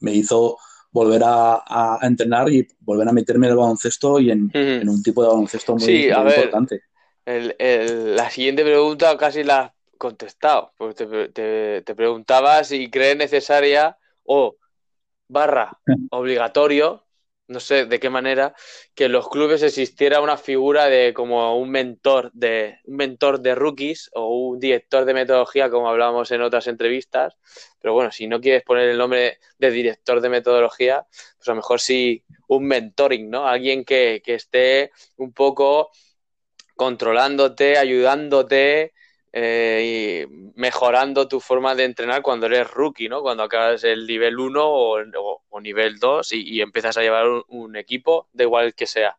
[0.00, 0.56] me hizo
[0.90, 4.50] volver a, entrenar y volver a meterme en el baloncesto y en,
[4.88, 6.82] un tipo de baloncesto muy, sí, a ver, importante.
[7.28, 14.56] La siguiente pregunta casi la has contestado, porque te, te, preguntaba si crees necesaria o
[15.28, 15.78] barra
[16.10, 17.08] obligatorio
[17.48, 18.54] no sé de qué manera,
[18.94, 23.54] que en los clubes existiera una figura de como un mentor de un mentor de
[23.54, 27.36] rookies o un director de metodología, como hablábamos en otras entrevistas.
[27.80, 31.06] Pero bueno, si no quieres poner el nombre de director de metodología,
[31.38, 33.46] pues a lo mejor sí un mentoring, ¿no?
[33.46, 35.90] Alguien que, que esté un poco
[36.78, 38.94] controlándote, ayudándote,
[39.32, 43.20] eh, y mejorando tu forma de entrenar cuando eres rookie, ¿no?
[43.20, 48.44] Cuando acabas el nivel 1 o, nivel 2 y, empiezas a llevar un, equipo, da
[48.44, 49.18] igual que sea.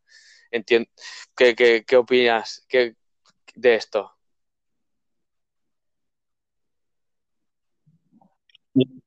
[0.49, 2.65] ¿Qué, qué, opinas
[3.56, 4.14] de esto?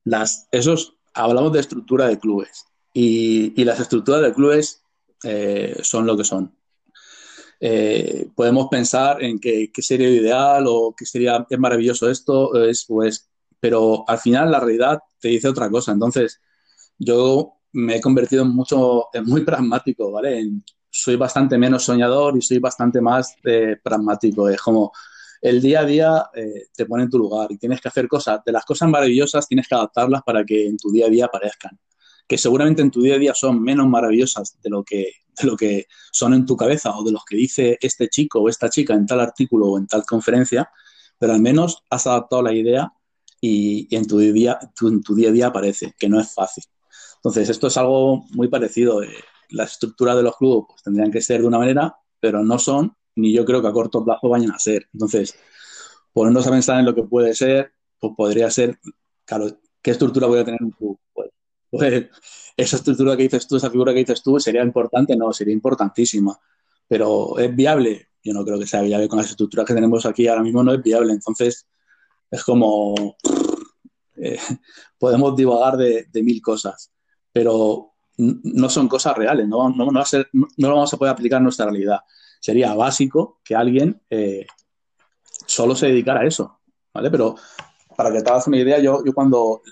[0.03, 4.83] Las, esos, hablamos de estructura de clubes y, las estructuras de clubes
[5.23, 6.55] eh, son lo que son.
[7.65, 13.29] Eh, podemos pensar en qué, sería ideal o qué sería es maravilloso esto, es, pues,
[13.57, 15.93] pero al final la realidad te dice otra cosa.
[15.93, 16.41] Entonces,
[16.97, 20.45] yo me he convertido en mucho, en muy pragmático, ¿vale?
[20.89, 24.49] soy bastante menos soñador y soy bastante más eh, pragmático.
[24.49, 24.91] Es como
[25.41, 28.43] el día a día eh, te pone en tu lugar y tienes que hacer cosas.
[28.45, 31.79] De las cosas maravillosas tienes que adaptarlas para que en tu día a día aparezcan.
[32.27, 35.57] Que seguramente en tu día a día son menos maravillosas de lo que de lo
[35.57, 38.93] que son en tu cabeza o de los que dice este chico o esta chica
[38.93, 40.69] en tal artículo o en tal conferencia,
[41.17, 42.91] pero al menos has adaptado la idea
[43.41, 46.63] y, en, tu día, en tu día a día aparece, que no es fácil.
[47.15, 49.03] Entonces, esto es algo muy parecido.
[49.03, 49.09] Eh,
[49.49, 52.95] la estructura de los clubes pues, tendrían que ser de una manera, pero no son,
[53.15, 54.87] ni yo creo que a corto plazo vayan a ser.
[54.93, 55.35] Entonces,
[56.13, 58.79] ponernos a pensar en lo que puede ser, pues podría ser,
[59.81, 60.99] ¿qué estructura voy a tener un club?
[61.13, 61.29] Pues,
[61.73, 62.05] pues
[62.55, 66.37] esa estructura que dices tú, esa figura que dices tú, sería importante, no, sería importantísima.
[66.87, 68.09] Pero ¿es viable?
[68.23, 70.71] Yo no creo que sea viable con las estructuras que tenemos aquí ahora mismo, no
[70.71, 71.13] es viable.
[71.13, 71.67] Entonces,
[72.29, 72.93] es como.
[74.17, 74.37] Eh,
[74.99, 76.91] podemos divagar de, mil cosas,
[77.31, 80.03] pero no son cosas reales, no, no, no,
[80.57, 82.01] lo vamos a poder aplicar en nuestra realidad.
[82.39, 84.45] Sería básico que alguien eh,
[85.47, 86.59] solo se dedicara a eso,
[86.93, 87.09] ¿vale?
[87.09, 87.35] Pero
[87.97, 89.63] para que te hagas una idea, yo, yo cuando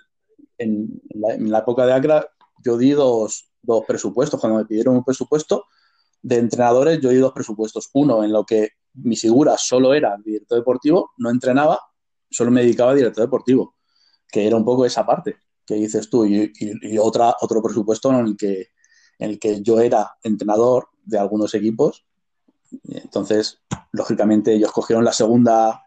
[0.62, 2.28] en la, en la época de Acra
[2.64, 3.52] yo di dos,
[3.88, 4.40] presupuestos.
[4.40, 5.66] Cuando me pidieron un presupuesto
[6.22, 7.90] de entrenadores, yo di dos presupuestos.
[7.94, 11.80] Uno en lo que mi figura solo era director deportivo, no entrenaba,
[12.30, 13.76] solo me dedicaba a director deportivo,
[14.28, 16.52] que era un poco esa parte que dices tú, y,
[16.98, 18.68] otra, otro presupuesto en el, que,
[19.20, 22.06] en el que yo era entrenador de algunos equipos.
[22.84, 23.62] Entonces,
[23.92, 25.82] lógicamente, ellos cogieron la segunda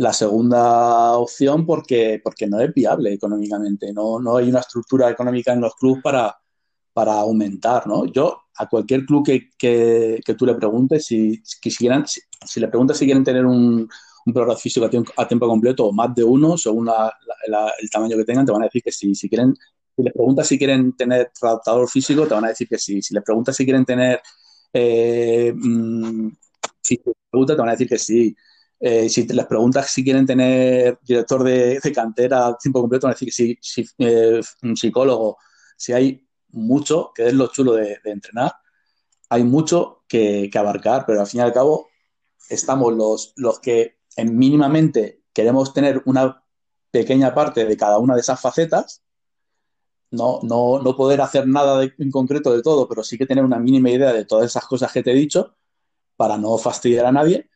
[0.00, 5.52] la segunda opción porque, porque no es viable económicamente, no, no hay una estructura económica
[5.52, 6.34] en los clubes para,
[6.94, 8.06] para aumentar, ¿no?
[8.06, 13.04] Yo a cualquier club que, que, tú le preguntes, si, quisieran, si, le preguntas si
[13.04, 13.86] quieren tener un,
[14.24, 16.88] un programa físico a tiempo, completo o más de uno, según
[17.46, 19.14] el tamaño que tengan, te van a decir que sí.
[19.14, 19.54] Si quieren,
[19.94, 23.02] si les preguntas si quieren tener adaptador físico, te van a decir que sí.
[23.02, 24.22] Si les preguntas si quieren tener
[24.72, 26.30] eh, mm,
[26.80, 28.34] si te van a decir que sí.
[28.82, 33.14] Eh, si les preguntas si quieren tener director de, cantera a tiempo completo, van a
[33.14, 35.36] decir que sí, eh, un psicólogo.
[35.76, 38.54] Si hay mucho, que es lo chulo de, entrenar,
[39.28, 41.88] hay mucho que, abarcar, pero al fin y al cabo
[42.48, 46.42] estamos los, los que en mínimamente queremos tener una
[46.90, 49.02] pequeña parte de cada una de esas facetas,
[50.10, 53.58] no, no, no poder hacer nada en concreto de todo, pero sí que tener una
[53.58, 55.54] mínima idea de todas esas cosas que te he dicho
[56.16, 57.50] para no fastidiar a nadie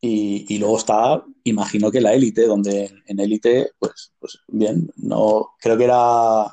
[0.00, 5.76] y, luego está, imagino que la élite, donde en élite, pues, pues bien, no, creo
[5.76, 6.46] que era,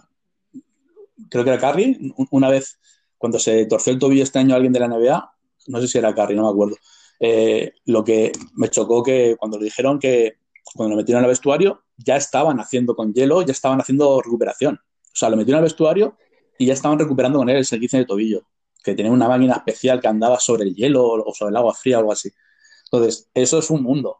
[1.29, 1.97] creo que era Carrie,
[2.31, 2.79] una vez
[3.17, 5.31] cuando se torció el tobillo este año alguien de la NBA,
[5.67, 6.75] no sé si era Carrie, no me acuerdo,
[7.19, 10.37] eh, lo que me chocó que cuando le dijeron que
[10.73, 14.75] cuando lo metieron al vestuario ya estaban haciendo con hielo, ya estaban haciendo recuperación.
[14.75, 16.17] O sea, lo metieron al vestuario
[16.57, 18.41] y ya estaban recuperando con él el servicio de tobillo,
[18.83, 21.97] que tenía una máquina especial que andaba sobre el hielo o sobre el agua fría
[21.97, 22.29] o algo así.
[22.85, 24.19] Entonces, eso es un mundo,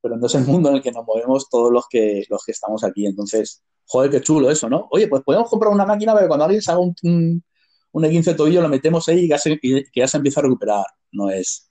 [0.00, 2.52] pero no es el mundo en el que nos movemos todos los que, los que
[2.52, 3.06] estamos aquí.
[3.06, 4.88] Entonces, joder, qué chulo eso, ¿no?
[4.90, 7.44] Oye, pues podemos comprar una máquina para que cuando alguien se haga un, un,
[7.92, 9.58] un E15 de tobillo lo metemos ahí y, ya se,
[9.94, 10.84] ya se empieza a recuperar.
[11.12, 11.70] No es,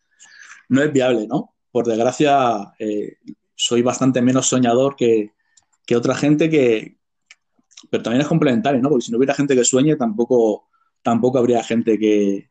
[0.70, 1.54] no es viable, ¿no?
[1.72, 3.18] Por desgracia, eh,
[3.56, 5.32] soy bastante menos soñador que,
[5.86, 6.98] que otra gente que,
[7.90, 8.90] pero también es complementario, ¿no?
[8.90, 10.68] Porque si no hubiera gente que sueñe, tampoco,
[11.02, 12.50] tampoco habría gente que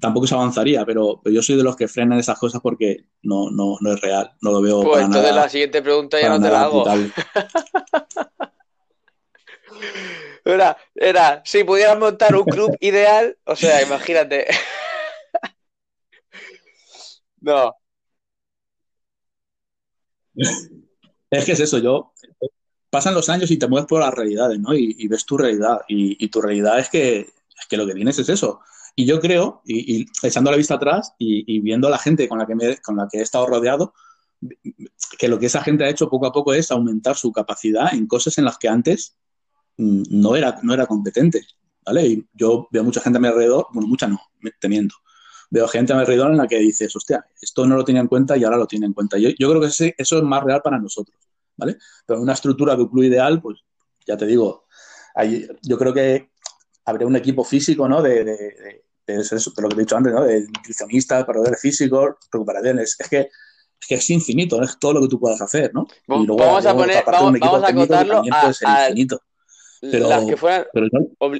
[0.00, 3.50] tampoco se avanzaría, pero, pero yo soy de los que frenan esas cosas porque no,
[3.50, 4.82] no, no es real, no lo veo.
[4.82, 6.84] Pues para entonces nada, la siguiente pregunta ya no te la hago.
[10.44, 14.46] Era, era, si pudieras montar un club ideal, o sea, imagínate.
[17.44, 17.74] No,
[21.28, 22.12] Es que es eso, yo.
[22.88, 24.72] Pasan los años y te mueves por las realidades, ¿no?
[24.74, 25.80] Y, y ves tu realidad.
[25.88, 28.60] Y, y tu realidad es que, es que lo que tienes es eso.
[28.94, 32.46] Y yo creo, y, echando la vista atrás y, viendo a la gente con la,
[32.46, 33.94] que me, con la que he estado rodeado,
[35.18, 38.06] que lo que esa gente ha hecho poco a poco es aumentar su capacidad en
[38.06, 39.16] cosas en las que antes
[39.78, 41.42] mm, no era, no era competente.
[41.86, 42.06] ¿Vale?
[42.08, 44.96] Y yo veo mucha gente a mi alrededor, bueno, mucha no, me- te miento.
[45.50, 48.08] Veo gente a mi alrededor en la que dices, hostia, esto no lo tenía en
[48.08, 49.18] cuenta y ahora lo tiene en cuenta.
[49.18, 51.16] Yo, yo creo que eso es más real para nosotros,
[51.56, 51.78] ¿vale?
[52.06, 53.60] Pero una estructura de un club ideal, pues
[54.06, 54.66] ya te digo,
[55.14, 56.31] hay- yo creo que
[56.84, 58.02] habría un equipo físico, ¿no?
[58.02, 60.22] De, de, de- de eso, de lo que he dicho antes, ¿no?
[60.24, 62.96] De nutricionistas, paradores físicos, recuperaciones.
[62.98, 63.18] Es que,
[63.80, 65.86] es que es infinito, es todo lo que tú puedas hacer, ¿no?
[66.10, 69.20] Va- Y luego, vamos a poner- vamos- a acotarlo a- infinito.
[69.80, 70.86] Pero- las que fueran Pero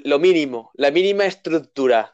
[0.05, 2.13] lo mínimo, la mínima estructura.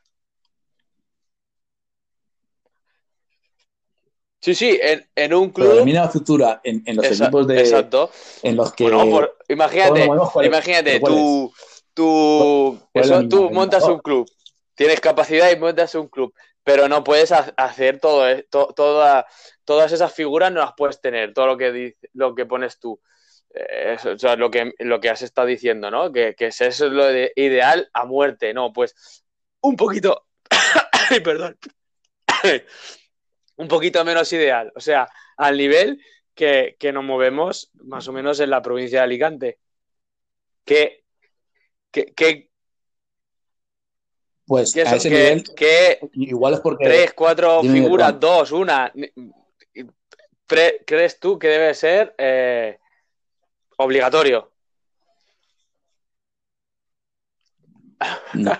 [4.41, 5.85] Sí, sí, en, en un pero la club.
[5.87, 8.11] mínima estructura en, en los equipos de, Exacto.
[8.43, 10.09] en los que Bueno, por- todos imagínate,
[10.45, 11.78] imagínate, ¿Pero cuál tú, tú, ¿Cuál es
[12.95, 14.31] la eso, tú montas un club,
[14.75, 19.27] tienes capacidad y montas un club, pero no puedes ha- hacer todo, eh, to- toda,
[19.65, 23.01] todas esas figuras no las puedes tener, todo lo que dice, lo que pones tú.
[23.55, 26.13] Eh, eso, o sea, lo que, lo que has estado diciendo, ¿no?
[26.13, 29.25] Que, que eso es lo de ideal a muerte, no, pues
[29.63, 30.27] un poquito,
[31.25, 31.59] perdón,
[33.57, 36.01] un poquito menos ideal, o sea, al nivel
[36.35, 39.59] que, que nos movemos más o menos en la provincia de Alicante.
[40.65, 41.05] Que,
[41.91, 42.51] que, que,
[44.47, 46.85] Pues a ese que- nivel, que igual es porque.
[46.85, 48.93] tres, cuatro figuras, dos, una.
[50.47, 52.79] ¿Crees tú que debe ser eh,
[53.77, 54.53] obligatorio?
[58.35, 58.53] No,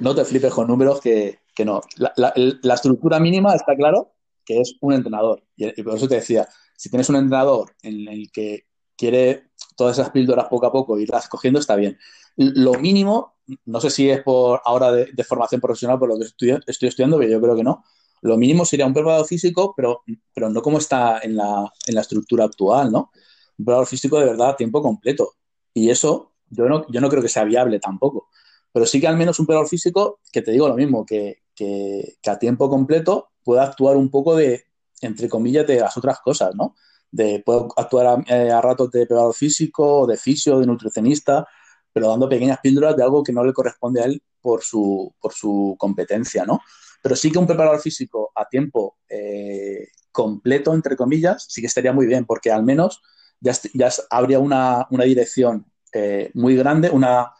[0.00, 1.80] no te flipes con números que, que no.
[1.96, 4.14] La, la- la estructura mínima está claro
[4.44, 5.42] que es un entrenador.
[5.56, 6.46] Y, y por eso te decía,
[6.76, 8.66] si tienes un entrenador en el que
[8.96, 11.98] quiere todas esas píldoras poco a poco irlas cogiendo, está bien.
[12.36, 13.34] Lo mínimo,
[13.66, 17.30] no sé si es por ahora de, formación profesional, por lo que estoy, estudiando, pero
[17.30, 17.84] yo creo que no.
[18.22, 20.02] Lo mínimo sería un preparador físico, pero,
[20.32, 23.10] pero no como está en la, en la estructura actual, ¿no?
[23.58, 25.34] Un preparador físico de verdad a tiempo completo.
[25.74, 28.28] Y eso yo no, yo no creo que sea viable tampoco.
[28.72, 32.16] Pero sí que al menos un preparador físico, que te digo lo mismo, que, que,
[32.22, 34.64] que a tiempo completo pueda actuar un poco de,
[35.00, 36.74] entre comillas, de las otras cosas, ¿no?
[37.12, 41.46] De, puede actuar a, eh, ratos de preparador físico, de fisio, de nutricionista,
[41.92, 45.32] pero dando pequeñas píldoras de algo que no le corresponde a él por su, por
[45.34, 46.60] su competencia, ¿no?
[47.02, 51.92] Pero sí que un preparador físico a tiempo eh, completo, entre comillas, sí que estaría
[51.92, 53.02] muy bien, porque al menos
[53.40, 57.30] ya, ya habría una, una dirección eh, muy grande, una,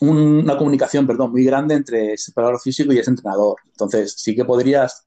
[0.00, 3.56] un- una comunicación, perdón, muy grande entre ese preparador físico y ese entrenador.
[3.66, 5.06] Entonces, sí que podrías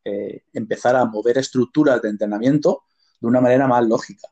[0.54, 2.84] empezar a mover estructuras de entrenamiento
[3.20, 4.28] de una manera más lógica,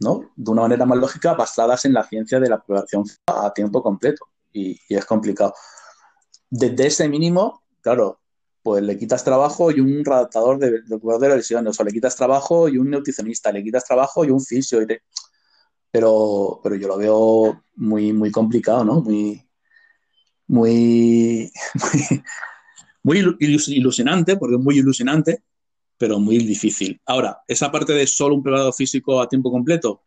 [0.00, 0.32] ¿no?
[0.34, 4.26] De una manera más lógica basadas en la ciencia de la física a tiempo completo.
[4.52, 5.54] Y, es complicado.
[6.50, 8.20] Desde ese mínimo, claro,
[8.62, 12.68] pues le quitas trabajo y un redactador de, de de lesión, o le quitas trabajo
[12.68, 14.82] y un nutricionista, le quitas trabajo y un fisio.
[14.82, 14.86] y
[15.90, 19.00] Pero, pero yo lo veo muy, muy complicado, ¿no?
[19.00, 19.48] Muy,
[20.46, 21.50] muy,
[23.02, 25.42] muy, muy ilus- ilusionante, porque es muy ilusionante,
[26.02, 27.00] pero muy difícil.
[27.06, 30.02] Ahora, esa parte de solo un preparador físico a tiempo completo,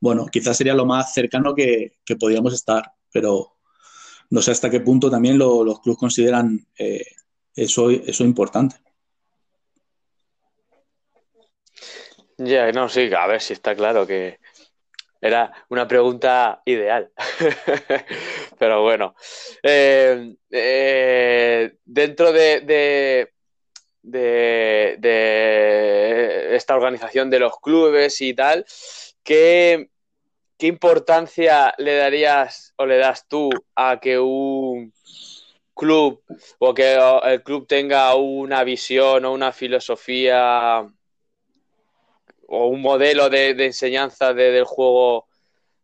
[0.00, 3.56] bueno, quizás sería lo más cercano que, que podríamos estar, pero
[4.30, 7.04] no sé hasta qué punto también lo- los clubes consideran eh,
[7.56, 8.76] eso, eso importante.
[12.38, 14.38] Ya, no, sí, a ver si está claro que
[15.20, 17.12] era una pregunta ideal.
[18.58, 19.14] Pero bueno,
[19.62, 23.33] Eh, eh, dentro de, de,
[24.04, 24.96] de-
[26.54, 28.64] esta organización de los clubes y tal,
[29.22, 29.94] ¿qué, qué
[30.64, 34.92] ¿qué importancia le darías o le das tú a que un
[35.74, 36.22] club
[36.58, 40.88] o que el club tenga una visión o una filosofía
[42.46, 45.26] o un modelo de, enseñanza del juego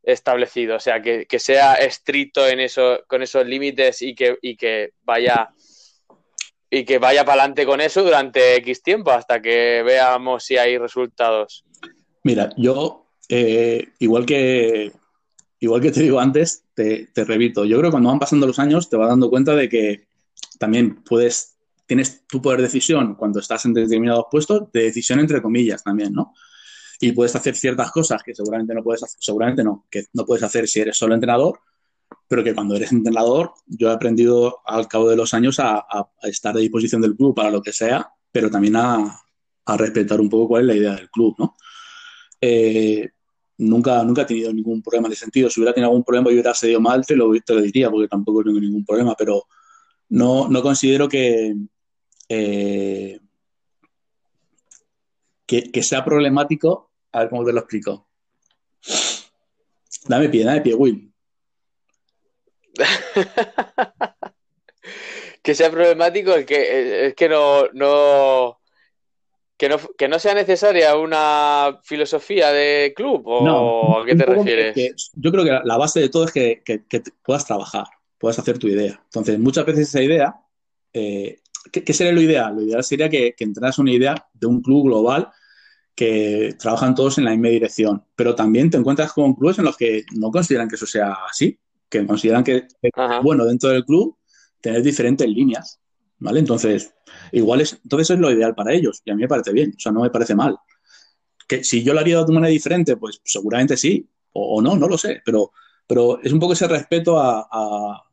[0.03, 0.77] establecido?
[0.77, 5.51] O sea, que, sea estricto en eso, con esos límites y que, y que vaya
[6.71, 10.79] y que vaya para adelante con eso durante X tiempo hasta que veamos si hay
[10.79, 11.65] resultados.
[12.23, 14.93] Mira, yo, eh, igual que
[15.59, 18.59] igual que te digo antes, te, te, repito, yo creo que cuando van pasando los
[18.59, 20.07] años te vas dando cuenta de que
[20.59, 21.57] también puedes,
[21.87, 26.13] tienes tu poder de decisión cuando estás en determinados puestos, de decisión entre comillas también,
[26.15, 26.35] ¿no?
[27.01, 30.69] Y puedes hacer ciertas cosas que seguramente no puedes seguramente no, que no puedes hacer
[30.69, 31.61] si eres solo entrenador,
[32.31, 35.85] pero que cuando eres entrenador, yo he aprendido al cabo de los años a,
[36.23, 39.21] estar a disposición del club para lo que sea, pero también a,
[39.77, 41.57] respetar un poco cuál es la idea del club, ¿no?
[42.41, 43.09] Eh,
[43.59, 45.51] nunca, nunca he tenido ningún problema en ese sentido.
[45.51, 48.07] Si hubiera tenido algún problema y hubiera cedido mal, te lo, te lo diría, porque
[48.07, 49.43] tampoco tengo ningún problema, pero
[50.11, 51.57] no, no considero que,
[52.29, 53.19] eh,
[55.47, 56.93] que, que, sea problemático.
[57.11, 58.09] A ver cómo te lo explico.
[60.07, 61.10] Dame pie, dame pie, Will.
[65.43, 68.61] que sea problemático es que, es que no, no,
[69.57, 75.11] que no, que no sea necesaria una filosofía de club o a qué te refieres.
[75.15, 76.63] yo creo que la base de todo es que,
[77.23, 77.87] puedas trabajar,
[78.19, 79.01] puedas hacer tu idea.
[79.05, 80.35] Entonces, muchas veces esa idea,
[80.93, 81.39] eh,
[81.73, 82.57] ¿qué, sería lo ideal?
[82.57, 85.31] Lo ideal sería que, que entrenas una idea de un club global
[85.95, 89.77] que trabajan todos en la misma dirección, pero también te encuentras con clubes en los
[89.77, 91.59] que no consideran que eso sea así
[91.91, 92.93] que consideran que es
[93.23, 94.17] bueno dentro del club
[94.61, 95.81] tener diferentes líneas,
[96.19, 96.39] ¿vale?
[96.39, 96.95] Entonces,
[97.33, 99.81] igual es, entonces es lo ideal para ellos y a mí me parece bien, o
[99.81, 100.57] sea, no me parece mal.
[101.49, 104.87] Que si yo lo haría de una manera diferente, pues seguramente sí, o, no, no
[104.87, 105.51] lo sé, pero,
[105.87, 108.07] pero es un poco ese respeto a,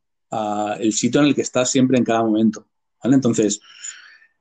[0.79, 2.67] el sitio en el que estás siempre en cada momento,
[3.01, 3.15] ¿vale?
[3.15, 3.61] Entonces,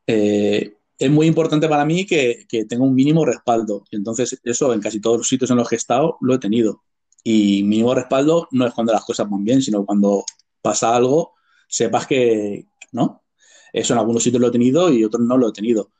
[0.06, 3.84] eh, es muy importante para mí que, que, tenga un mínimo respaldo.
[3.90, 6.38] Y entonces, eso en casi todos los sitios en los que he estado lo he
[6.38, 6.82] tenido.
[7.28, 10.24] Y mínimo respaldo no es cuando las cosas van bien, sino cuando
[10.62, 11.34] pasa algo,
[11.66, 13.24] sepas que, ¿no?
[13.72, 15.90] Eso en algunos sitios lo he tenido y otros no lo he tenido.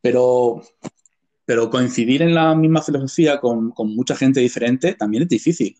[0.00, 0.60] Pero,
[1.44, 5.78] pero coincidir en la misma filosofía con, mucha gente diferente también es difícil.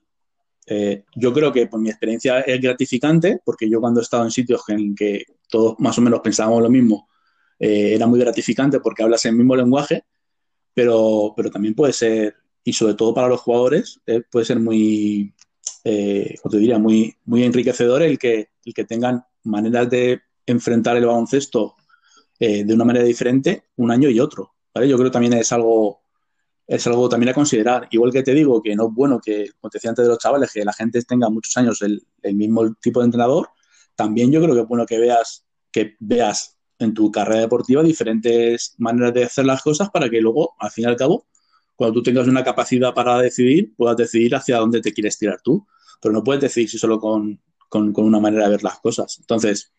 [0.66, 4.30] Eh, yo creo que por mi experiencia es gratificante, porque yo cuando he estado en
[4.30, 7.08] sitios en que todos más o menos pensábamos lo mismo,
[7.58, 10.04] eh, era muy gratificante porque hablas el mismo lenguaje,
[10.72, 15.34] pero, pero también puede ser y sobre todo para los jugadores eh, puede ser muy,
[15.84, 21.06] eh, te diría, muy, muy enriquecedor el que, el que tengan maneras de enfrentar el
[21.06, 21.76] baloncesto
[22.38, 24.54] eh, de una manera diferente un año y otro.
[24.74, 24.88] ¿vale?
[24.88, 26.02] Yo creo que también es algo,
[26.66, 27.88] es algo también a considerar.
[27.90, 30.18] Igual que te digo que no es bueno que, como te decía antes de los
[30.18, 32.02] chavales, que la gente tenga muchos años el,
[32.34, 33.48] mismo tipo de entrenador,
[33.94, 38.74] también yo creo que es bueno que veas, que veas en tu carrera deportiva diferentes
[38.78, 41.26] maneras de hacer las cosas para que luego, al fin y al cabo,
[41.80, 45.66] cuando tú tengas una capacidad para decidir, puedas decidir hacia dónde te quieres tirar tú.
[45.98, 47.40] Pero no puedes decidir si solo con,
[47.72, 49.16] una manera de ver las cosas.
[49.18, 49.72] Entonces,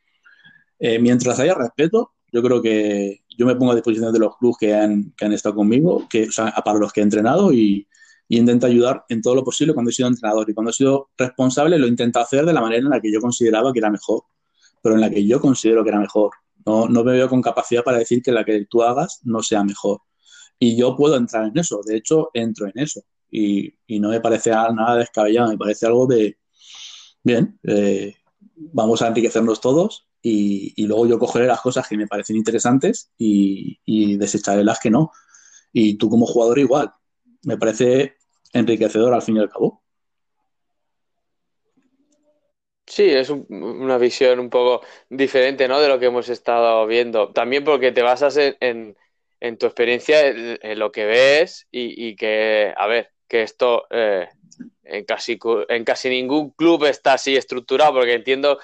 [0.79, 4.57] eh, mientras haya respeto, yo creo que yo me pongo a disposición de los clubes
[4.59, 7.87] que han, estado conmigo, que, sea, para los que he entrenado y,
[8.29, 10.49] intento ayudar en todo lo posible cuando he sido entrenador.
[10.49, 13.21] Y cuando he sido responsable, lo intento hacer de la manera en la que yo
[13.21, 14.23] consideraba que era mejor,
[14.81, 16.31] pero en la que yo considero que era mejor.
[16.65, 19.63] No, no me veo con capacidad para decir que la que tú hagas no sea
[19.63, 20.01] mejor.
[20.63, 23.01] Y yo puedo entrar en eso, de hecho, entro en eso.
[23.31, 26.37] Y, no me parece nada descabellado, me parece algo de,
[27.23, 28.13] bien, eh,
[28.55, 33.79] vamos a enriquecernos todos y, luego yo cogeré las cosas que me parecen interesantes y,
[33.85, 35.11] y desecharé las que no.
[35.73, 36.93] Y tú como jugador igual,
[37.41, 38.17] me parece
[38.53, 39.81] enriquecedor al fin y al cabo.
[42.85, 45.79] Sí, es una visión un poco diferente, ¿no?
[45.79, 47.31] De lo que hemos estado viendo.
[47.31, 48.95] También porque te basas en, en
[49.57, 54.27] tu experiencia, en, lo que ves y, que, a ver, que esto eh,
[54.83, 55.39] en, casi,
[55.69, 58.59] en casi ningún club está así estructurado, porque entiendo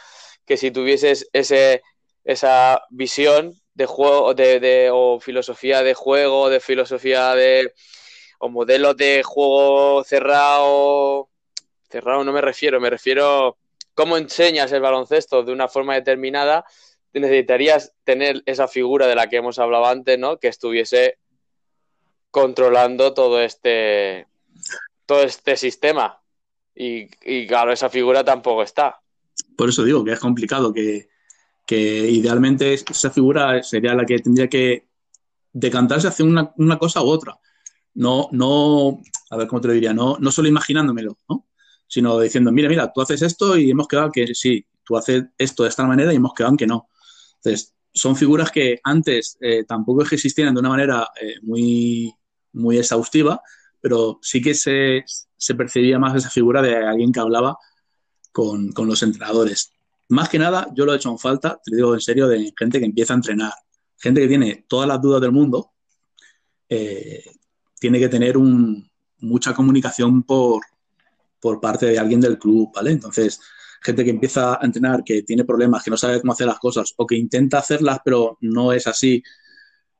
[0.45, 1.81] que si tuvieses ese,
[2.23, 7.73] esa visión de juego de, de, o filosofía de juego, de filosofía de
[8.39, 11.29] o modelo de juego cerrado,
[11.89, 13.57] cerrado no me refiero, me refiero
[13.93, 16.65] cómo enseñas el baloncesto de una forma determinada,
[17.19, 20.37] necesitarías tener esa figura de la que hemos hablado antes, ¿no?
[20.37, 21.17] Que estuviese
[22.31, 24.27] controlando todo este
[25.05, 26.21] todo este sistema.
[26.75, 27.07] Y,
[27.47, 28.99] claro, esa figura tampoco está.
[29.55, 31.09] Por eso digo que es complicado, que,
[31.69, 34.87] idealmente esa figura sería la que tendría que
[35.51, 37.35] decantarse hacia una, una cosa u otra.
[37.95, 41.47] no, no, a ver cómo te lo diría, no, no solo imaginándomelo, ¿no?
[41.87, 45.63] sino diciendo, mira, mira, tú haces esto y hemos quedado que sí, tú haces esto
[45.63, 46.89] de esta manera y hemos quedado que no.
[47.37, 52.13] Entonces, son figuras que antes eh, tampoco existían de una manera eh, muy,
[52.53, 53.41] muy exhaustiva,
[53.81, 55.03] pero sí que se,
[55.35, 57.57] se, percibía más esa figura de alguien que hablaba
[58.31, 59.71] con, con, los entrenadores.
[60.09, 62.79] Más que nada, yo lo he hecho en falta, te digo en serio, de gente
[62.79, 63.53] que empieza a entrenar,
[63.97, 65.71] gente que tiene todas las dudas del mundo,
[66.69, 67.23] eh,
[67.79, 68.89] tiene que tener un,
[69.19, 70.61] mucha comunicación por,
[71.39, 72.91] por parte de alguien del club, ¿vale?
[72.91, 73.39] Entonces,
[73.81, 76.93] gente que empieza a entrenar, que tiene problemas, que no sabe cómo hacer las cosas
[76.97, 79.23] o que intenta hacerlas pero no es así,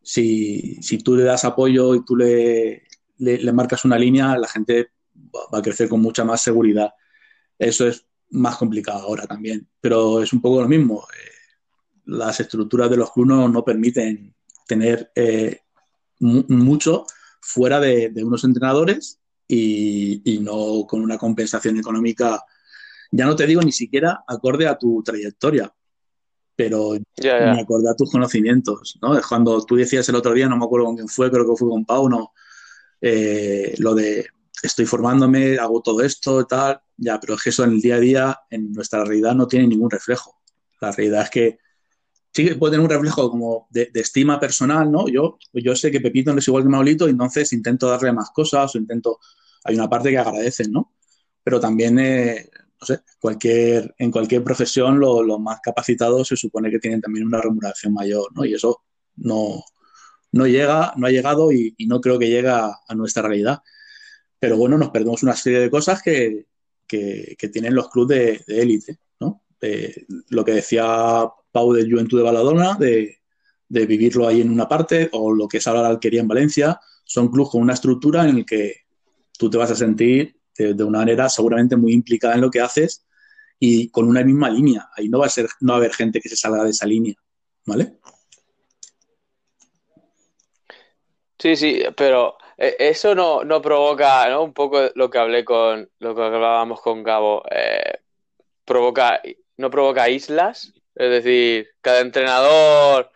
[0.01, 2.83] si, si tú le das apoyo y tú le,
[3.17, 4.91] le, marcas una línea, la gente
[5.53, 6.91] va a crecer con mucha más seguridad.
[7.57, 11.05] Eso es más complicado ahora también, pero es un poco lo mismo.
[11.13, 11.31] Eh,
[12.05, 14.33] las estructuras de los clubes no, permiten
[14.67, 15.61] tener eh,
[16.19, 17.05] mucho
[17.41, 22.43] fuera de, unos entrenadores y, no con una compensación económica,
[23.11, 25.73] ya no te digo ni siquiera acorde a tu trayectoria,
[26.55, 29.17] pero ni acorde a tus conocimientos, ¿no?
[29.17, 31.55] Es cuando tú decías el otro día, no me acuerdo con quién fue, creo que
[31.55, 32.33] fue con Pau, no,
[33.01, 34.27] eh, lo de
[34.63, 37.99] estoy formándome, hago todo esto, tal, ya, pero es que eso en el día a
[37.99, 40.41] día, en nuestra realidad, no tiene ningún reflejo.
[40.81, 41.59] La realidad es que
[42.33, 45.07] sí que puede tener un reflejo como de, estima personal, ¿no?
[45.07, 48.73] Yo, yo sé que Pepito no es igual que Maulito, entonces intento darle más cosas
[48.75, 49.19] o intento,
[49.63, 50.93] hay una parte que agradecen, ¿no?
[51.43, 52.99] Pero también, eh, no sé,
[53.97, 58.45] en cualquier profesión los más capacitados se supone que tienen también una remuneración mayor, ¿no?
[58.45, 58.83] Y eso
[59.15, 59.63] no,
[60.31, 63.61] no llega, no ha llegado y, no creo que llegue a, nuestra realidad.
[64.39, 66.45] Pero bueno, nos perdemos una serie de cosas que,
[66.87, 68.99] tienen los clubes de élite,
[70.29, 73.17] lo que decía Pau de Juventud de Baladona, de,
[73.69, 77.29] vivirlo ahí en una parte, o lo que es ahora la Alquería en Valencia, son
[77.29, 78.85] clubes con una estructura en el que
[79.37, 83.05] tú te vas a sentir de, una manera seguramente muy implicada en lo que haces
[83.59, 84.89] y con una misma línea.
[84.95, 86.85] Ahí no va a ser, no va a haber gente que se salga de esa
[86.85, 87.15] línea,
[87.65, 87.97] ¿vale?
[91.39, 94.43] Sí, sí, pero eh, eso no, no provoca, ¿no?
[94.43, 97.99] Un poco lo que hablé con, lo que hablábamos con Gabo, eh,
[98.65, 99.21] provoca,
[99.57, 103.11] no provoca islas, es decir, cada entrenador,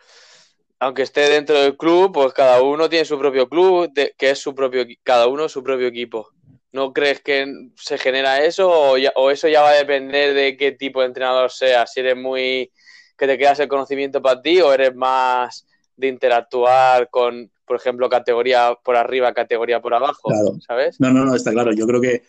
[0.82, 4.54] aunque esté dentro del club, pues cada uno tiene su propio club, que es su
[4.54, 6.31] propio, cada uno su propio equipo.
[6.72, 7.46] ¿No crees que
[7.76, 11.50] se genera eso o, o eso ya va a depender de qué tipo de entrenador
[11.50, 11.92] seas?
[11.92, 12.70] Si eres muy
[13.16, 15.66] que te quedas el conocimiento para ti o eres más
[15.96, 20.30] de interactuar con por ejemplo, categoría por arriba, categoría por abajo,
[20.66, 21.00] ¿sabes?
[21.00, 21.72] No, no, no, está claro.
[21.72, 22.22] Yo creo que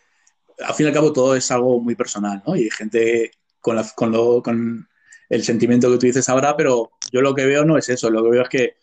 [0.59, 2.55] al fin y al cabo todo es algo muy personal, ¿no?
[2.55, 3.77] Y hay gente con,
[4.41, 4.87] con,
[5.29, 8.09] el sentimiento que tú dices ahora, pero yo lo que veo no es eso.
[8.09, 8.75] Lo que veo es que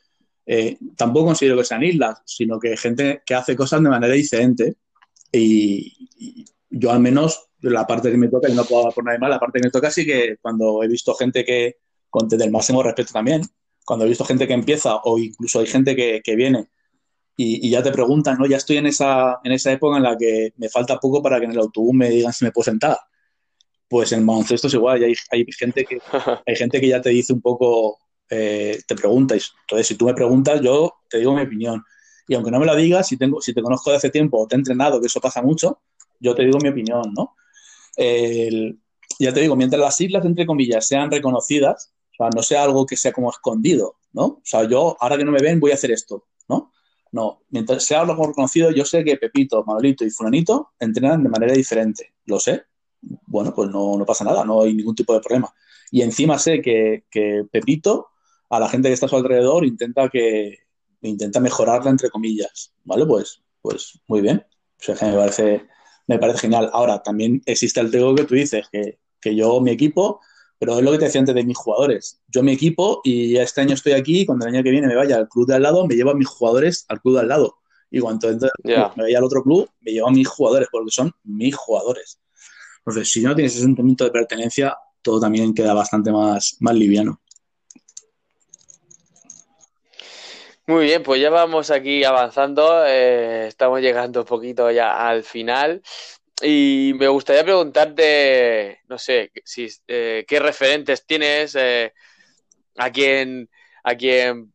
[0.44, 4.74] eh, tampoco considero que sean islas, sino que gente que hace cosas de manera diferente
[5.32, 9.18] y, yo al menos la parte que me toca, y no puedo hablar por nadie
[9.18, 11.78] más, la parte que me toca sí que cuando he visto gente que,
[12.08, 13.42] con el máximo respeto también,
[13.84, 16.68] cuando he visto gente que empieza o incluso hay gente que, viene
[17.36, 18.46] y, ya te preguntan, ¿no?
[18.46, 21.46] Ya estoy en esa, en esa época en la que me falta poco para que
[21.46, 22.98] en el autobús me digan si me puedo sentar.
[23.88, 25.98] Pues en baloncesto es igual, hay, hay, gente que,
[26.46, 27.98] hay gente que ya te dice un poco,
[28.28, 29.34] eh, te pregunta.
[29.34, 31.82] Entonces, si tú me preguntas, yo te digo mi opinión.
[32.30, 34.46] Y aunque no me la digas, si, tengo, si te conozco de hace tiempo o
[34.46, 35.80] te he entrenado, que eso pasa mucho,
[36.20, 37.34] yo te digo mi opinión, ¿no?
[39.18, 42.96] ya te digo, mientras las islas, entre comillas, sean reconocidas, sea, no sea algo que
[42.96, 44.24] sea como escondido, ¿no?
[44.24, 46.70] O sea, yo, ahora que no me ven, voy a hacer esto, ¿no?
[47.10, 51.52] No, mientras sea algo reconocido, yo sé que Pepito, Manolito y Fulanito entrenan de manera
[51.52, 52.14] diferente.
[52.26, 52.62] Lo sé.
[53.00, 55.52] Bueno, pues no, no pasa nada, no hay ningún tipo de problema.
[55.90, 58.10] Y encima sé que, que Pepito,
[58.48, 60.69] a la gente que está a su alrededor, intenta que
[61.08, 62.72] intenta mejorarla entre comillas.
[62.84, 63.06] ¿Vale?
[63.06, 64.44] Pues, pues muy bien.
[64.80, 65.66] O sea, que me parece,
[66.06, 66.70] me parece genial.
[66.72, 70.20] Ahora, también existe el tego que tú dices, que, que yo, mi equipo,
[70.58, 72.20] pero es lo que te decía antes de mis jugadores.
[72.28, 75.16] Yo mi equipo y este año estoy aquí, cuando el año que viene me vaya
[75.16, 77.56] al club de al lado, me llevo a mis jugadores al club de al lado.
[77.90, 78.50] Y cuando entonces
[78.94, 82.20] me vaya al otro club, me llevo a mis jugadores, porque son mis jugadores.
[82.78, 87.20] Entonces, si no tienes ese sentimiento de pertenencia, todo también queda bastante más, más liviano.
[90.70, 95.82] Muy bien, pues ya vamos aquí avanzando, eh, estamos llegando un poquito ya al final.
[96.42, 101.92] Y me gustaría preguntarte, no sé, si, eh, qué referentes tienes, eh,
[102.76, 103.50] a quién,
[103.82, 104.52] a quién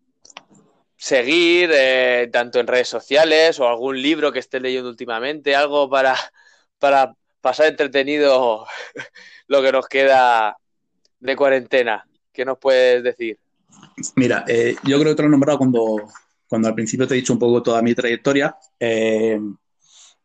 [0.98, 6.16] seguir, eh, tanto en redes sociales o algún libro que estés leyendo últimamente, algo para,
[6.80, 8.66] para pasar entretenido
[9.48, 10.58] lo que nos queda
[11.20, 12.08] de cuarentena.
[12.32, 13.38] ¿Qué nos puedes decir?
[14.16, 14.46] Mira,
[14.84, 16.08] yo creo que te lo he nombrado cuando,
[16.48, 19.40] cuando al principio te he dicho un poco toda mi trayectoria, eh,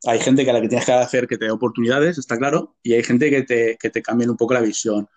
[0.06, 2.76] hay gente que a la que tienes que hacer que te dé oportunidades, está claro,
[2.82, 5.08] y hay gente que te, que te cambia un poco la visión.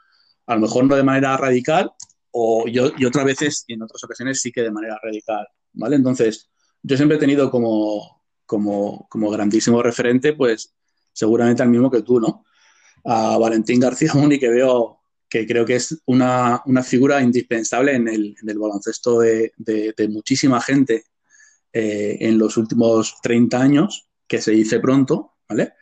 [0.46, 1.92] A lo mejor no de manera radical,
[2.32, 5.96] o yo, y otras veces, y en otras ocasiones sí que de manera radical, ¿vale?
[5.96, 6.50] Entonces,
[6.82, 10.74] yo siempre he tenido como, como, como grandísimo referente, pues
[11.14, 12.44] seguramente al mismo que tú, ¿no?
[13.06, 15.03] A Valentín García Muni, que veo
[15.34, 19.92] que creo que es una, una figura indispensable en el, en el baloncesto de, de,
[19.98, 21.06] de, muchísima gente
[21.74, 25.74] eh, en los últimos 30 años, que se dice pronto, ¿vale?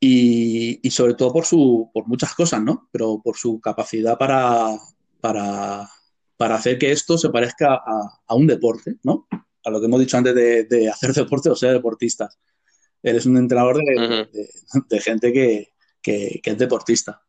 [0.00, 2.88] Y, y, sobre todo por, su, por muchas cosas, ¿no?
[2.90, 4.76] Pero por su capacidad para,
[5.20, 5.88] para,
[6.36, 9.28] para hacer que esto se parezca a, a, un deporte, ¿no?
[9.62, 12.40] A lo que hemos dicho antes de, de hacer deporte o ser deportistas.
[13.04, 14.88] Eres un entrenador de, uh -huh.
[14.88, 15.68] de gente que,
[16.02, 17.23] que, que, es deportista.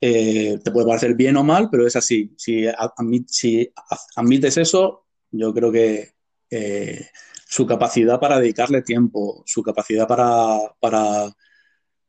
[0.00, 2.32] Eh, te puede parecer bien o mal, pero es así.
[2.36, 3.70] Si, admit, si
[4.16, 6.14] admites eso, yo creo que
[6.48, 7.06] eh,
[7.46, 11.36] su capacidad para dedicarle tiempo, su capacidad para,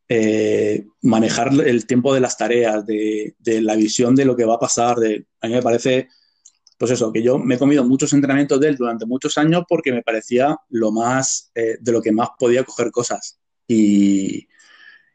[0.08, 4.56] eh, manejar el tiempo de las tareas, de, de, la visión de lo que va
[4.56, 6.08] a pasar, de, a mí me parece,
[6.78, 9.92] pues eso, que yo me he comido muchos entrenamientos de él durante muchos años porque
[9.92, 13.40] me parecía lo más, de lo que más podía coger cosas.
[13.68, 14.48] Y,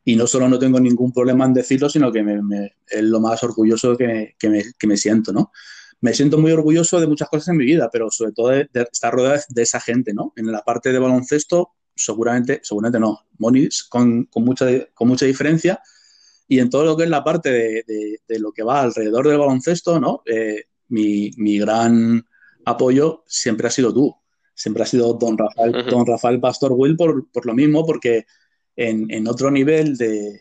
[0.09, 3.19] y no solo no tengo ningún problema en decirlo, sino que me, me, es lo
[3.19, 5.51] más orgulloso que, que, me, que, me, siento, ¿no?
[6.01, 8.83] Me siento muy orgulloso de muchas cosas en mi vida, pero sobre todo de, de
[8.83, 10.33] estar rodeado de esa gente, ¿no?
[10.37, 15.81] En la parte de baloncesto, seguramente, seguramente no, Moni con, con, mucha, con mucha diferencia,
[16.47, 19.27] y en todo lo que es la parte de, de, de lo que va alrededor
[19.27, 20.23] del baloncesto, ¿no?
[20.25, 22.25] Eh, mi, mi, gran
[22.65, 24.15] apoyo siempre ha sido tú,
[24.55, 25.91] siempre ha sido don Rafael, uh -huh.
[25.91, 28.25] don Rafael Pastor Will por, por lo mismo, porque
[28.77, 30.41] en, otro nivel de,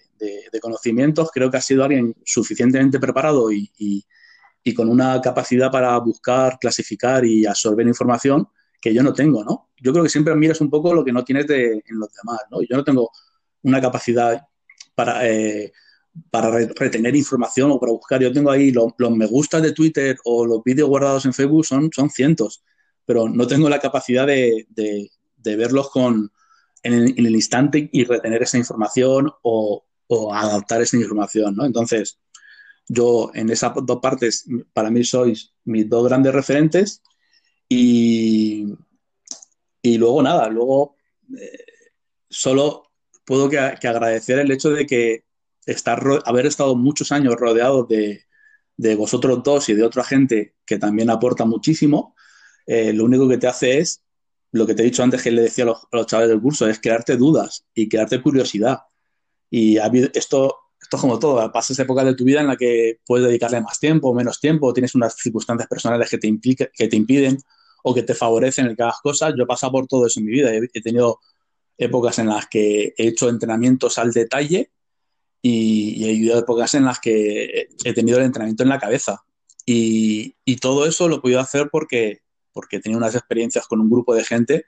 [0.62, 6.58] conocimientos, creo que ha sido alguien suficientemente preparado y, y, con una capacidad para buscar,
[6.60, 8.48] clasificar y absorber información
[8.82, 9.70] que yo no tengo, ¿no?
[9.80, 12.40] Yo creo que siempre miras un poco lo que no tienes de, en los demás,
[12.50, 12.62] ¿no?
[12.62, 13.12] Yo no tengo
[13.62, 14.42] una capacidad
[14.96, 15.72] para, eh,
[16.32, 18.22] para retener información o para buscar.
[18.22, 21.92] Yo tengo ahí los, me gustas de Twitter o los vídeos guardados en Facebook, son,
[21.94, 22.64] son cientos,
[23.06, 25.10] pero no tengo la capacidad de
[25.44, 26.32] verlos con,
[26.86, 29.84] en el, instante y retener esa información o,
[30.32, 31.66] adaptar esa información, ¿no?
[31.66, 32.20] Entonces,
[32.88, 37.02] yo en esas dos partes, para mí sois mis dos grandes referentes
[37.68, 38.68] y,
[39.82, 40.96] y luego nada, luego
[41.42, 41.66] eh,
[42.30, 42.92] solo
[43.26, 45.26] puedo que, que, agradecer el hecho de que
[45.66, 48.26] estar, haber estado muchos años rodeado de,
[48.78, 52.16] de, vosotros dos y de otra gente que también aporta muchísimo,
[52.68, 54.05] eh, lo único que te hace es
[54.56, 56.42] lo que te he dicho antes que le decía a los, a los chavales del
[56.42, 58.80] curso, es crearte dudas y crearte curiosidad.
[59.50, 63.28] Y esto, esto es como todo, pasas épocas de tu vida en la que puedes
[63.28, 66.34] dedicarle más tiempo o menos tiempo, tienes unas circunstancias personales que te,
[66.74, 67.38] que te impiden
[67.84, 69.34] o que te favorecen el que hagas cosas.
[69.38, 70.54] Yo he pasado por todo eso en mi vida.
[70.54, 71.20] He, he tenido
[71.78, 74.72] épocas en las que he hecho entrenamientos al detalle
[75.42, 79.26] y, y, he habido épocas en las que he tenido el entrenamiento en la cabeza.
[79.66, 82.22] Y, y todo eso lo he podido hacer porque
[82.56, 84.66] porque tenido unas experiencias con un grupo de gente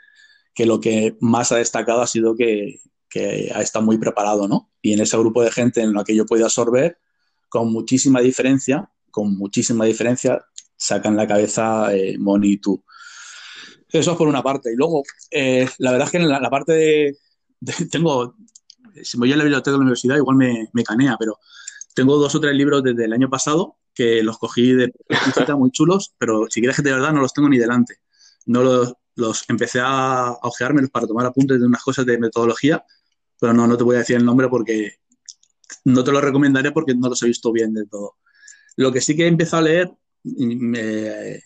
[0.53, 4.69] que lo que más ha destacado ha sido que, que ha estado muy preparado, ¿no?
[4.81, 6.99] Y en ese grupo de gente en lo que yo puedo absorber,
[7.47, 10.45] con muchísima diferencia, con muchísima diferencia,
[10.75, 12.83] sacan la cabeza eh, Moni y tú.
[13.89, 14.73] Eso es por una parte.
[14.73, 17.17] Y luego, eh, la verdad es que en la, la parte de,
[17.59, 18.35] de, Tengo.
[19.03, 21.37] Si me voy a la biblioteca de la universidad, igual me, me, canea, pero
[21.93, 24.93] tengo dos o tres libros desde el año pasado que los cogí de
[25.57, 27.95] muy chulos, pero si quieres que de verdad no los tengo ni delante.
[28.45, 32.85] No los, los empecé a, a ojeármelos para tomar apuntes de unas cosas de metodología,
[33.39, 34.97] pero no, no te voy a decir el nombre porque
[35.85, 38.17] no te lo recomendaré porque no los he visto bien del todo.
[38.75, 39.91] Lo que sí que he empezado a leer
[40.23, 41.41] me,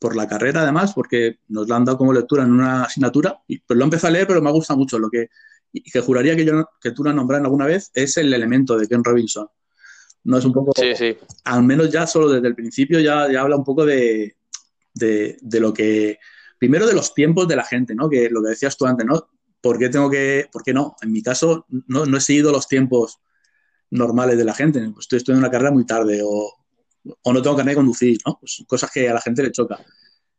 [0.00, 3.60] por la carrera además, porque nos lo han dado como lectura en una asignatura, y,
[3.60, 4.98] pues lo he empezado a leer, pero me gusta mucho.
[4.98, 5.28] Lo que,
[5.72, 9.04] que juraría que, yo, que tú lo nombrado alguna vez es el elemento de Ken
[9.04, 9.46] Robinson
[10.24, 11.16] no es un poco, sí, sí.
[11.44, 14.36] al menos ya solo desde el principio ya, ya habla un poco de,
[14.94, 16.18] de, de, lo que,
[16.58, 18.08] primero de los tiempos de la gente, ¿no?
[18.08, 19.28] Que lo que decías tú antes, ¿no?
[19.60, 20.96] ¿Por qué tengo que, por qué no?
[21.02, 23.20] En mi caso no, no he seguido los tiempos
[23.90, 26.54] normales de la gente, pues estoy estudiando una carrera muy tarde o,
[27.22, 28.38] o no tengo carnet de conducir, ¿no?
[28.40, 29.84] Pues cosas que a la gente le choca.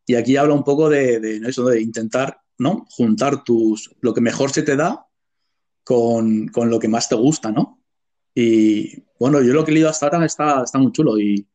[0.06, 1.48] Y aquí habla un poco de, de, ¿no?
[1.48, 2.86] Eso, de intentar, ¿no?
[2.90, 5.08] Juntar tus, lo que mejor se te da
[5.84, 7.82] con, con lo que más te gusta, ¿no?
[8.34, 11.48] Y bueno, yo lo que he leído hasta ahora está, está muy chulo y,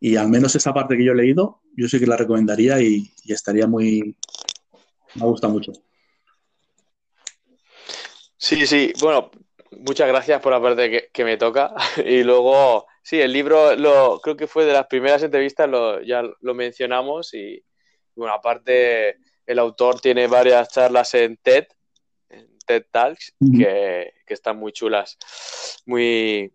[0.00, 3.10] y, al menos esa parte que yo he leído, yo sí que la recomendaría y,
[3.24, 4.16] y estaría muy...
[5.14, 5.72] Me gusta mucho.
[8.36, 9.30] Sí, sí, bueno,
[9.72, 11.74] muchas gracias por la parte que, que, me toca.
[12.04, 16.22] Y luego, sí, el libro lo, creo que fue de las primeras entrevistas, lo, ya
[16.40, 17.62] lo mencionamos y,
[18.14, 21.66] bueno, aparte el autor tiene varias charlas en TED,
[22.28, 25.16] en TED Talks, que, que, están muy chulas,
[25.86, 26.52] muy,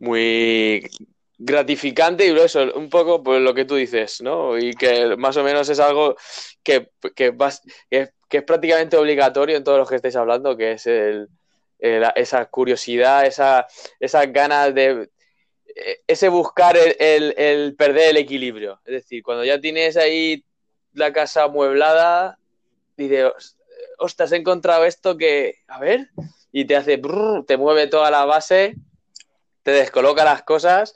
[0.00, 0.82] muy
[1.38, 4.58] gratificante y eso, un poco pues, lo que tú dices, ¿no?
[4.58, 6.16] Y que más o menos es algo
[6.62, 7.34] que, que,
[7.88, 11.28] que, es prácticamente obligatorio en todos los que estáis hablando, que es el,
[11.78, 13.66] esa curiosidad, esa,
[13.98, 15.08] esas ganas de...
[16.06, 18.80] Ese buscar el, el, perder el equilibrio.
[18.84, 20.44] Es decir, cuando ya tienes ahí
[20.92, 22.38] la casa amueblada,
[22.96, 23.56] dices,
[23.98, 26.10] ostras, he encontrado esto que, a ver,
[26.52, 27.00] y te hace,
[27.46, 28.74] te mueve toda la base,
[29.62, 30.94] te descoloca las cosas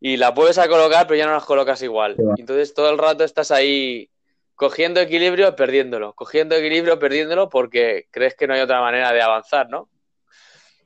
[0.00, 2.16] y la puedes a colocar, pero ya no las colocas igual.
[2.36, 4.10] Entonces todo el rato estás ahí
[4.54, 9.68] cogiendo equilibrio, perdiéndolo, cogiendo equilibrio, perdiéndolo, porque crees que no hay otra manera de avanzar,
[9.70, 9.88] ¿no?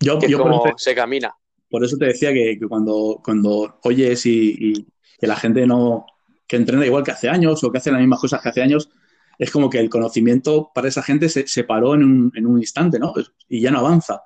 [0.00, 1.34] Yo, que como se camina.
[1.68, 4.86] Por eso te decía que, cuando, cuando oyes y,
[5.18, 6.06] que la gente no,
[6.46, 8.90] que entrena igual que hace años o que hace las mismas cosas que hace años,
[9.38, 12.58] es como que el conocimiento para esa gente se, se paró en un, en un,
[12.58, 13.12] instante, ¿no?
[13.48, 14.22] Y ya no avanza.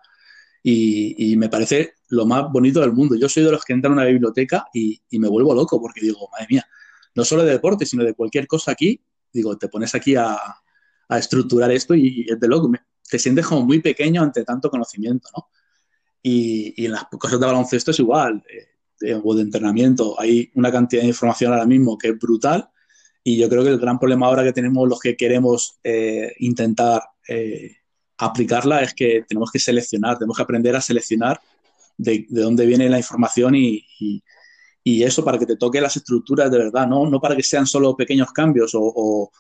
[0.63, 3.17] Y, y, me parece lo más bonito del mundo.
[3.17, 6.01] Yo soy de los que entran a una biblioteca y, y, me vuelvo loco porque
[6.01, 6.67] digo, madre mía,
[7.15, 9.01] no solo de deporte, sino de cualquier cosa aquí,
[9.33, 10.37] digo, te pones aquí a,
[11.11, 12.71] a estructurar esto y, es de loco.
[13.09, 15.49] Te sientes como muy pequeño ante tanto conocimiento, ¿no?
[16.23, 18.43] Y, en las cosas de baloncesto es igual,
[19.01, 20.19] eh, o de entrenamiento.
[20.19, 22.71] Hay una cantidad de información ahora mismo que es brutal
[23.25, 27.03] y yo creo que el gran problema ahora que tenemos los que queremos eh, intentar
[27.29, 27.77] eh,
[28.19, 31.41] aplicarla es que tenemos que seleccionar, tenemos que aprender a seleccionar
[32.03, 33.87] de, dónde viene la información y,
[34.85, 37.97] eso para que te toque las estructuras de verdad, no, no para que sean solo
[37.97, 39.31] pequeños cambios o,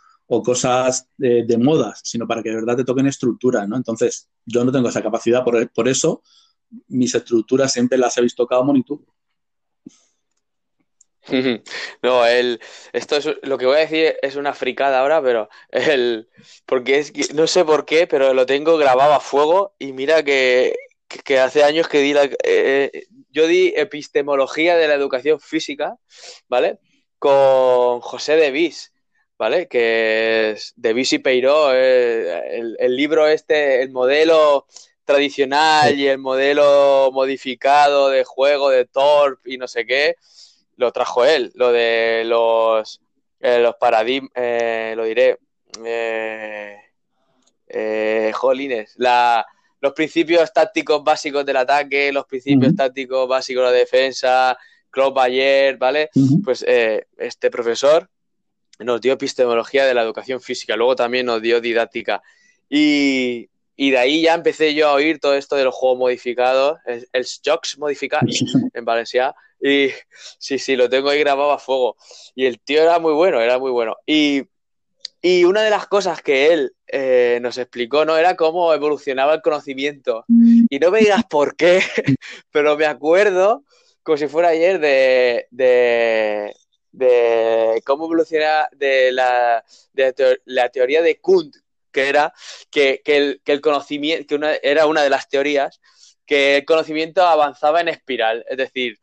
[0.44, 3.76] cosas de, modas, sino para que de verdad te toquen estructuras, ¿no?
[3.76, 6.22] Entonces, yo no tengo esa capacidad, por, por eso
[6.86, 9.00] mis estructuras siempre las he visto cada monitor.
[12.02, 12.60] No, el,
[12.92, 16.28] esto es lo que voy a decir es una fricada ahora, pero el,
[16.66, 20.74] porque es no sé por qué, pero lo tengo grabado a fuego y mira que,
[21.24, 25.96] que hace años que di la, eh, yo di epistemología de la educación física,
[26.48, 26.78] ¿vale?
[27.18, 28.92] Con José de Vis,
[29.38, 29.68] ¿vale?
[29.68, 34.66] Que es de Vis y Peiró, eh, el, el, libro este, el modelo
[35.04, 40.14] tradicional y el modelo modificado de juego de Torp y no sé qué
[40.76, 43.00] lo trajo él, lo de los,
[43.38, 45.38] eh, los paradigmas, eh, lo diré,
[45.84, 46.76] eh,
[47.68, 49.46] eh, jolines, la,
[49.80, 54.58] los principios tácticos básicos del ataque, los principios tácticos básicos de la defensa,
[54.90, 56.10] Claude Bayer, ¿vale?
[56.44, 56.64] Pues
[57.16, 58.08] este profesor
[58.78, 62.22] nos dio epistemología de la educación física, luego también nos dio didáctica.
[62.68, 66.78] Y, y de ahí ya empecé yo a oír todo esto de los juegos modificados,
[66.86, 68.26] el, el Jocks modificado
[68.74, 69.34] en Valencia.
[69.62, 69.90] Y
[70.38, 71.96] sí, sí, lo tengo ahí grabado a fuego.
[72.34, 73.96] Y el tío era muy bueno, era muy bueno.
[74.06, 74.42] Y,
[75.22, 78.16] y una de las cosas que él eh, nos explicó, ¿no?
[78.16, 80.24] Era cómo evolucionaba el conocimiento.
[80.28, 81.82] Y no me digas por qué,
[82.50, 83.64] pero me acuerdo,
[84.02, 86.54] como si fuera ayer, de, de,
[86.92, 91.50] de cómo evoluciona de la, de la teoría de Kuhn,
[91.92, 92.32] que era
[92.70, 95.80] que, el, conocimiento, que una, era una de las teorías,
[96.24, 98.98] que el conocimiento avanzaba en espiral, es decir,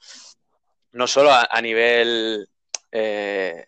[0.92, 2.48] no solo a, nivel
[3.00, 3.66] eh,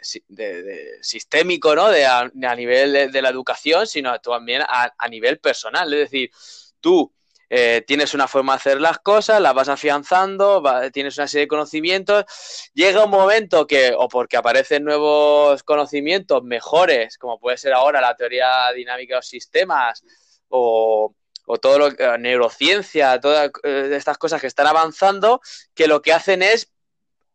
[1.02, 1.90] sistémico, ¿no?
[1.90, 6.32] De a, nivel de, la educación, sino también a, nivel personal, es decir,
[6.80, 7.12] tú
[7.50, 11.50] eh, tienes una forma de hacer las cosas, las vas afianzando, tienes una serie de
[11.50, 12.26] conocimientos,
[12.74, 18.16] llega un momento que, o porque aparecen nuevos conocimientos mejores, como puede ser ahora la
[18.16, 20.04] teoría dinámica de los sistemas,
[20.48, 21.14] o,
[21.62, 25.42] todo lo que, neurociencia, todas eh, estas cosas que están avanzando,
[25.74, 26.72] que lo que hacen es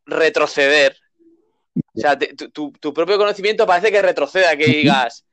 [0.07, 1.04] retroceder.
[1.97, 5.25] O sea, tu, tu, propio conocimiento parece que retroceda, que digas,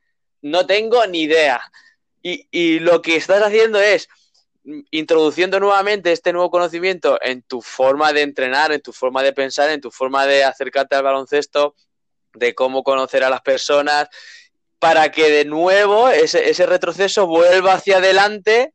[0.42, 1.62] no tengo ni idea.
[2.22, 4.08] Y, y lo que estás haciendo es
[4.92, 9.70] introduciendo nuevamente este nuevo conocimiento en tu forma de entrenar, en tu forma de pensar,
[9.72, 11.76] en tu forma de acercarte al baloncesto,
[12.34, 14.08] de cómo conocer a las personas,
[14.78, 18.74] para que de nuevo ese, ese retroceso vuelva hacia adelante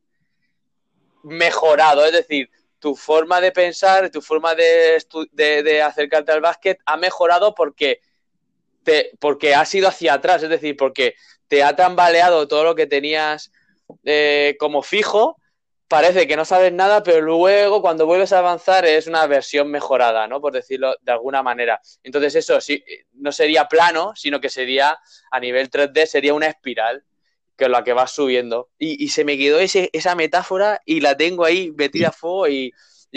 [1.23, 2.05] mejorado.
[2.05, 2.51] Es decir,
[2.87, 8.01] tu forma de pensar, tu forma de, acercarte al básquet ha mejorado porque,
[8.85, 11.17] te, porque has ido hacia atrás, es decir, porque
[11.49, 13.51] te ha tambaleado todo lo que tenías
[14.05, 15.37] eh, como fijo
[15.89, 20.29] parece que no sabes nada, pero luego cuando vuelves a avanzar es una versión mejorada,
[20.29, 20.41] ¿no?
[20.41, 21.81] Por decirlo de alguna manera.
[22.05, 22.85] Entonces eso sí,
[23.15, 24.97] no sería plano, sino que sería
[25.33, 27.03] a nivel 3D, sería una espiral
[27.57, 28.71] que la que va subiendo.
[28.79, 32.73] Y, se me quedó ese, esa metáfora y la tengo ahí metida a fuego y,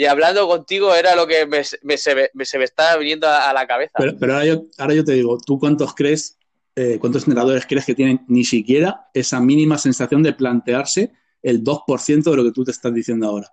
[0.08, 3.98] hablando contigo era lo que me, se, me, estaba viniendo a, la cabeza.
[3.98, 6.38] Pero, ahora, yo, ahora yo te digo, ¿tú cuántos crees
[6.76, 11.12] eh, ¿cuántos entrenadores crees que tienen ni siquiera esa mínima sensación de plantearse
[11.42, 13.52] el 2% de lo que tú te estás diciendo ahora?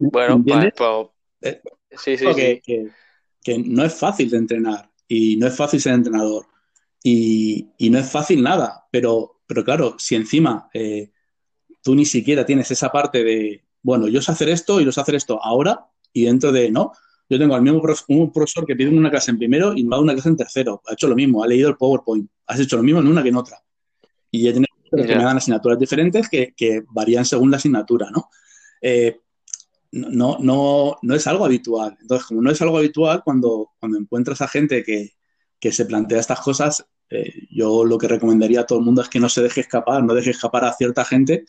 [0.00, 1.08] bueno, pues, pues
[1.40, 1.62] eh,
[1.92, 2.26] sí, sí,
[3.42, 6.44] que, no es fácil de entrenar y no es fácil ser entrenador
[7.02, 11.10] y, no es fácil nada, pero, pero claro, si encima eh,
[11.82, 15.00] tú ni siquiera tienes esa parte de, bueno, yo sé hacer esto y yo sé
[15.00, 16.92] hacer esto ahora y dentro de, no,
[17.28, 20.02] yo tengo al mismo un profesor que pide una clase en primero y me da
[20.02, 20.82] una clase en tercero.
[20.86, 22.28] Ha hecho lo mismo, ha leído el PowerPoint.
[22.46, 23.62] Has hecho lo mismo en una que en otra.
[24.32, 28.30] Y he tenido que me dan asignaturas diferentes que, varían según la asignatura, ¿no?
[28.82, 29.20] Eh,
[29.92, 31.96] no, no, no es algo habitual.
[32.00, 35.12] Entonces, como no es algo habitual, cuando, cuando encuentras a gente que,
[35.72, 39.20] se plantea estas cosas, eh, yo lo que recomendaría a todo el mundo es que
[39.20, 41.44] no se deje escapar, no deje escapar a cierta gente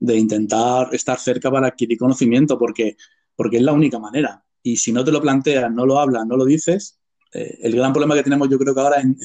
[0.00, 2.96] de intentar estar cerca para adquirir conocimiento, porque,
[3.36, 4.44] porque es la única manera.
[4.62, 6.98] Y si no te lo planteas, no lo hablas, no lo dices,
[7.32, 9.16] eh, el gran problema que tenemos yo creo que ahora en,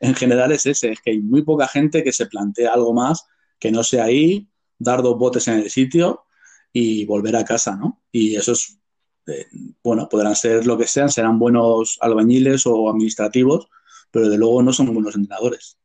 [0.00, 3.24] en, general es ese, es que hay muy poca gente que se plantea algo más
[3.58, 4.48] que no sea ahí,
[4.78, 6.24] dar dos botes en el sitio
[6.72, 8.02] y volver a casa, ¿no?
[8.10, 8.78] Y eso es,
[9.26, 9.46] eh,
[9.82, 13.68] bueno, podrán ser lo que sean, serán buenos albañiles o administrativos,
[14.10, 15.78] pero de luego no son buenos entrenadores.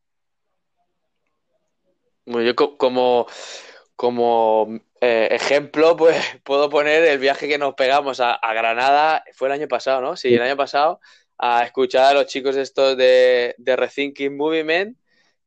[2.25, 3.25] Bueno, yo como,
[3.95, 9.53] como eh, ejemplo, pues puedo poner el viaje que nos pegamos a, Granada, fue el
[9.53, 10.15] año pasado, ¿no?
[10.15, 10.99] Sí, el año pasado,
[11.37, 14.97] a escuchar a los chicos estos de, de Rethinking Movement,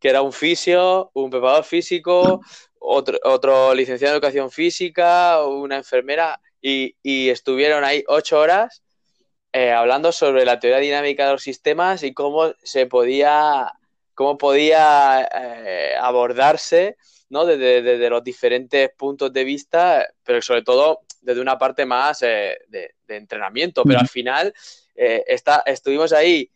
[0.01, 2.41] que era un fisio, un preparador físico,
[2.81, 8.83] otro, otro licenciado en educación física, una enfermera, y, estuvieron ahí ocho horas
[9.53, 13.73] eh, hablando sobre la teoría dinámica de los sistemas y cómo se podía,
[14.15, 16.97] cómo podía eh, abordarse
[17.29, 17.45] ¿no?
[17.47, 22.95] Desde, los diferentes puntos de vista, pero sobre todo desde una parte más eh, de,
[23.09, 23.85] entrenamiento.
[23.85, 24.55] Pero al final
[24.95, 26.51] está, estuvimos ahí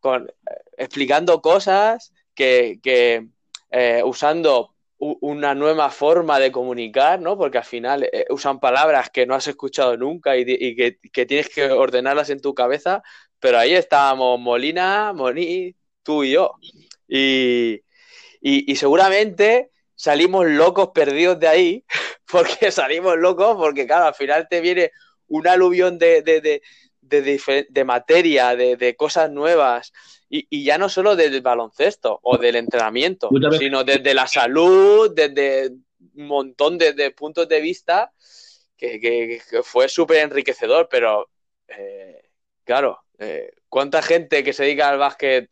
[0.00, 0.32] con,
[0.76, 3.28] explicando cosas que,
[4.04, 4.73] usando
[5.20, 7.36] una nueva forma de comunicar, ¿no?
[7.36, 10.44] Porque al final usan palabras que no has escuchado nunca y,
[10.74, 13.02] que, tienes que ordenarlas en tu cabeza,
[13.38, 16.54] pero ahí estábamos Molina, Moni, tú y yo.
[17.06, 17.82] Y,
[18.40, 21.84] y, seguramente salimos locos perdidos de ahí,
[22.30, 24.90] porque salimos locos, porque claro, al final te viene
[25.28, 26.62] un aluvión de, de,
[27.08, 29.92] de materia, de, cosas nuevas,
[30.28, 33.28] y, ya no solo del baloncesto o del entrenamiento,
[33.58, 35.70] sino desde la salud, desde
[36.16, 38.12] un montón de, puntos de vista,
[38.76, 41.28] que, fue súper enriquecedor, pero
[41.68, 42.30] eh,
[42.64, 45.50] claro, eh, ¿cuánta gente que se dedica al básquet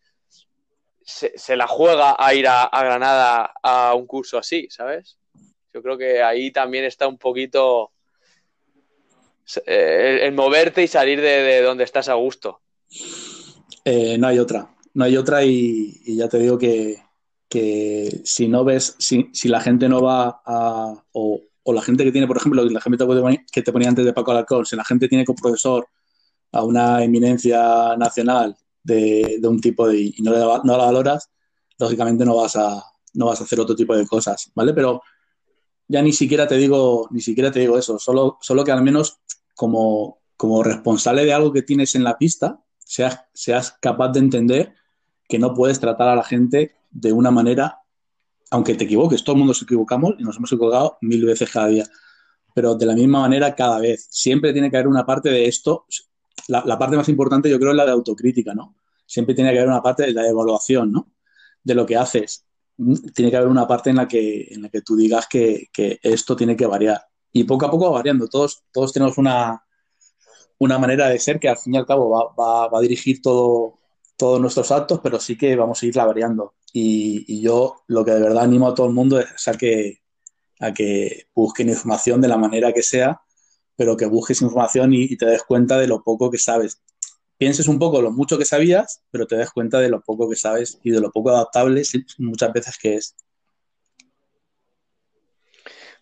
[1.04, 5.18] se, la juega a ir a, Granada a un curso así, ¿sabes?
[5.72, 7.92] Yo creo que ahí también está un poquito
[9.66, 12.60] eh, el, moverte y salir de, donde estás a gusto.
[13.84, 17.02] Eh, no hay otra, no hay otra y, ya te digo que,
[18.24, 22.36] si no ves, si, la gente no va a, o, la gente que tiene, por
[22.36, 23.04] ejemplo, la gente
[23.52, 25.86] que te ponía antes de Paco Alarcón, si la gente tiene como profesor
[26.52, 31.30] a una eminencia nacional de, un tipo de, y no, la, no valoras,
[31.78, 32.82] lógicamente no vas, a,
[33.14, 34.72] no vas a hacer otro tipo de cosas, ¿vale?
[34.72, 35.02] Pero
[35.92, 39.20] ya ni siquiera te digo, ni siquiera te digo eso, solo, solo que al menos
[39.54, 44.74] como, como responsable de algo que tienes en la pista, seas, seas capaz de entender
[45.28, 47.82] que no puedes tratar a la gente de una manera,
[48.50, 51.66] aunque te equivoques, todo el mundo nos equivocamos y nos hemos equivocado mil veces cada
[51.68, 51.84] día,
[52.54, 54.08] pero de la misma manera cada vez.
[54.10, 55.84] Siempre tiene que haber una parte de esto,
[56.48, 58.76] la, parte más importante yo creo es la de autocrítica, ¿no?
[59.04, 61.12] Siempre tiene que haber una parte de la evaluación, ¿no?
[61.62, 62.46] De lo que haces.
[63.14, 65.68] Tiene que haber una parte en la que, en la que tú digas que,
[66.02, 67.00] esto tiene que variar.
[67.32, 68.28] Y poco a poco va variando.
[68.28, 69.62] Todos, todos tenemos una,
[70.58, 73.78] una manera de ser que al fin y al cabo va, a dirigir todo,
[74.16, 76.54] todos nuestros actos, pero sí que vamos a irla variando.
[76.72, 80.02] Y, yo lo que de verdad animo a todo el mundo es a que,
[80.60, 83.20] a que busquen información de la manera que sea
[83.76, 86.80] pero que busques información y, te des cuenta de lo poco que sabes.
[87.42, 90.36] Pienses un poco lo mucho que sabías, pero te des cuenta de lo poco que
[90.36, 91.82] sabes y de lo poco adaptable
[92.18, 93.16] muchas veces que es.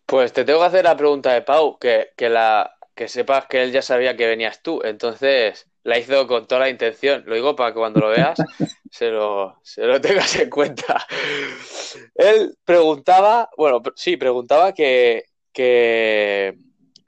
[0.05, 3.73] Pues te tengo que hacer la pregunta de Pau, que, la, que sepas que él
[3.73, 7.25] ya sabía que venías tú, entonces la hizo con toda la intención.
[7.25, 8.39] Lo digo para que cuando lo veas
[8.91, 11.07] se, lo, se lo tengas en cuenta.
[12.17, 16.59] Él preguntaba, bueno, sí, preguntaba que, que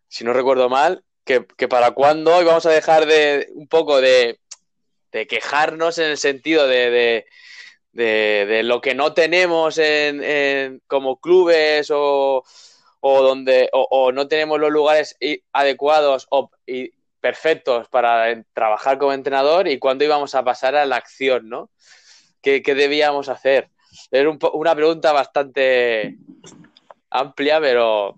[0.08, 4.38] si no recuerdo mal, que, para cuándo íbamos a dejar de un poco de,
[5.10, 7.26] quejarnos en el sentido de,
[8.64, 12.44] lo que no tenemos en, como clubes o,
[13.00, 15.16] donde o, no tenemos los lugares
[15.52, 16.50] adecuados o,
[17.20, 21.70] perfectos para trabajar como entrenador y cuándo íbamos a pasar a la acción, ¿no?
[22.42, 23.70] ¿Qué, debíamos hacer?
[24.10, 26.16] Era una pregunta bastante
[27.10, 28.16] amplia, pero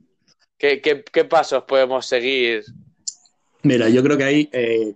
[0.56, 2.64] ¿qué, pasos podemos seguir?
[3.64, 4.94] Mira, yo creo que hay, eh,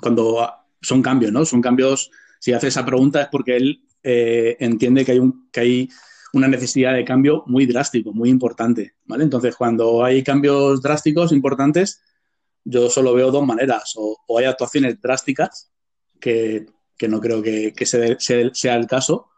[0.00, 0.48] cuando
[0.80, 1.44] son cambios, ¿no?
[1.44, 5.60] Son cambios, si hace esa pregunta es porque él eh, entiende que hay, un, que
[5.60, 5.88] hay
[6.32, 9.24] una necesidad de cambio muy drástico, muy importante, ¿vale?
[9.24, 12.00] Entonces, cuando hay cambios drásticos, importantes,
[12.64, 13.94] yo solo veo dos maneras.
[13.96, 15.70] O, hay actuaciones drásticas,
[16.20, 16.66] que,
[17.08, 19.30] no creo que, sea el caso,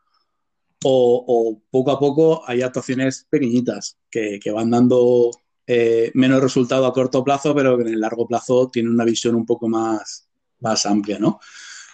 [0.85, 5.31] o, poco a poco hay actuaciones pequeñitas que, van dando
[5.72, 9.36] eh, menos resultado a corto plazo, pero que en el largo plazo tienen una visión
[9.36, 10.28] un poco más,
[10.59, 11.38] más amplia, ¿no?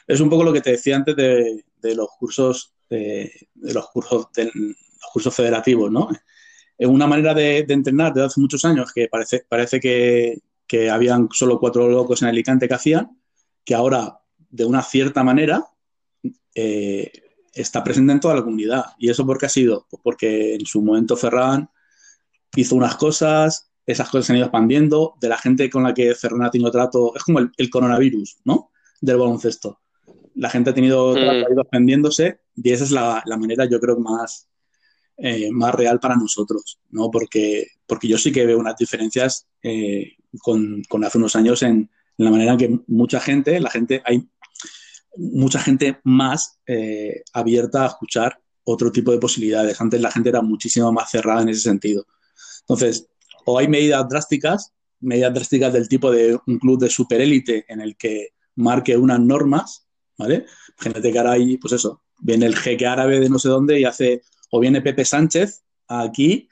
[0.07, 1.63] Es un poco lo que te decía antes de,
[1.95, 6.09] los cursos de, los cursos de, los cursos federativos, ¿no?
[6.79, 11.61] Una manera de, entrenar desde hace muchos años que parece, parece que, que habían solo
[11.61, 13.21] cuatro locos en Alicante que hacían,
[13.63, 15.67] que ahora, de una cierta manera,
[16.55, 17.13] eh,
[17.53, 18.87] está presente en toda la comunidad.
[18.99, 19.87] ¿Y eso por qué ha sido?
[19.91, 21.69] Pues porque en su momento Ferran
[22.57, 26.15] hizo unas cosas, esas cosas se han ido expandiendo, de la gente con la que
[26.15, 28.71] Ferran ha tenido trato, es como el, coronavirus, ¿no?
[29.01, 29.81] Del baloncesto.
[30.35, 31.15] La gente ha tenido mm.
[31.15, 34.49] trato, ha ido expandiéndose y esa es la, la manera, yo creo, más,
[35.19, 37.11] eh, más real para nosotros, ¿no?
[37.11, 41.89] Porque, porque yo sí que veo unas diferencias eh, con, con, hace unos años en,
[42.19, 44.27] la manera en que mucha gente, la gente, hay
[45.17, 49.81] mucha gente más eh, abierta a escuchar otro tipo de posibilidades.
[49.81, 52.07] Antes la gente era muchísimo más cerrada en ese sentido.
[52.61, 53.09] Entonces,
[53.47, 57.97] o hay medidas drásticas, medidas drásticas del tipo de un club de superélite en el
[57.97, 59.87] que marque unas normas,
[60.19, 60.47] ¿vale?
[60.79, 63.85] Gente que ahora hay, pues eso, viene el jeque árabe de no sé dónde y
[63.85, 66.49] hace, o viene Pepe Sánchez aquí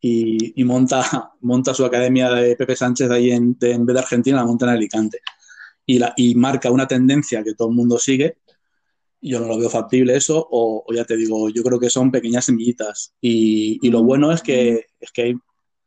[0.00, 4.46] y, monta, monta su academia de Pepe Sánchez ahí en, en vez de Argentina, la
[4.46, 5.20] monta en Alicante.
[5.86, 8.38] Y, marca una tendencia que todo el mundo sigue.
[9.20, 12.44] Yo no lo veo factible eso, o, ya te digo, yo creo que son pequeñas
[12.44, 13.14] semillitas.
[13.18, 15.34] Y, y, lo bueno es que, es que hay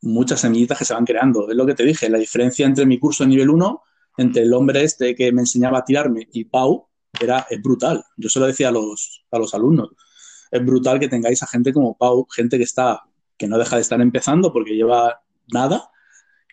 [0.01, 1.49] muchas semillitas que se van creando.
[1.49, 3.81] Es lo que te dije, la diferencia entre mi curso de nivel 1,
[4.17, 6.87] entre el hombre este que me enseñaba a tirarme y Pau,
[7.19, 8.03] era, es brutal.
[8.15, 9.89] Yo se lo decía a los, a los alumnos.
[10.51, 13.03] Es brutal que tengáis a gente como Pau, gente que está
[13.37, 15.21] que no deja de estar empezando porque lleva
[15.53, 15.89] nada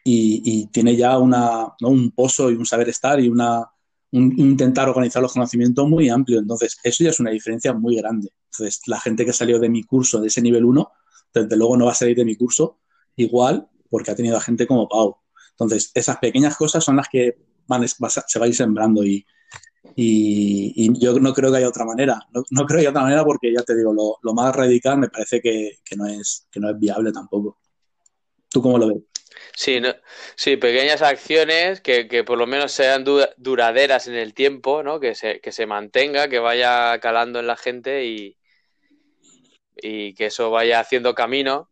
[0.06, 3.64] y, tiene ya una, un pozo y un saber estar y una,
[4.12, 6.38] un, intentar organizar los conocimientos muy amplio.
[6.38, 8.28] Entonces, eso ya es una diferencia muy grande.
[8.52, 10.92] Entonces, la gente que salió de mi curso, de ese nivel 1,
[11.32, 12.80] desde luego no va a salir de mi curso
[13.16, 15.18] igual porque ha tenido a gente como Pau.
[15.50, 17.36] Entonces, esas pequeñas cosas son las que
[17.66, 19.24] van, se va a ir sembrando y,
[19.96, 22.18] yo no creo que haya otra manera.
[22.50, 25.40] No, creo que haya otra manera porque ya te digo, lo, más radical me parece
[25.40, 27.58] que, no es, viable tampoco.
[28.48, 29.02] ¿Tú cómo lo ves?
[29.56, 33.04] Sí, pequeñas acciones que, por lo menos sean
[33.36, 34.98] duraderas en el tiempo, ¿no?
[34.98, 38.36] que, se, que se mantenga, que vaya calando en la gente y
[39.76, 41.70] que eso vaya haciendo camino.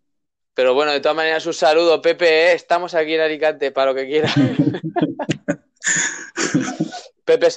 [0.54, 2.26] Pero bueno, de todas maneras, un saludo, Pepe.
[2.26, 2.52] ¿eh?
[2.52, 4.34] Estamos aquí en Alicante para lo que quieras.
[7.24, 7.48] Pepe,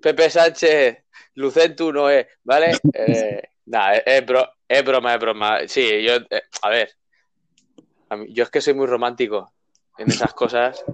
[0.00, 1.04] Pepe Sánchez,
[1.34, 2.78] Lucentu no es, ¿vale?
[2.94, 5.58] Eh, nada, es, broma, es broma.
[5.66, 6.96] Sí, yo, eh, a ver,
[8.28, 9.52] yo es que soy muy romántico
[9.98, 10.84] en esas cosas,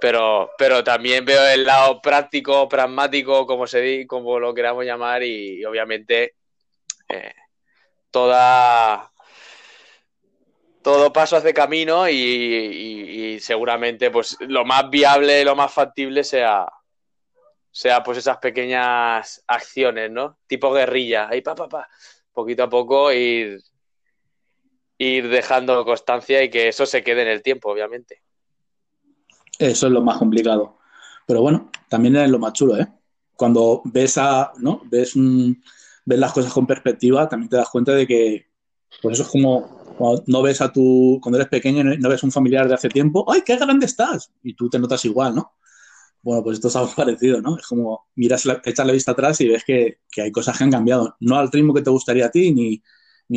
[0.00, 5.64] pero, pero también veo el lado práctico, pragmático, como se como lo queramos llamar, y,
[5.64, 6.36] obviamente
[7.08, 7.34] eh,
[8.10, 9.10] toda
[10.86, 16.64] todo paso hace camino y, seguramente pues lo más viable, lo más factible sea
[17.72, 20.38] sea pues esas pequeñas acciones, ¿no?
[20.46, 21.88] Tipo guerrilla, ahí pa, pa, pa,
[22.32, 23.60] poquito a poco ir,
[24.96, 28.22] ir dejando constancia y que eso se quede en el tiempo, obviamente.
[29.58, 30.78] Eso es lo más complicado.
[31.26, 32.86] Pero bueno, también es lo más chulo, ¿eh?
[33.34, 34.82] Cuando ves a, ¿no?
[34.84, 38.46] Ves, ves las cosas con perspectiva, también te das cuenta de que,
[39.02, 42.32] pues eso es como cuando no ves a tu, cuando eres pequeño, no ves un
[42.32, 44.30] familiar de hace tiempo, ¡ay, qué grande estás!
[44.42, 45.52] Y tú te notas igual, ¿no?
[46.26, 47.56] Bueno, pues esto es algo parecido, ¿no?
[47.56, 50.72] Es como miras, la, echas la vista atrás y ves que, hay cosas que han
[50.72, 51.16] cambiado.
[51.20, 52.82] No al ritmo que te gustaría a ti, ni,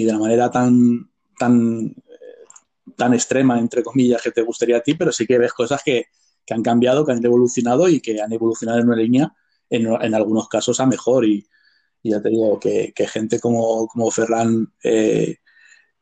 [0.03, 4.95] de la manera tan, tan, eh, tan extrema, entre comillas, que te gustaría a ti,
[4.95, 6.07] pero sí que ves cosas que,
[6.49, 9.35] han cambiado, que han evolucionado y que han evolucionado en una línea,
[9.69, 11.25] en, algunos casos, a mejor.
[11.25, 11.47] Y,
[12.01, 15.37] ya te digo que, gente como, como Ferran, eh,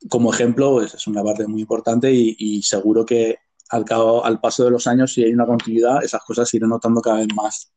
[0.10, 4.64] como ejemplo, pues es una parte muy importante y seguro que al, cabo, al paso
[4.66, 7.72] de los años, si hay una continuidad, esas cosas se irán notando cada vez más.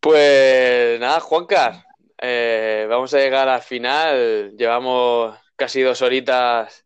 [0.00, 1.84] Pues nada, Juancar,
[2.20, 4.56] eh, vamos a llegar al final.
[4.56, 6.84] Llevamos casi dos horitas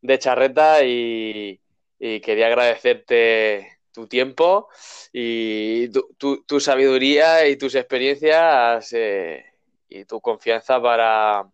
[0.00, 1.58] de charreta y,
[1.98, 4.68] quería agradecerte tu tiempo
[5.12, 9.44] y tu, sabiduría y tus experiencias eh,
[9.88, 11.48] y tu confianza para,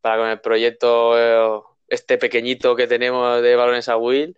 [0.00, 4.36] para con el proyecto eh, este pequeñito que tenemos de Balones a Will.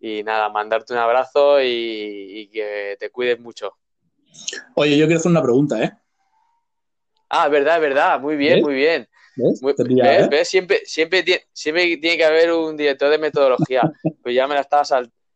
[0.00, 3.72] Y nada, mandarte un abrazo y, que te cuides mucho.
[4.74, 5.92] Oye, yo quiero hacer una pregunta, ¿eh?
[7.28, 8.20] Ah, verdad, verdad.
[8.20, 9.08] Muy bien, muy bien.
[9.36, 10.48] ¿Ves?
[10.48, 13.82] Siempre, siempre, tiene, siempre tiene que haber un director de metodología.
[14.22, 14.84] pues ya me la estaba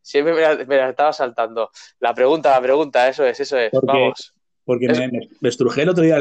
[0.02, 0.34] siempre
[0.66, 1.70] me la, estaba saltando.
[2.00, 3.70] La pregunta, la pregunta, eso es, eso es.
[3.82, 4.34] Vamos.
[4.64, 6.18] Porque me, estrujé el otro día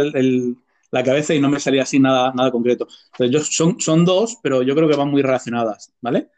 [0.91, 2.87] la cabeza y no me salía así nada, nada concreto.
[3.17, 6.29] Entonces, son, son dos, pero yo creo que van muy relacionadas, ¿vale?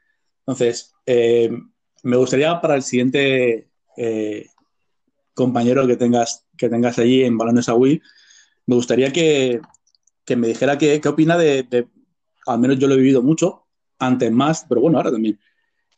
[0.46, 1.50] Entonces, eh,
[2.04, 4.48] me gustaría para el siguiente eh,
[5.34, 8.02] compañero que tengas, que tengas allí en Balones a Wii,
[8.68, 9.60] me gustaría que,
[10.36, 11.88] me dijera qué, opina de,
[12.46, 13.68] al menos yo lo he vivido mucho,
[14.00, 15.40] antes más, pero bueno, ahora también,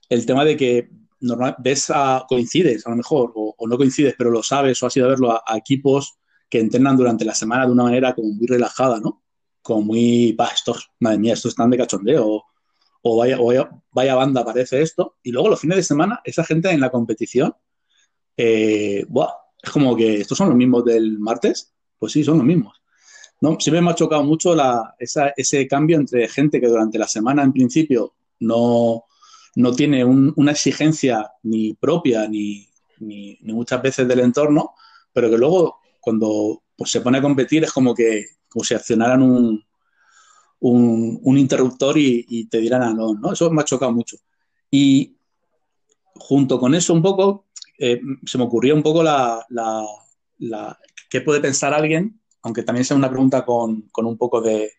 [0.10, 0.90] el tema de que
[1.22, 4.98] normal, ves a, coincides a lo mejor, o, no coincides, pero lo sabes o has
[4.98, 6.18] ido a verlo a, equipos
[6.50, 9.24] que entrenan durante la semana de una manera como muy relajada, ¿no?
[9.62, 12.44] Como muy, pa, estos, madre mía, estos están de cachondeo,
[13.02, 13.38] o, vaya,
[13.92, 17.56] vaya, banda parece esto, y luego los fines de semana, esa gente en la competición,
[18.38, 19.06] eh,
[19.62, 22.82] es como que estos son los mismos del martes, pues sí, son los mismos.
[23.42, 23.58] ¿no?
[23.60, 24.56] Siempre me ha chocado mucho
[24.98, 29.06] ese cambio entre gente que durante la semana en principio no,
[29.56, 32.68] no tiene una exigencia ni propia ni,
[33.00, 34.74] ni, muchas veces del entorno,
[35.14, 39.22] pero que luego cuando pues, se pone a competir es como que como si accionaran
[39.22, 39.66] un,
[40.60, 43.34] un, interruptor y, te dieran a no, ¿no?
[43.34, 44.18] Eso me ha chocado mucho.
[44.72, 45.18] Y
[46.14, 50.80] junto con eso un poco, eh, se me ocurrió un poco la, la,
[51.10, 54.72] qué puede pensar alguien, aunque también sea una pregunta con, con un poco de,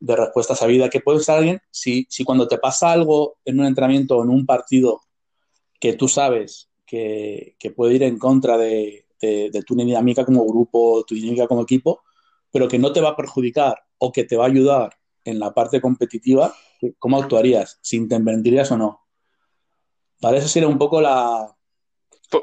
[0.00, 0.88] de respuesta sabida.
[0.88, 4.30] ¿Qué puede pensar alguien si, si cuando te pasa algo en un entrenamiento o en
[4.30, 5.02] un partido
[5.78, 11.04] que tú sabes que, que puede ir en contra de, de, tu dinámica como grupo,
[11.06, 12.02] tu dinámica como equipo,
[12.50, 15.52] pero que no te va a perjudicar o que te va a ayudar en la
[15.52, 16.54] parte competitiva,
[16.98, 17.78] ¿cómo actuarías?
[17.82, 19.06] ¿Si intervendrías o no?
[20.20, 20.38] ¿Vale?
[20.38, 21.54] Eso sería un poco la...
[22.30, 22.42] pon,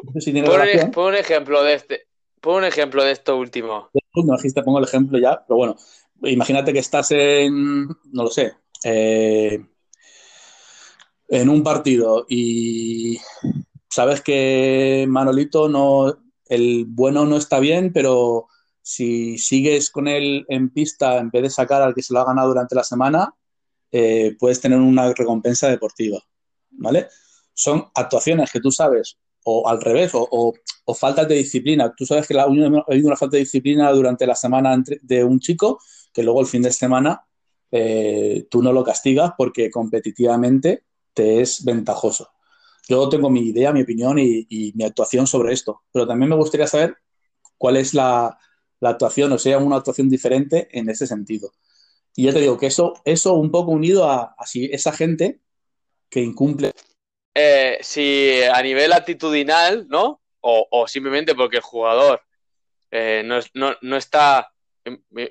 [1.08, 2.08] un ejemplo de este.
[2.42, 3.90] Pon un ejemplo de esto último.
[4.14, 5.76] No dijiste, pongo el ejemplo ya, pero bueno,
[6.24, 8.54] imagínate que estás en, no lo sé,
[8.84, 9.66] eh,
[11.28, 13.20] en un partido y
[13.90, 18.48] sabes que Manolito no, el bueno no está bien, pero
[18.82, 22.26] si sigues con él en pista en vez de sacar al que se lo ha
[22.26, 23.34] ganado durante la semana,
[23.92, 26.20] eh, puedes tener una recompensa deportiva,
[26.72, 27.08] ¿vale?
[27.54, 30.54] Son actuaciones que tú sabes, o al revés, o,
[30.94, 31.94] faltas de disciplina.
[31.96, 32.68] Tú sabes que ha habido
[33.08, 35.80] una falta de disciplina durante la semana de un chico
[36.14, 37.26] que luego el fin de semana
[37.72, 42.35] eh, tú no lo castigas porque competitivamente te es ventajoso.
[42.88, 46.68] Yo tengo mi idea, mi opinión y, mi actuación sobre esto, pero también me gustaría
[46.68, 46.98] saber
[47.58, 48.38] cuál es la,
[48.82, 51.52] actuación, o sea, una actuación diferente en ese sentido.
[52.16, 55.40] Y ya te digo que eso, eso un poco unido a, esa gente
[56.10, 56.72] que incumple.
[57.34, 60.22] Eh, si a nivel actitudinal, ¿no?
[60.42, 62.22] O, simplemente porque el jugador
[62.92, 64.54] eh, no, está,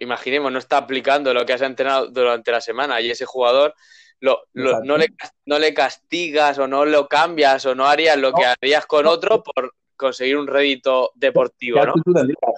[0.01, 3.75] imaginemos, no está aplicando lo que has entrenado durante la semana y ese jugador
[4.25, 5.09] no, le,
[5.47, 9.43] no le castigas o no lo cambias o no harías lo que harías con otro
[9.43, 11.95] por conseguir un rédito deportivo, ¿no?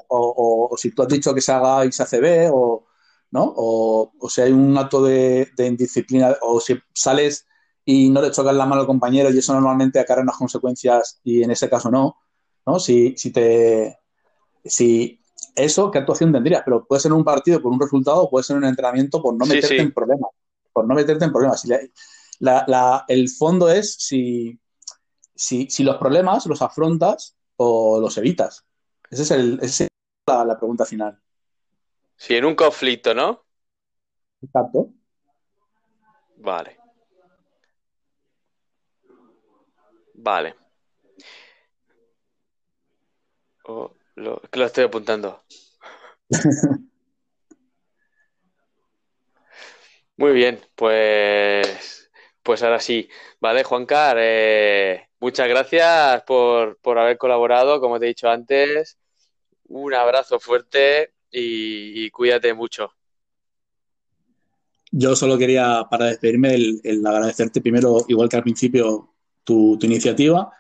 [0.09, 2.87] O, si tú has dicho que se haga XACB o,
[3.33, 3.53] ¿no?
[3.57, 7.47] o, si hay un acto de, indisciplina o si sales
[7.85, 11.43] y no le chocas la mano al compañero y eso normalmente acarrea unas consecuencias y
[11.43, 12.17] en ese caso no,
[12.67, 12.79] ¿no?
[12.79, 13.99] Si, si te...
[14.65, 15.21] Si
[15.55, 16.63] eso, ¿qué actuación tendrías?
[16.65, 19.47] Pero puede ser un partido por un resultado o puede ser un entrenamiento por no
[19.47, 20.31] meterte en problemas.
[20.77, 21.65] Por no meterte en problemas.
[23.09, 24.61] el fondo es si,
[25.35, 28.67] si, los problemas los afrontas o los evitas.
[29.09, 29.89] Esa es, el, es
[30.27, 31.19] la, pregunta final.
[32.15, 33.47] Sí, en un conflicto, ¿no?
[34.43, 34.91] Exacto.
[36.37, 36.77] Vale.
[40.13, 40.57] Vale.
[43.65, 45.43] Oh, lo, que lo estoy apuntando.
[50.17, 52.11] Muy bien, pues,
[52.43, 53.09] pues ahora sí.
[53.41, 58.99] Vale, Juancar, eh, muchas gracias por, haber colaborado, como te he dicho antes.
[59.69, 62.93] Un abrazo fuerte y, cuídate mucho.
[64.91, 69.13] Yo solo quería, para despedirme, el, agradecerte primero, igual que al principio,
[69.45, 70.51] tu, tu iniciativa,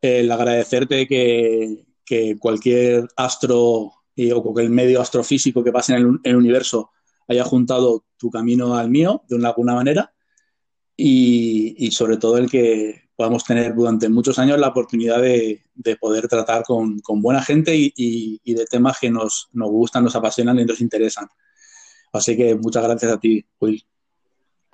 [0.00, 6.36] el agradecerte que, que cualquier astro eh, o cualquier medio astrofísico que pase en el,
[6.36, 6.90] universo
[7.28, 10.12] haya juntado tu camino al mío de una, alguna manera.
[10.96, 15.62] y, sobre todo el que podamos tener durante muchos años la oportunidad de,
[16.00, 20.64] poder tratar con, buena gente y, de temas que nos, nos gustan, nos apasionan y
[20.64, 21.28] nos interesan.
[22.12, 23.84] Así que muchas gracias a ti, Will.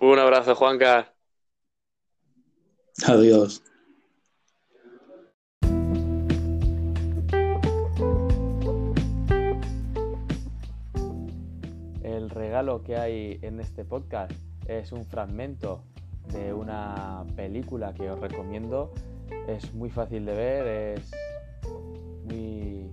[0.01, 1.15] Un abrazo, Juanca.
[3.07, 3.63] Adiós.
[12.49, 14.33] Regalo que hay en este podcast
[14.67, 15.83] es un fragmento
[16.33, 18.91] de una película que os recomiendo.
[19.47, 20.67] Es muy fácil de ver,
[20.97, 21.11] es
[22.25, 22.91] muy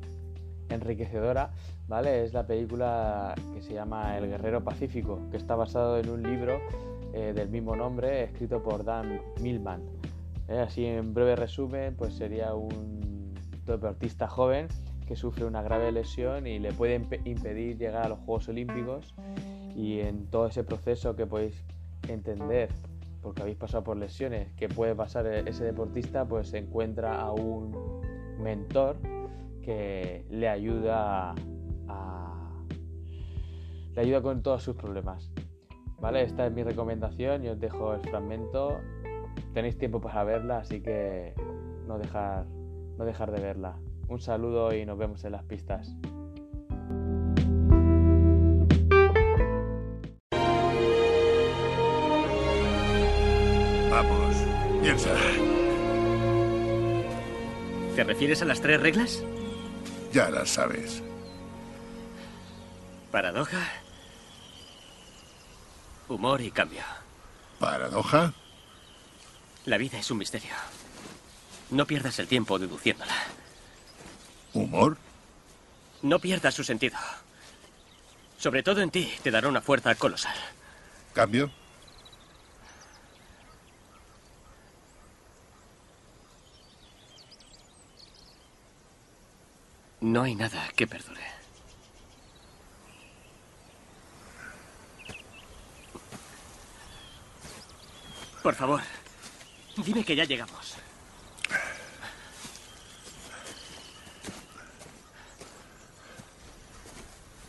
[0.68, 1.52] enriquecedora,
[1.88, 2.26] ¿vale?
[2.26, 6.60] Es la película que se llama El Guerrero Pacífico, que está basado en un libro
[7.14, 9.84] eh, del mismo nombre, escrito por Dan Millman.
[10.50, 13.34] Eh, así en breve resumen, pues sería un
[13.66, 14.68] deportista joven
[15.08, 19.16] que sufre una grave lesión y le puede impedir llegar a los Juegos Olímpicos
[19.76, 21.64] y en todo ese proceso que podéis
[22.08, 22.70] entender
[23.22, 27.76] porque habéis pasado por lesiones que puede pasar ese deportista, pues se encuentra a un
[28.40, 28.98] mentor
[29.64, 31.34] que le ayuda
[33.96, 35.32] le ayuda con todos sus problemas.
[36.00, 36.22] ¿Vale?
[36.22, 38.78] Esta es mi recomendación y os dejo el fragmento.
[39.54, 41.34] Tenéis tiempo para verla, así que
[41.88, 42.46] no dejar,
[42.98, 43.80] no dejar de verla.
[44.08, 45.96] Un saludo y nos vemos en las pistas.
[53.96, 54.36] Vamos,
[54.82, 55.10] piensa.
[57.96, 59.24] ¿Te refieres a las tres reglas?
[60.12, 61.02] Ya las sabes.
[63.10, 63.62] Paradoja,
[66.10, 66.82] humor y cambio.
[67.58, 68.34] ¿Paradoja?
[69.64, 70.52] La vida es un misterio.
[71.70, 73.16] No pierdas el tiempo deduciéndola.
[74.52, 74.98] ¿Humor?
[76.02, 76.98] No pierdas su sentido.
[78.38, 80.36] Sobre todo en ti, te dará una fuerza colosal.
[81.14, 81.50] ¿Cambio?
[90.06, 91.24] No hay nada que perdure.
[98.44, 98.82] Por favor,
[99.78, 100.76] dime que ya llegamos.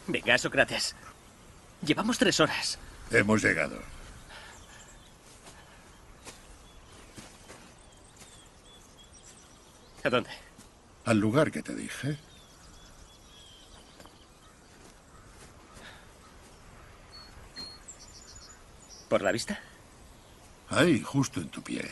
[0.06, 0.96] Venga, Sócrates.
[1.82, 2.78] Llevamos tres horas.
[3.10, 3.78] Hemos llegado.
[10.04, 10.30] ¿A dónde?
[11.04, 12.16] Al lugar que te dije.
[19.16, 19.58] ¿Por la vista?
[20.68, 21.90] Ahí, justo en tu pie.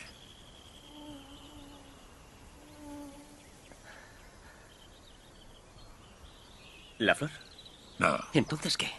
[6.99, 7.31] ¿La flor?
[7.99, 8.19] No.
[8.35, 8.91] ¿Entonces qué?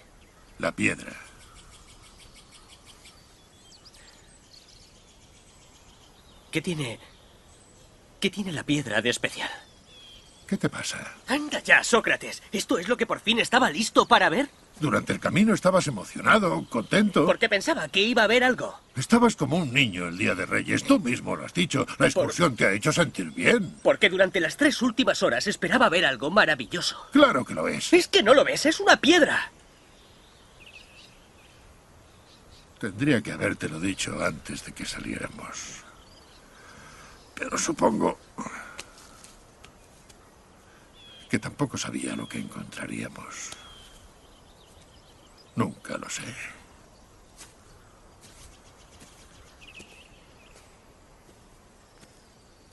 [0.57, 1.13] La piedra.
[6.49, 6.99] ¿Qué tiene...
[8.19, 9.51] ¿Qué tiene la piedra de especial?
[10.47, 11.13] ¿Qué te pasa?
[11.27, 12.41] Anda ya, Sócrates.
[12.51, 14.49] ¿Esto es lo que por fin estaba listo para ver?
[14.79, 17.25] Durante el camino estabas emocionado, contento.
[17.25, 18.77] Porque pensaba que iba a haber algo.
[18.95, 20.83] Estabas como un niño el día de Reyes.
[20.83, 21.85] Tú mismo lo has dicho.
[21.97, 23.77] La excursión te ha hecho sentir bien.
[23.83, 27.07] Porque durante las tres últimas horas esperaba ver algo maravilloso.
[27.13, 27.93] Claro que lo es.
[27.93, 29.51] Es que no lo ves, es una piedra.
[32.79, 35.83] Tendría que habértelo dicho antes de que saliéramos.
[37.33, 38.19] Pero supongo
[41.29, 43.51] que tampoco sabía lo que encontraríamos.
[45.55, 46.23] Nunca lo sé.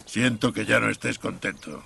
[0.07, 1.83] Siento que ya no estés contento.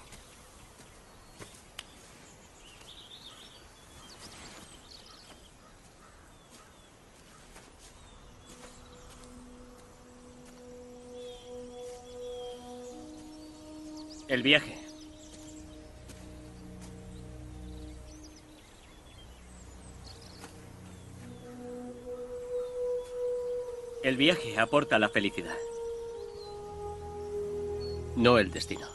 [14.29, 14.86] El viaje.
[24.07, 25.57] El viaje aporta la felicidad,
[28.15, 28.87] no el destino.